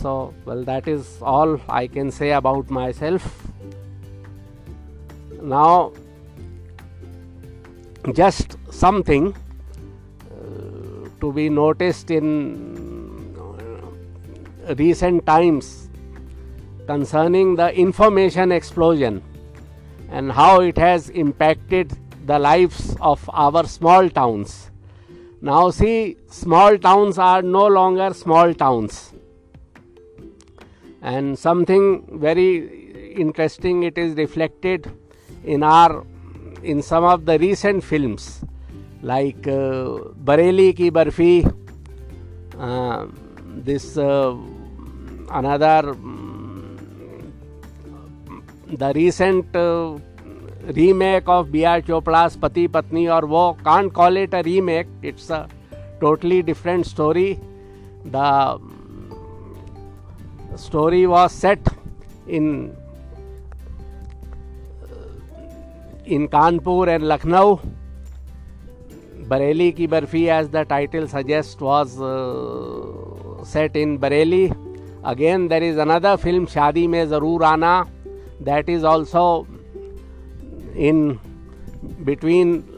So, 0.00 0.32
well, 0.44 0.62
that 0.64 0.86
is 0.86 1.18
all 1.22 1.60
I 1.68 1.86
can 1.86 2.10
say 2.10 2.30
about 2.32 2.70
myself 2.70 3.46
now 5.46 5.92
just 8.12 8.56
something 8.70 9.34
uh, 9.34 11.08
to 11.20 11.32
be 11.32 11.48
noticed 11.48 12.10
in 12.10 13.34
uh, 13.38 14.74
recent 14.74 15.24
times 15.26 15.88
concerning 16.86 17.56
the 17.56 17.72
information 17.74 18.52
explosion 18.52 19.22
and 20.10 20.30
how 20.30 20.60
it 20.60 20.76
has 20.78 21.10
impacted 21.10 21.96
the 22.26 22.38
lives 22.38 22.96
of 23.00 23.28
our 23.32 23.66
small 23.66 24.08
towns. 24.08 24.70
Now, 25.40 25.70
see, 25.70 26.16
small 26.30 26.78
towns 26.78 27.18
are 27.18 27.42
no 27.42 27.66
longer 27.66 28.14
small 28.14 28.54
towns, 28.54 29.12
and 31.02 31.38
something 31.38 32.06
very 32.18 33.14
interesting 33.14 33.82
it 33.82 33.98
is 33.98 34.14
reflected 34.16 34.90
in 35.44 35.62
our 35.62 36.04
in 36.62 36.82
some 36.82 37.04
of 37.04 37.26
the 37.26 37.38
recent 37.38 37.84
films 37.84 38.44
like 39.02 39.46
uh, 39.46 40.12
Bareilly 40.24 40.74
ki 40.74 40.90
Barfi, 40.90 41.44
uh, 42.58 43.06
this 43.68 43.96
uh, 43.96 44.34
another 45.30 45.94
mm, 45.94 47.32
the 48.72 48.92
recent 48.94 49.54
uh, 49.54 49.98
remake 50.72 51.28
of 51.28 51.52
B.R. 51.52 51.80
Chopra's 51.80 52.36
Pati 52.36 52.68
Patni 52.68 53.08
or 53.12 53.26
wo 53.26 53.54
can't 53.64 53.92
call 53.92 54.16
it 54.16 54.34
a 54.34 54.42
remake, 54.42 54.88
it's 55.02 55.30
a 55.30 55.48
totally 56.00 56.42
different 56.42 56.86
story. 56.86 57.38
The 58.04 58.60
story 60.56 61.06
was 61.06 61.32
set 61.32 61.60
in 62.26 62.76
in 66.04 66.28
Kanpur 66.28 66.94
and 66.94 67.06
Lucknow. 67.06 67.60
Bareilly 69.28 69.74
ki 69.76 69.88
Barfi, 69.88 70.28
as 70.28 70.48
the 70.50 70.64
title 70.64 71.08
suggests, 71.08 71.60
was 71.60 72.00
uh, 72.00 73.44
set 73.44 73.74
in 73.74 73.98
Bareilly. 73.98 74.56
Again, 75.04 75.48
there 75.48 75.62
is 75.62 75.78
another 75.78 76.16
film, 76.16 76.46
Shadi 76.46 76.88
Mein 76.88 77.08
Zarur 77.08 77.40
Aana, 77.40 77.88
that 78.40 78.68
is 78.68 78.84
also 78.84 79.46
in 80.76 81.18
between. 82.04 82.72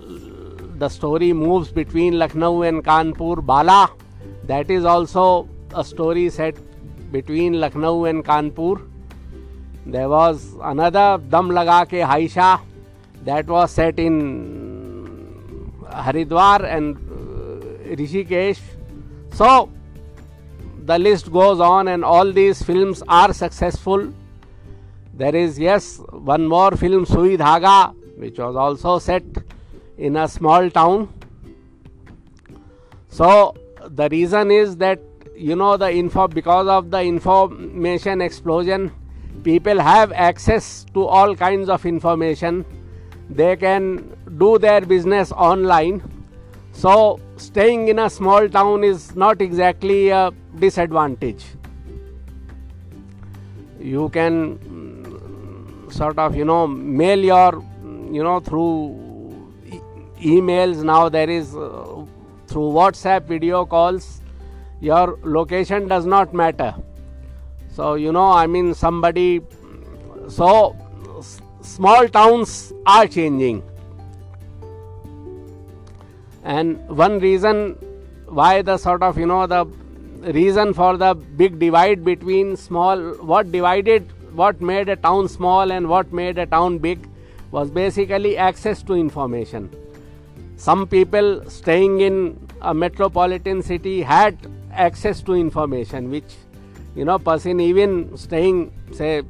The 0.79 0.89
story 0.89 1.33
moves 1.33 1.73
between 1.73 2.21
Lucknow 2.21 2.63
and 2.63 2.85
Kanpur. 2.85 3.45
Bala, 3.45 3.91
that 4.45 4.71
is 4.71 4.85
also 4.85 5.49
a 5.75 5.85
story 5.85 6.31
set 6.31 6.57
between 7.11 7.59
Lucknow 7.59 8.05
and 8.05 8.25
Kanpur. 8.25 8.89
There 9.87 10.09
was 10.09 10.55
another 10.63 11.21
Dam 11.31 11.49
Laga 11.49 11.85
Ke 11.87 12.07
Haisha 12.09 12.61
that 13.25 13.47
was 13.49 13.73
set 13.73 13.99
in 13.99 15.73
Haridwar 15.83 16.63
and 16.63 16.97
uh, 16.97 17.97
Rishikesh. 17.97 18.61
So 19.33 19.71
the 20.85 20.99
list 20.99 21.33
goes 21.33 21.59
on, 21.59 21.89
and 21.89 22.05
all 22.05 22.33
these 22.33 22.63
films 22.63 23.03
are 23.09 23.33
successful. 23.33 24.13
There 25.19 25.35
is, 25.35 25.59
yes, 25.59 26.01
one 26.11 26.47
more 26.47 26.71
film, 26.77 27.05
Sui 27.05 27.37
Dhaga, 27.37 27.93
which 28.17 28.39
was 28.39 28.55
also 28.55 29.01
set 29.01 29.25
in 29.97 30.17
a 30.17 30.29
small 30.29 30.71
town. 30.71 31.13
So 33.09 33.57
the 33.85 34.09
reason 34.11 34.53
is 34.53 34.77
that 34.77 35.01
you 35.37 35.57
know 35.57 35.77
the 35.77 35.91
info 35.93 36.29
because 36.29 36.69
of 36.69 36.93
the 36.93 37.03
information 37.03 38.21
explosion 38.21 38.93
people 39.43 39.81
have 39.81 40.13
access 40.13 40.85
to 40.95 41.05
all 41.05 41.35
kinds 41.35 41.69
of 41.69 41.85
information. 41.85 42.65
They 43.29 43.57
can 43.57 44.17
do 44.39 44.57
their 44.59 44.83
business 44.83 45.33
online. 45.33 46.01
So 46.71 47.19
staying 47.37 47.89
in 47.89 47.99
a 47.99 48.09
small 48.09 48.49
town 48.49 48.85
is 48.85 49.17
not 49.17 49.43
exactly 49.43 50.11
a 50.11 50.31
disadvantage. 50.61 51.45
You 53.81 54.09
can 54.11 54.88
sort 55.91 56.19
of 56.19 56.37
you 56.37 56.45
know 56.45 56.67
mail 56.67 57.19
your 57.19 57.63
you 58.13 58.23
know 58.23 58.41
through 58.41 58.97
e- 59.67 59.81
emails. 60.21 60.83
Now 60.83 61.09
there 61.09 61.29
is 61.31 61.55
uh, 61.57 62.05
through 62.47 62.71
whatsapp 62.79 63.25
video 63.25 63.65
calls 63.67 64.21
your 64.81 65.19
location 65.23 65.89
does 65.89 66.07
not 66.07 66.33
matter. 66.35 66.75
So 67.71 67.95
you 67.95 68.13
know 68.13 68.31
i 68.33 68.47
mean 68.47 68.75
somebody 68.75 69.41
so 70.29 70.77
s- 71.19 71.41
small 71.63 72.09
towns 72.09 72.73
are 72.87 73.07
changing. 73.07 73.63
And 76.45 76.89
one 76.89 77.19
reason 77.19 77.77
why 78.27 78.63
the 78.63 78.77
sort 78.79 79.03
of 79.03 79.19
you 79.19 79.27
know 79.27 79.47
the 79.47 79.65
reason 80.33 80.73
for 80.75 80.97
the 80.97 81.15
big 81.15 81.59
divide 81.59 82.05
between 82.05 82.57
small 82.57 82.99
what 83.33 83.53
divided 83.53 84.13
what 84.41 84.61
made 84.61 84.89
a 84.89 84.97
town 84.97 85.29
small 85.29 85.73
and 85.77 85.89
what 85.89 86.13
made 86.13 86.39
a 86.39 86.47
town 86.47 86.79
big 86.79 87.09
was 87.51 87.71
basically 87.71 88.37
access 88.37 88.83
to 88.83 88.95
information. 88.95 89.71
Some 90.57 90.87
people 90.87 91.49
staying 91.49 92.01
in 92.01 92.49
a 92.61 92.75
metropolitan 92.75 93.63
city 93.63 94.03
had 94.03 94.39
access 94.73 95.23
to 95.23 95.35
information 95.35 96.11
which 96.11 96.37
you 96.95 97.05
know 97.05 97.19
person 97.19 97.61
even 97.61 98.17
staying 98.17 98.73
say 98.93 99.23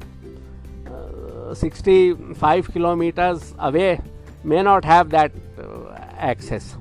uh, 0.87 1.53
65 1.53 2.71
kilometers 2.71 3.53
away 3.59 3.99
may 4.43 4.61
not 4.61 4.85
have 4.85 5.09
that 5.11 5.31
uh, 5.57 5.93
access 6.17 6.75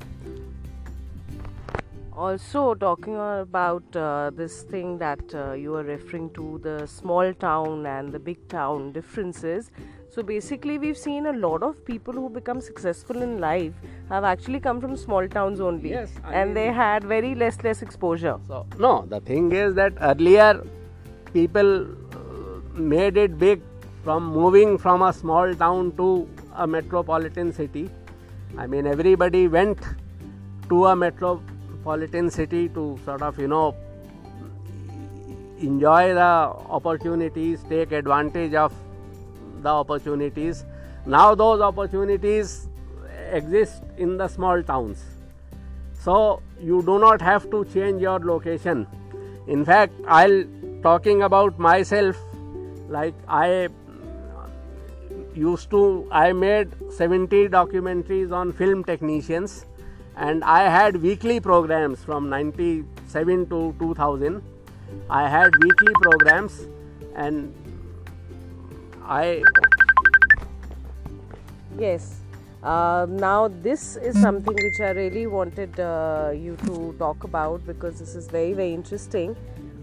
Also, 2.18 2.74
talking 2.74 3.14
about 3.14 3.94
uh, 3.94 4.32
this 4.34 4.62
thing 4.62 4.98
that 4.98 5.20
uh, 5.32 5.52
you 5.52 5.76
are 5.76 5.84
referring 5.84 6.28
to 6.30 6.58
the 6.64 6.84
small 6.84 7.32
town 7.32 7.86
and 7.86 8.12
the 8.12 8.18
big 8.18 8.48
town 8.48 8.90
differences. 8.90 9.70
So, 10.10 10.24
basically, 10.24 10.78
we've 10.78 10.98
seen 10.98 11.26
a 11.26 11.32
lot 11.32 11.62
of 11.62 11.84
people 11.84 12.12
who 12.12 12.28
become 12.28 12.60
successful 12.60 13.22
in 13.22 13.38
life 13.38 13.72
have 14.08 14.24
actually 14.24 14.58
come 14.58 14.80
from 14.80 14.96
small 14.96 15.28
towns 15.28 15.60
only. 15.60 15.90
Yes, 15.90 16.10
I 16.24 16.34
and 16.34 16.56
they 16.56 16.72
had 16.72 17.04
very 17.04 17.36
less, 17.36 17.62
less 17.62 17.82
exposure. 17.82 18.36
So, 18.48 18.66
no, 18.80 19.06
the 19.08 19.20
thing 19.20 19.52
is 19.52 19.76
that 19.76 19.92
earlier 20.00 20.66
people 21.32 21.82
uh, 21.82 22.80
made 22.80 23.16
it 23.16 23.38
big 23.38 23.62
from 24.02 24.26
moving 24.26 24.76
from 24.76 25.02
a 25.02 25.12
small 25.12 25.54
town 25.54 25.92
to 25.98 26.28
a 26.56 26.66
metropolitan 26.66 27.52
city. 27.52 27.88
I 28.56 28.66
mean, 28.66 28.88
everybody 28.88 29.46
went 29.46 29.78
to 30.68 30.86
a 30.86 30.96
metropolitan 30.96 31.57
city 32.30 32.68
to 32.70 32.98
sort 33.04 33.22
of, 33.22 33.38
you 33.38 33.48
know, 33.48 33.74
enjoy 35.58 36.14
the 36.14 36.20
opportunities, 36.20 37.64
take 37.68 37.92
advantage 37.92 38.54
of 38.54 38.72
the 39.62 39.68
opportunities. 39.68 40.64
Now, 41.06 41.34
those 41.34 41.60
opportunities 41.60 42.68
exist 43.32 43.82
in 43.96 44.16
the 44.16 44.28
small 44.28 44.62
towns. 44.62 45.02
So 45.94 46.42
you 46.60 46.82
do 46.82 46.98
not 46.98 47.20
have 47.20 47.50
to 47.50 47.64
change 47.64 48.00
your 48.02 48.18
location. 48.18 48.86
In 49.46 49.64
fact 49.64 49.92
i'll 50.06 50.44
talking 50.82 51.22
about 51.22 51.58
myself 51.58 52.16
like 52.88 53.14
i 53.28 53.68
used 55.34 55.70
to 55.70 56.06
i 56.12 56.32
made 56.32 56.68
70 56.90 57.48
documentaries 57.48 58.32
on 58.32 58.52
film 58.52 58.84
technicians 58.84 59.64
and 60.18 60.44
i 60.44 60.62
had 60.76 60.96
weekly 61.02 61.40
programs 61.40 62.04
from 62.04 62.28
97 62.28 63.46
to 63.48 63.74
2000 63.78 64.42
i 65.08 65.28
had 65.28 65.50
weekly 65.62 65.92
programs 66.02 66.66
and 67.14 67.54
i 69.04 69.42
Yes. 71.78 72.20
Uh, 72.62 73.06
now, 73.08 73.46
this 73.46 73.96
is 73.96 74.20
something 74.20 74.52
which 74.52 74.80
I 74.80 74.90
really 74.90 75.28
wanted 75.28 75.78
uh, 75.78 76.32
you 76.34 76.56
to 76.66 76.92
talk 76.98 77.22
about 77.22 77.64
because 77.64 78.00
this 78.00 78.16
is 78.16 78.26
very, 78.28 78.52
very 78.52 78.74
interesting. 78.74 79.36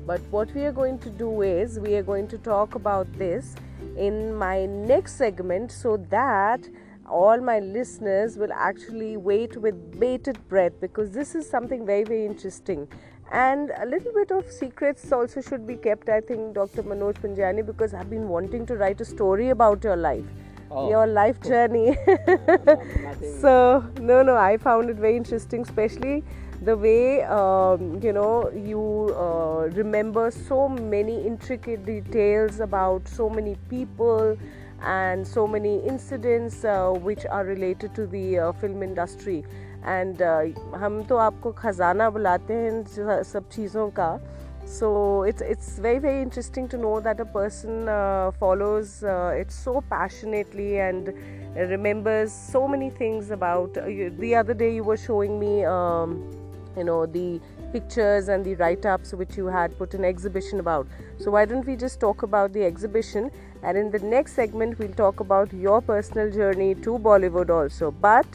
But 0.05 0.19
what 0.29 0.53
we 0.53 0.65
are 0.65 0.73
going 0.73 0.99
to 0.99 1.09
do 1.09 1.41
is 1.41 1.79
we 1.79 1.95
are 1.95 2.03
going 2.03 2.27
to 2.27 2.38
talk 2.38 2.75
about 2.75 3.11
this 3.17 3.55
in 3.97 4.36
my 4.36 4.65
next 4.65 5.15
segment 5.15 5.71
so 5.71 5.97
that 6.09 6.67
all 7.08 7.39
my 7.39 7.60
listeners 7.60 8.38
will 8.38 8.53
actually 8.53 9.18
wait 9.18 9.58
with 9.58 9.99
bated 9.99 10.38
breath 10.47 10.74
because 10.82 11.12
this 11.12 11.36
is 11.36 11.49
something 11.49 11.86
very, 11.86 12.03
very 12.03 12.26
interesting. 12.26 12.88
And 13.32 13.72
a 13.78 13.86
little 13.86 14.14
bit 14.14 14.32
of 14.32 14.49
secrets 14.51 15.12
also 15.12 15.41
should 15.41 15.66
be 15.66 15.76
kept, 15.76 16.10
I 16.10 16.22
think, 16.22 16.53
Dr. 16.53 16.84
Manoj 16.84 17.16
Panjiani, 17.16 17.66
because 17.66 17.93
I've 17.93 18.10
been 18.10 18.30
wanting 18.30 18.66
to 18.68 18.76
write 18.76 19.01
a 19.01 19.06
story 19.06 19.49
about 19.49 19.84
your 19.84 19.95
life 19.95 20.26
Oh. 20.72 20.89
your 20.89 21.06
life 21.06 21.39
journey. 21.41 21.95
so 23.39 23.84
no, 23.99 24.24
no, 24.24 24.36
I 24.36 24.58
found 24.58 24.89
it 24.89 24.95
very 24.97 25.16
interesting, 25.16 25.62
especially 25.62 26.24
the 26.62 26.76
way 26.76 27.22
um, 27.24 27.99
you 28.01 28.12
know 28.12 28.49
you 28.51 29.14
uh, 29.16 29.70
remember 29.74 30.32
so 30.32 30.68
many 30.68 31.26
intricate 31.26 31.86
details 31.86 32.60
about 32.60 33.08
so 33.08 33.30
many 33.30 33.56
people 33.70 34.38
and 34.82 35.26
so 35.26 35.46
many 35.46 35.78
incidents 35.86 36.64
uh, 36.64 36.90
which 36.90 37.26
are 37.26 37.44
related 37.44 37.94
to 37.94 38.07
the 38.07 38.38
uh, 38.38 38.53
film 38.53 38.82
industry. 38.82 39.44
And 39.84 40.20
uh, 40.22 40.44
हम 40.76 41.03
तो 41.09 41.16
आपको 41.16 41.53
खजाना 41.59 42.09
बुलाते 42.11 42.55
हैं 42.55 42.68
इन 42.70 42.82
स- 42.84 43.32
सब 43.32 43.48
चीज़ों 43.53 43.88
का 43.98 44.11
so 44.72 44.88
it's 45.28 45.42
it's 45.42 45.78
very 45.84 45.98
very 45.98 46.20
interesting 46.22 46.68
to 46.72 46.78
know 46.80 47.01
that 47.01 47.18
a 47.18 47.24
person 47.24 47.88
uh, 47.88 48.30
follows 48.42 49.03
uh, 49.03 49.34
it 49.36 49.51
so 49.51 49.80
passionately 49.92 50.78
and 50.78 51.09
remembers 51.57 52.30
so 52.32 52.68
many 52.68 52.90
things 52.90 53.30
about 53.30 53.76
uh, 53.78 53.86
you, 53.86 54.11
the 54.11 54.34
other 54.34 54.55
day 54.55 54.72
you 54.74 54.84
were 54.84 54.96
showing 54.96 55.40
me 55.40 55.64
um, 55.64 56.22
you 56.76 56.84
know 56.84 57.07
the 57.07 57.40
pictures 57.72 58.28
and 58.28 58.44
the 58.44 58.55
write 58.57 58.84
ups 58.86 59.12
which 59.14 59.36
you 59.36 59.46
had 59.46 59.76
put 59.78 59.94
an 59.94 60.05
exhibition 60.05 60.61
about. 60.61 60.86
So, 61.18 61.30
why 61.30 61.44
don't 61.44 61.64
we 61.66 61.76
just 61.76 62.01
talk 62.01 62.22
about 62.22 62.53
the 62.53 62.64
exhibition? 62.64 63.30
And 63.64 63.78
in 63.78 63.91
the 63.91 63.99
next 63.99 64.34
segment, 64.34 64.78
we'll 64.80 64.93
talk 64.93 65.20
about 65.20 65.53
your 65.53 65.82
personal 65.82 66.32
journey 66.32 66.76
to 66.76 66.97
Bollywood 66.99 67.49
also. 67.49 67.91
But 67.91 68.26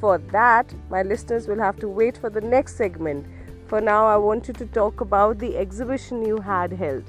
for 0.00 0.18
that, 0.32 0.72
my 0.90 1.02
listeners 1.02 1.48
will 1.48 1.58
have 1.58 1.78
to 1.80 1.88
wait 1.88 2.16
for 2.16 2.30
the 2.30 2.40
next 2.40 2.76
segment. 2.76 3.26
For 3.66 3.80
now, 3.80 4.06
I 4.06 4.16
want 4.16 4.46
you 4.48 4.54
to 4.54 4.66
talk 4.66 5.00
about 5.00 5.38
the 5.38 5.56
exhibition 5.56 6.24
you 6.24 6.38
had 6.38 6.72
held. 6.72 7.04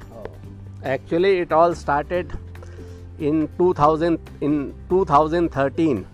Actually, 0.83 1.39
it 1.39 1.51
all 1.51 1.75
started 1.75 2.31
in 3.19 3.49
2000 3.57 4.19
in 4.41 4.73
2013. 4.89 6.05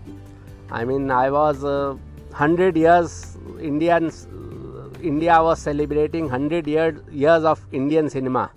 I 0.70 0.84
mean, 0.84 1.10
I 1.10 1.30
was 1.30 1.64
uh, 1.64 1.96
100 2.30 2.76
years 2.76 3.36
Indians. 3.60 4.26
Uh, 4.26 4.88
India 5.02 5.42
was 5.42 5.60
celebrating 5.60 6.24
100 6.24 6.66
years 6.66 7.00
years 7.10 7.44
of 7.44 7.64
Indian 7.72 8.08
cinema, 8.10 8.50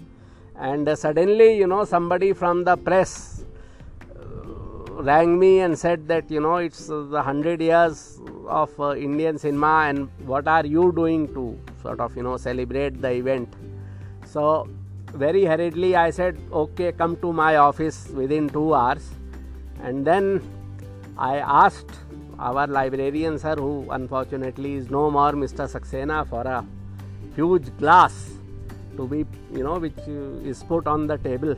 and 0.59 0.87
uh, 0.89 0.95
suddenly, 0.95 1.57
you 1.57 1.67
know, 1.67 1.85
somebody 1.85 2.33
from 2.33 2.63
the 2.63 2.75
press 2.75 3.45
uh, 4.15 5.03
rang 5.03 5.37
me 5.37 5.59
and 5.59 5.77
said 5.77 6.07
that 6.07 6.29
you 6.31 6.39
know 6.39 6.57
it's 6.57 6.87
the 6.87 7.03
100 7.03 7.61
years 7.61 8.19
of 8.47 8.79
uh, 8.79 8.95
Indian 8.95 9.37
cinema, 9.37 9.85
and 9.87 10.09
what 10.25 10.47
are 10.47 10.65
you 10.65 10.91
doing 10.93 11.27
to 11.33 11.59
sort 11.81 11.99
of 11.99 12.15
you 12.17 12.23
know 12.23 12.37
celebrate 12.37 13.01
the 13.01 13.11
event? 13.11 13.53
So 14.25 14.67
very 15.13 15.45
hurriedly 15.45 15.95
I 15.95 16.09
said, 16.09 16.37
okay, 16.51 16.91
come 16.91 17.15
to 17.17 17.31
my 17.31 17.57
office 17.57 18.09
within 18.09 18.49
two 18.49 18.73
hours. 18.73 19.09
And 19.81 20.05
then 20.05 20.41
I 21.17 21.37
asked 21.37 21.91
our 22.39 22.67
librarian 22.67 23.39
sir, 23.39 23.55
who 23.55 23.87
unfortunately 23.91 24.75
is 24.75 24.89
no 24.89 25.09
more, 25.11 25.33
Mr. 25.33 25.69
Saxena, 25.71 26.27
for 26.27 26.41
a 26.41 26.65
huge 27.35 27.75
glass 27.77 28.36
to 28.97 29.07
be, 29.07 29.25
you 29.53 29.63
know, 29.63 29.77
which 29.79 29.97
is 30.43 30.63
put 30.63 30.87
on 30.87 31.07
the 31.07 31.17
table. 31.17 31.55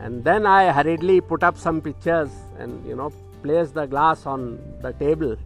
And 0.00 0.22
then 0.22 0.46
I 0.46 0.70
hurriedly 0.70 1.20
put 1.20 1.42
up 1.42 1.56
some 1.56 1.80
pictures 1.80 2.30
and, 2.58 2.86
you 2.86 2.94
know, 2.94 3.10
placed 3.42 3.74
the 3.74 3.86
glass 3.86 4.26
on 4.26 4.60
the 4.82 4.92
table. 4.92 5.36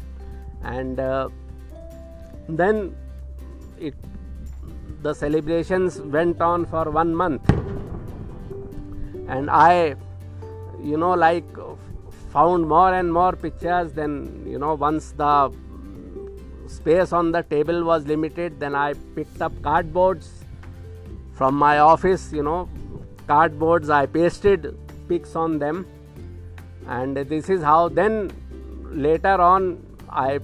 And 0.63 1.01
uh, 1.01 1.29
then 2.49 2.95
it 3.79 3.95
the 5.03 5.13
celebrations 5.15 6.01
went 6.01 6.41
on 6.41 6.65
for 6.65 6.85
one 6.91 7.15
month 7.15 7.49
and 9.29 9.51
i 9.51 9.95
you 10.91 10.97
know 10.97 11.13
like 11.23 11.45
found 12.31 12.69
more 12.75 12.95
and 12.95 13.13
more 13.13 13.33
pictures 13.45 13.93
then 13.93 14.45
you 14.47 14.59
know 14.59 14.75
once 14.75 15.13
the 15.23 15.33
space 16.69 17.13
on 17.13 17.33
the 17.33 17.43
table 17.55 17.83
was 17.85 18.07
limited 18.07 18.61
then 18.61 18.75
i 18.75 18.95
picked 19.17 19.43
up 19.43 19.53
cardboards 19.69 20.41
from 21.43 21.57
my 21.57 21.78
office 21.78 22.24
you 22.38 22.43
know 22.49 22.68
cardboards 23.30 23.88
i 24.01 24.07
pasted 24.16 24.66
pics 25.09 25.34
on 25.45 25.59
them 25.62 25.84
and 26.97 27.16
this 27.32 27.49
is 27.55 27.62
how 27.70 27.80
then 28.01 28.18
later 29.07 29.34
on 29.53 29.66
i 30.11 30.38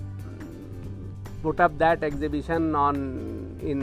put 1.43 1.61
up 1.61 1.79
that 1.79 2.03
exhibition 2.03 2.75
on 2.75 2.97
in 3.61 3.81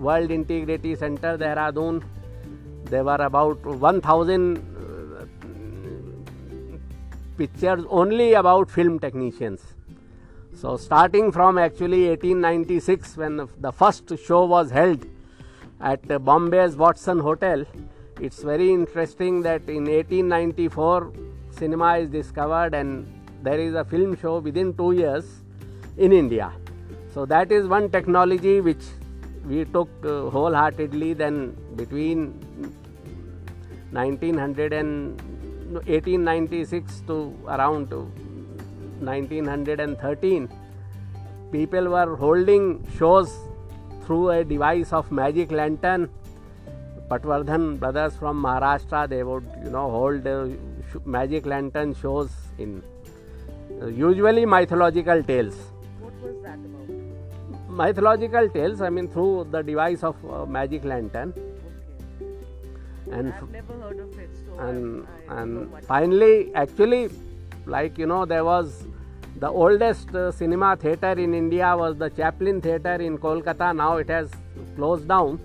World 0.00 0.30
Integrity 0.30 0.94
Center, 0.94 1.36
Dehradun. 1.36 2.02
There 2.84 3.04
were 3.04 3.16
about 3.16 3.64
1000 3.66 4.58
uh, 4.58 5.26
pictures 7.36 7.84
only 7.88 8.34
about 8.34 8.70
film 8.70 8.98
technicians. 9.00 9.60
So, 10.54 10.76
starting 10.76 11.32
from 11.32 11.58
actually 11.58 12.08
1896, 12.08 13.16
when 13.16 13.48
the 13.58 13.72
first 13.72 14.12
show 14.24 14.44
was 14.44 14.70
held 14.70 15.04
at 15.80 16.02
Bombay's 16.02 16.76
Watson 16.76 17.18
Hotel, 17.18 17.64
it's 18.20 18.42
very 18.42 18.70
interesting 18.72 19.42
that 19.42 19.68
in 19.68 19.84
1894 19.84 21.12
cinema 21.50 21.98
is 21.98 22.08
discovered 22.10 22.74
and 22.74 23.06
there 23.42 23.60
is 23.60 23.74
a 23.74 23.84
film 23.84 24.16
show 24.16 24.38
within 24.38 24.74
two 24.74 24.92
years 24.92 25.42
in 25.96 26.12
India. 26.12 26.52
So, 27.14 27.24
that 27.26 27.52
is 27.52 27.66
one 27.66 27.90
technology 27.90 28.60
which 28.60 28.84
we 29.46 29.64
took 29.64 29.88
uh, 30.04 30.28
wholeheartedly 30.30 31.14
then 31.14 31.56
between 31.76 32.32
1900 33.92 34.72
and 34.72 35.20
1896 35.86 37.02
to 37.06 37.32
around 37.46 37.90
1913 37.90 40.48
people 41.52 41.88
were 41.88 42.16
holding 42.16 42.84
shows 42.98 43.47
through 44.08 44.30
a 44.30 44.42
device 44.42 44.92
of 44.98 45.12
magic 45.12 45.50
lantern 45.52 46.08
Patwardhan 47.10 47.64
brothers 47.80 48.16
from 48.20 48.42
Maharashtra 48.42 49.08
they 49.08 49.22
would 49.22 49.46
you 49.64 49.70
know 49.74 49.90
hold 49.96 50.26
uh, 50.26 50.46
sh- 50.90 51.04
magic 51.04 51.44
lantern 51.52 51.94
shows 51.94 52.30
in 52.66 52.82
uh, 53.82 53.86
usually 53.86 54.46
mythological 54.54 55.22
tales 55.22 55.58
What 56.00 56.14
was 56.22 56.42
that 56.46 56.58
about? 56.70 57.76
mythological 57.82 58.48
tales 58.56 58.80
i 58.88 58.90
mean 58.98 59.08
through 59.16 59.46
the 59.56 59.62
device 59.70 60.02
of 60.10 60.16
uh, 60.24 60.44
magic 60.58 60.84
lantern 60.92 61.34
okay. 61.36 63.18
and 63.18 63.32
i've 63.34 63.50
never 63.50 63.74
heard 63.82 64.00
of 64.06 64.18
it 64.26 64.30
so 64.46 64.58
and 64.68 65.06
I, 65.06 65.34
I 65.34 65.42
and 65.42 65.84
finally 65.94 66.34
actually 66.64 67.02
like 67.76 67.98
you 68.04 68.06
know 68.14 68.24
there 68.34 68.44
was 68.52 68.86
the 69.40 69.48
oldest 69.48 70.14
uh, 70.14 70.30
cinema 70.32 70.76
theater 70.76 71.12
in 71.24 71.34
india 71.34 71.76
was 71.82 71.96
the 71.96 72.10
chaplin 72.18 72.60
theater 72.60 72.94
in 73.08 73.18
kolkata 73.24 73.68
now 73.82 73.92
it 74.04 74.10
has 74.16 74.30
closed 74.76 75.06
down 75.08 75.38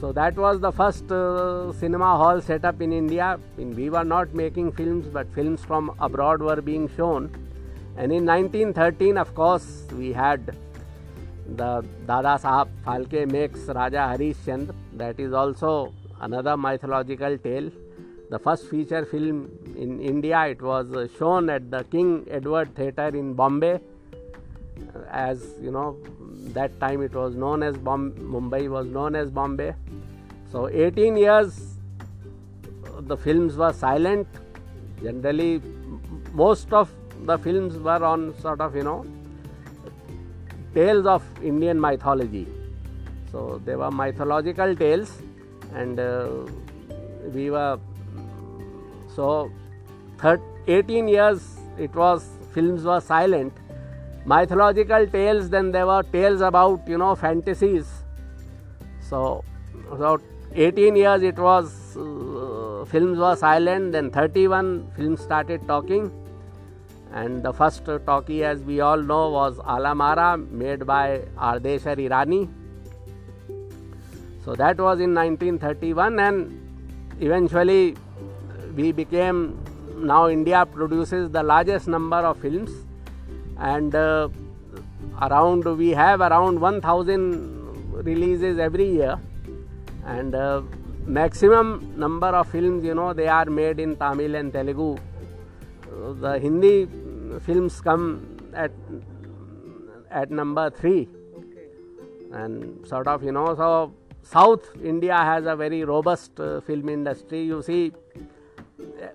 so 0.00 0.12
that 0.12 0.36
was 0.44 0.60
the 0.60 0.72
first 0.80 1.10
uh, 1.12 1.72
cinema 1.82 2.10
hall 2.20 2.40
set 2.40 2.64
up 2.64 2.80
in 2.80 2.92
india 2.92 3.38
in, 3.58 3.74
we 3.80 3.88
were 3.90 4.08
not 4.16 4.34
making 4.42 4.70
films 4.80 5.06
but 5.16 5.26
films 5.38 5.64
from 5.70 5.90
abroad 6.08 6.42
were 6.50 6.60
being 6.70 6.88
shown 6.96 7.30
and 7.96 8.12
in 8.18 8.24
1913 8.24 9.18
of 9.24 9.34
course 9.34 9.68
we 10.02 10.12
had 10.12 10.54
the 11.56 11.84
Dada 12.06 12.38
Sahab 12.42 12.68
Phalke 12.84 13.30
makes 13.30 13.60
Raja 13.66 14.08
Harishchandra. 14.10 14.74
That 14.94 15.18
is 15.18 15.32
also 15.32 15.92
another 16.20 16.56
mythological 16.56 17.36
tale. 17.38 17.70
The 18.30 18.38
first 18.38 18.68
feature 18.68 19.04
film 19.04 19.50
in 19.76 20.00
India, 20.00 20.46
it 20.46 20.62
was 20.62 21.10
shown 21.18 21.50
at 21.50 21.70
the 21.70 21.84
King 21.84 22.26
Edward 22.30 22.74
Theatre 22.74 23.08
in 23.08 23.34
Bombay. 23.34 23.80
As 25.10 25.54
you 25.60 25.70
know, 25.70 25.96
that 26.54 26.78
time 26.80 27.02
it 27.02 27.14
was 27.14 27.34
known 27.34 27.62
as 27.62 27.76
Bom- 27.76 28.12
Mumbai 28.12 28.68
was 28.68 28.86
known 28.86 29.14
as 29.14 29.30
Bombay. 29.30 29.74
So 30.50 30.68
18 30.68 31.16
years 31.16 31.72
the 33.00 33.16
films 33.16 33.56
were 33.56 33.72
silent. 33.72 34.26
Generally, 35.02 35.62
most 36.32 36.72
of 36.72 36.90
the 37.24 37.38
films 37.38 37.76
were 37.78 38.04
on 38.04 38.34
sort 38.40 38.60
of 38.60 38.74
you 38.76 38.82
know 38.82 39.04
tales 40.74 41.06
of 41.06 41.22
Indian 41.42 41.80
mythology. 41.80 42.46
So 43.30 43.60
they 43.64 43.76
were 43.76 43.90
mythological 43.90 44.74
tales, 44.76 45.22
and 45.74 45.98
uh, 45.98 46.28
we 47.32 47.50
were 47.50 47.78
so 49.14 49.50
18 50.24 51.08
years 51.08 51.58
it 51.78 51.94
was 51.94 52.28
films 52.52 52.84
were 52.84 53.00
silent. 53.00 53.52
Mythological 54.24 55.06
tales 55.06 55.50
then 55.50 55.72
there 55.72 55.86
were 55.86 56.02
tales 56.02 56.40
about 56.40 56.86
you 56.86 56.98
know 56.98 57.14
fantasies. 57.14 57.86
So 59.00 59.44
about 59.90 60.22
18 60.54 60.96
years 60.96 61.22
it 61.22 61.38
was 61.38 61.96
uh, 61.96 62.84
films 62.84 63.18
were 63.18 63.34
silent 63.34 63.92
then 63.92 64.10
31 64.10 64.92
films 64.96 65.20
started 65.20 65.66
talking. 65.66 66.12
And 67.12 67.42
the 67.42 67.52
first 67.52 67.84
talkie 68.06 68.44
as 68.44 68.60
we 68.60 68.80
all 68.80 68.96
know 68.96 69.30
was 69.30 69.58
Alam 69.64 70.00
Ara 70.00 70.36
made 70.36 70.86
by 70.86 71.22
Ardeshir 71.36 71.96
Irani. 72.08 72.48
So 74.44 74.54
that 74.54 74.78
was 74.78 75.00
in 75.00 75.14
1931 75.14 76.18
and 76.20 77.16
eventually 77.20 77.96
we 78.74 78.92
became 78.92 79.58
now 80.02 80.28
India 80.28 80.64
produces 80.66 81.30
the 81.30 81.42
largest 81.42 81.88
number 81.88 82.16
of 82.16 82.38
films 82.38 82.70
and 83.58 83.94
uh, 83.94 84.28
around 85.20 85.64
we 85.76 85.90
have 85.90 86.20
around 86.20 86.60
1000 86.60 88.04
releases 88.04 88.58
every 88.58 88.88
year 88.88 89.18
and 90.06 90.34
uh, 90.34 90.62
maximum 91.06 91.92
number 91.96 92.28
of 92.28 92.48
films 92.48 92.84
you 92.84 92.94
know 92.94 93.12
they 93.12 93.28
are 93.28 93.46
made 93.46 93.78
in 93.78 93.96
Tamil 93.96 94.34
and 94.34 94.52
Telugu 94.52 94.96
the 96.20 96.38
Hindi 96.38 96.88
films 97.40 97.80
come 97.80 98.04
at 98.54 98.72
at 100.10 100.30
number 100.30 100.70
three, 100.70 101.08
okay. 101.36 101.68
and 102.32 102.86
sort 102.86 103.06
of 103.06 103.22
you 103.22 103.32
know 103.32 103.54
so 103.54 103.92
South 104.22 104.68
India 104.82 105.16
has 105.16 105.46
a 105.46 105.56
very 105.56 105.84
robust 105.84 106.38
uh, 106.38 106.60
film 106.60 106.88
industry. 106.88 107.42
You 107.42 107.62
see, 107.62 107.92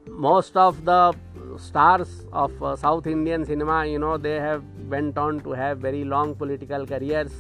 most 0.08 0.56
of 0.58 0.84
the 0.86 1.14
stars 1.58 2.26
of 2.32 2.64
uh, 2.64 2.76
South 2.76 3.08
Indian 3.08 3.46
cinema, 3.46 3.86
you 3.86 4.00
know, 4.00 4.18
they 4.18 4.36
have 4.36 4.64
went 4.90 5.18
on 5.18 5.40
to 5.42 5.52
have 5.52 5.80
very 5.80 6.04
long 6.04 6.36
political 6.36 6.86
careers. 6.86 7.32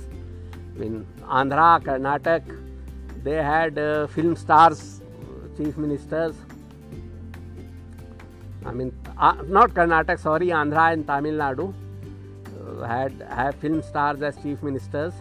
In 0.80 1.05
Andhra, 1.23 1.82
Karnataka, 1.84 3.23
they 3.23 3.36
had 3.36 3.78
uh, 3.78 4.07
film 4.07 4.36
stars, 4.36 5.01
chief 5.57 5.78
ministers. 5.78 6.36
I 8.65 8.71
mean, 8.71 8.93
uh, 9.17 9.36
not 9.47 9.71
Karnataka, 9.71 10.19
sorry, 10.19 10.47
Andhra 10.47 10.93
and 10.93 11.07
Tamil 11.07 11.34
Nadu 11.34 11.73
uh, 11.73 12.84
had 12.86 13.13
have 13.30 13.55
film 13.55 13.82
stars 13.82 14.21
as 14.21 14.38
chief 14.43 14.61
ministers. 14.61 15.13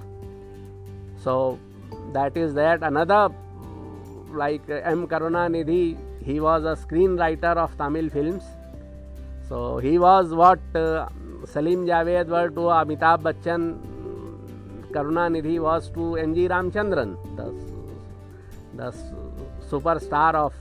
So 1.18 1.59
that 2.12 2.36
is 2.36 2.54
that. 2.54 2.82
Another 2.82 3.30
like 4.30 4.68
M. 4.68 5.07
Karunanidhi, 5.07 5.96
he 6.26 6.40
was 6.40 6.64
a 6.64 6.76
screenwriter 6.84 7.56
of 7.64 7.76
Tamil 7.78 8.08
films. 8.10 8.44
So 9.48 9.78
he 9.78 9.96
was 9.96 10.34
what 10.34 10.58
uh, 10.74 11.08
Salim 11.44 11.86
Javed 11.86 12.26
were 12.26 12.48
to 12.50 12.62
Amitabh 12.78 13.22
Bachchan, 13.22 13.78
Karunanidhi 14.90 15.60
was 15.60 15.88
to 15.90 16.16
M.G. 16.16 16.48
Ramchandran, 16.48 17.16
the, 17.36 17.46
the 18.74 18.92
superstar 19.70 20.34
of 20.34 20.54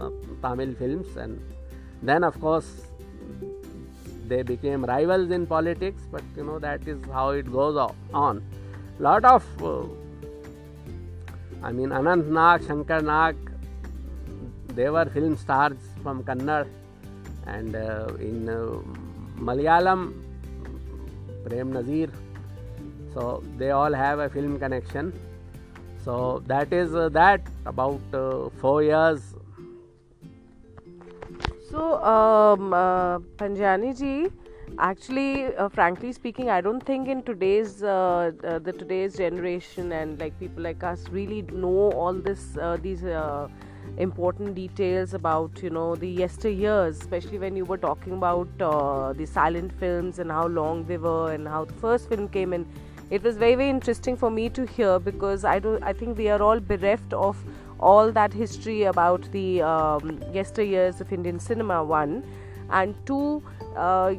uh, 0.00 0.10
Tamil 0.40 0.74
films. 0.74 1.16
And 1.16 1.38
then, 2.02 2.24
of 2.24 2.40
course, 2.40 2.86
they 4.26 4.42
became 4.42 4.84
rivals 4.84 5.30
in 5.30 5.46
politics, 5.46 6.02
but 6.10 6.22
you 6.34 6.44
know 6.44 6.58
that 6.58 6.88
is 6.88 6.98
how 7.12 7.30
it 7.30 7.52
goes 7.52 7.76
on. 8.14 8.42
Lot 8.98 9.24
of, 9.24 9.44
uh, 9.62 9.82
I 11.62 11.72
mean, 11.72 11.90
Anant 11.90 12.26
Nag, 12.26 12.66
Shankar 12.66 13.02
Nag, 13.02 13.36
they 14.76 14.88
were 14.90 15.06
film 15.06 15.36
stars 15.36 15.76
from 16.02 16.22
Kannada, 16.22 16.68
and 17.46 17.74
uh, 17.74 18.08
in 18.20 18.48
uh, 18.48 18.78
Malayalam, 19.48 20.12
Prem 21.44 21.72
Nazir. 21.72 22.10
So 23.14 23.42
they 23.56 23.70
all 23.70 23.92
have 23.92 24.18
a 24.18 24.28
film 24.28 24.58
connection. 24.58 25.12
So 26.04 26.42
that 26.46 26.72
is 26.72 26.94
uh, 26.94 27.08
that 27.10 27.40
about 27.64 28.00
uh, 28.12 28.50
four 28.60 28.82
years. 28.82 29.34
So, 31.70 32.02
um, 32.04 32.70
Panjiani 33.36 33.98
ji, 33.98 34.30
actually, 34.78 35.46
uh, 35.56 35.68
frankly 35.68 36.12
speaking, 36.12 36.48
I 36.48 36.60
don't 36.60 36.84
think 36.90 37.08
in 37.08 37.22
today's 37.22 37.82
uh, 37.82 38.30
the 38.40 38.72
today's 38.72 39.16
generation 39.16 39.92
and 39.92 40.20
like 40.20 40.38
people 40.38 40.62
like 40.62 40.84
us 40.84 41.08
really 41.10 41.42
know 41.42 41.90
all 41.92 42.12
this 42.12 42.56
uh, 42.56 42.76
these 42.80 43.02
important 43.98 44.54
details 44.54 45.14
about 45.14 45.62
you 45.62 45.70
know 45.70 45.96
the 45.96 46.16
yesteryears, 46.18 47.00
especially 47.00 47.38
when 47.38 47.56
you 47.56 47.64
were 47.64 47.78
talking 47.78 48.12
about 48.14 48.48
uh, 48.60 49.12
the 49.12 49.26
silent 49.26 49.72
films 49.80 50.18
and 50.18 50.30
how 50.30 50.46
long 50.46 50.84
they 50.84 50.98
were 50.98 51.32
and 51.32 51.48
how 51.48 51.64
the 51.64 51.74
first 51.74 52.08
film 52.08 52.28
came 52.28 52.52
in. 52.52 52.66
It 53.10 53.22
was 53.22 53.36
very 53.36 53.54
very 53.54 53.70
interesting 53.70 54.16
for 54.16 54.30
me 54.30 54.48
to 54.50 54.66
hear 54.66 54.98
because 54.98 55.44
I 55.44 55.58
do 55.58 55.78
I 55.82 55.92
think 55.92 56.18
we 56.18 56.28
are 56.28 56.42
all 56.42 56.60
bereft 56.60 57.12
of 57.12 57.36
all 57.78 58.10
that 58.12 58.32
history 58.32 58.82
about 58.84 59.30
the 59.32 59.62
um, 59.62 60.18
yesteryears 60.40 61.00
of 61.00 61.12
Indian 61.12 61.38
cinema. 61.38 61.84
One 61.84 62.24
and 62.70 62.94
two. 63.06 63.42
Uh, 63.76 64.14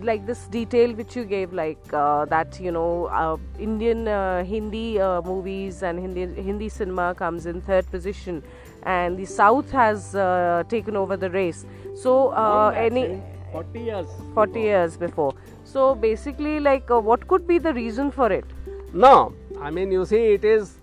like 0.00 0.24
this 0.26 0.46
detail 0.46 0.94
which 0.94 1.14
you 1.14 1.24
gave 1.24 1.52
like 1.52 1.78
uh, 1.92 2.24
that 2.26 2.58
you 2.60 2.72
know 2.72 3.06
uh, 3.06 3.36
indian 3.58 4.08
uh, 4.08 4.42
hindi 4.42 4.98
uh, 4.98 5.20
movies 5.22 5.82
and 5.82 5.98
hindi 5.98 6.26
hindi 6.42 6.68
cinema 6.68 7.14
comes 7.14 7.46
in 7.46 7.60
third 7.60 7.88
position 7.90 8.42
and 8.84 9.18
the 9.18 9.24
south 9.24 9.70
has 9.70 10.14
uh, 10.14 10.62
taken 10.68 10.96
over 10.96 11.16
the 11.16 11.30
race. 11.30 11.64
So 11.94 12.28
uh, 12.28 12.72
any 12.76 13.22
40 13.52 13.80
years. 13.80 14.06
40 14.34 14.60
years 14.60 14.96
before. 14.96 15.34
So 15.64 15.94
basically 15.94 16.60
like 16.60 16.90
uh, 16.90 17.00
what 17.00 17.26
could 17.28 17.46
be 17.46 17.58
the 17.58 17.72
reason 17.74 18.10
for 18.10 18.32
it? 18.32 18.44
No, 18.92 19.34
I 19.60 19.70
mean, 19.70 19.90
you 19.92 20.04
see, 20.04 20.32
it 20.32 20.44
is 20.44 20.74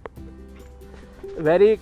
very 1.37 1.79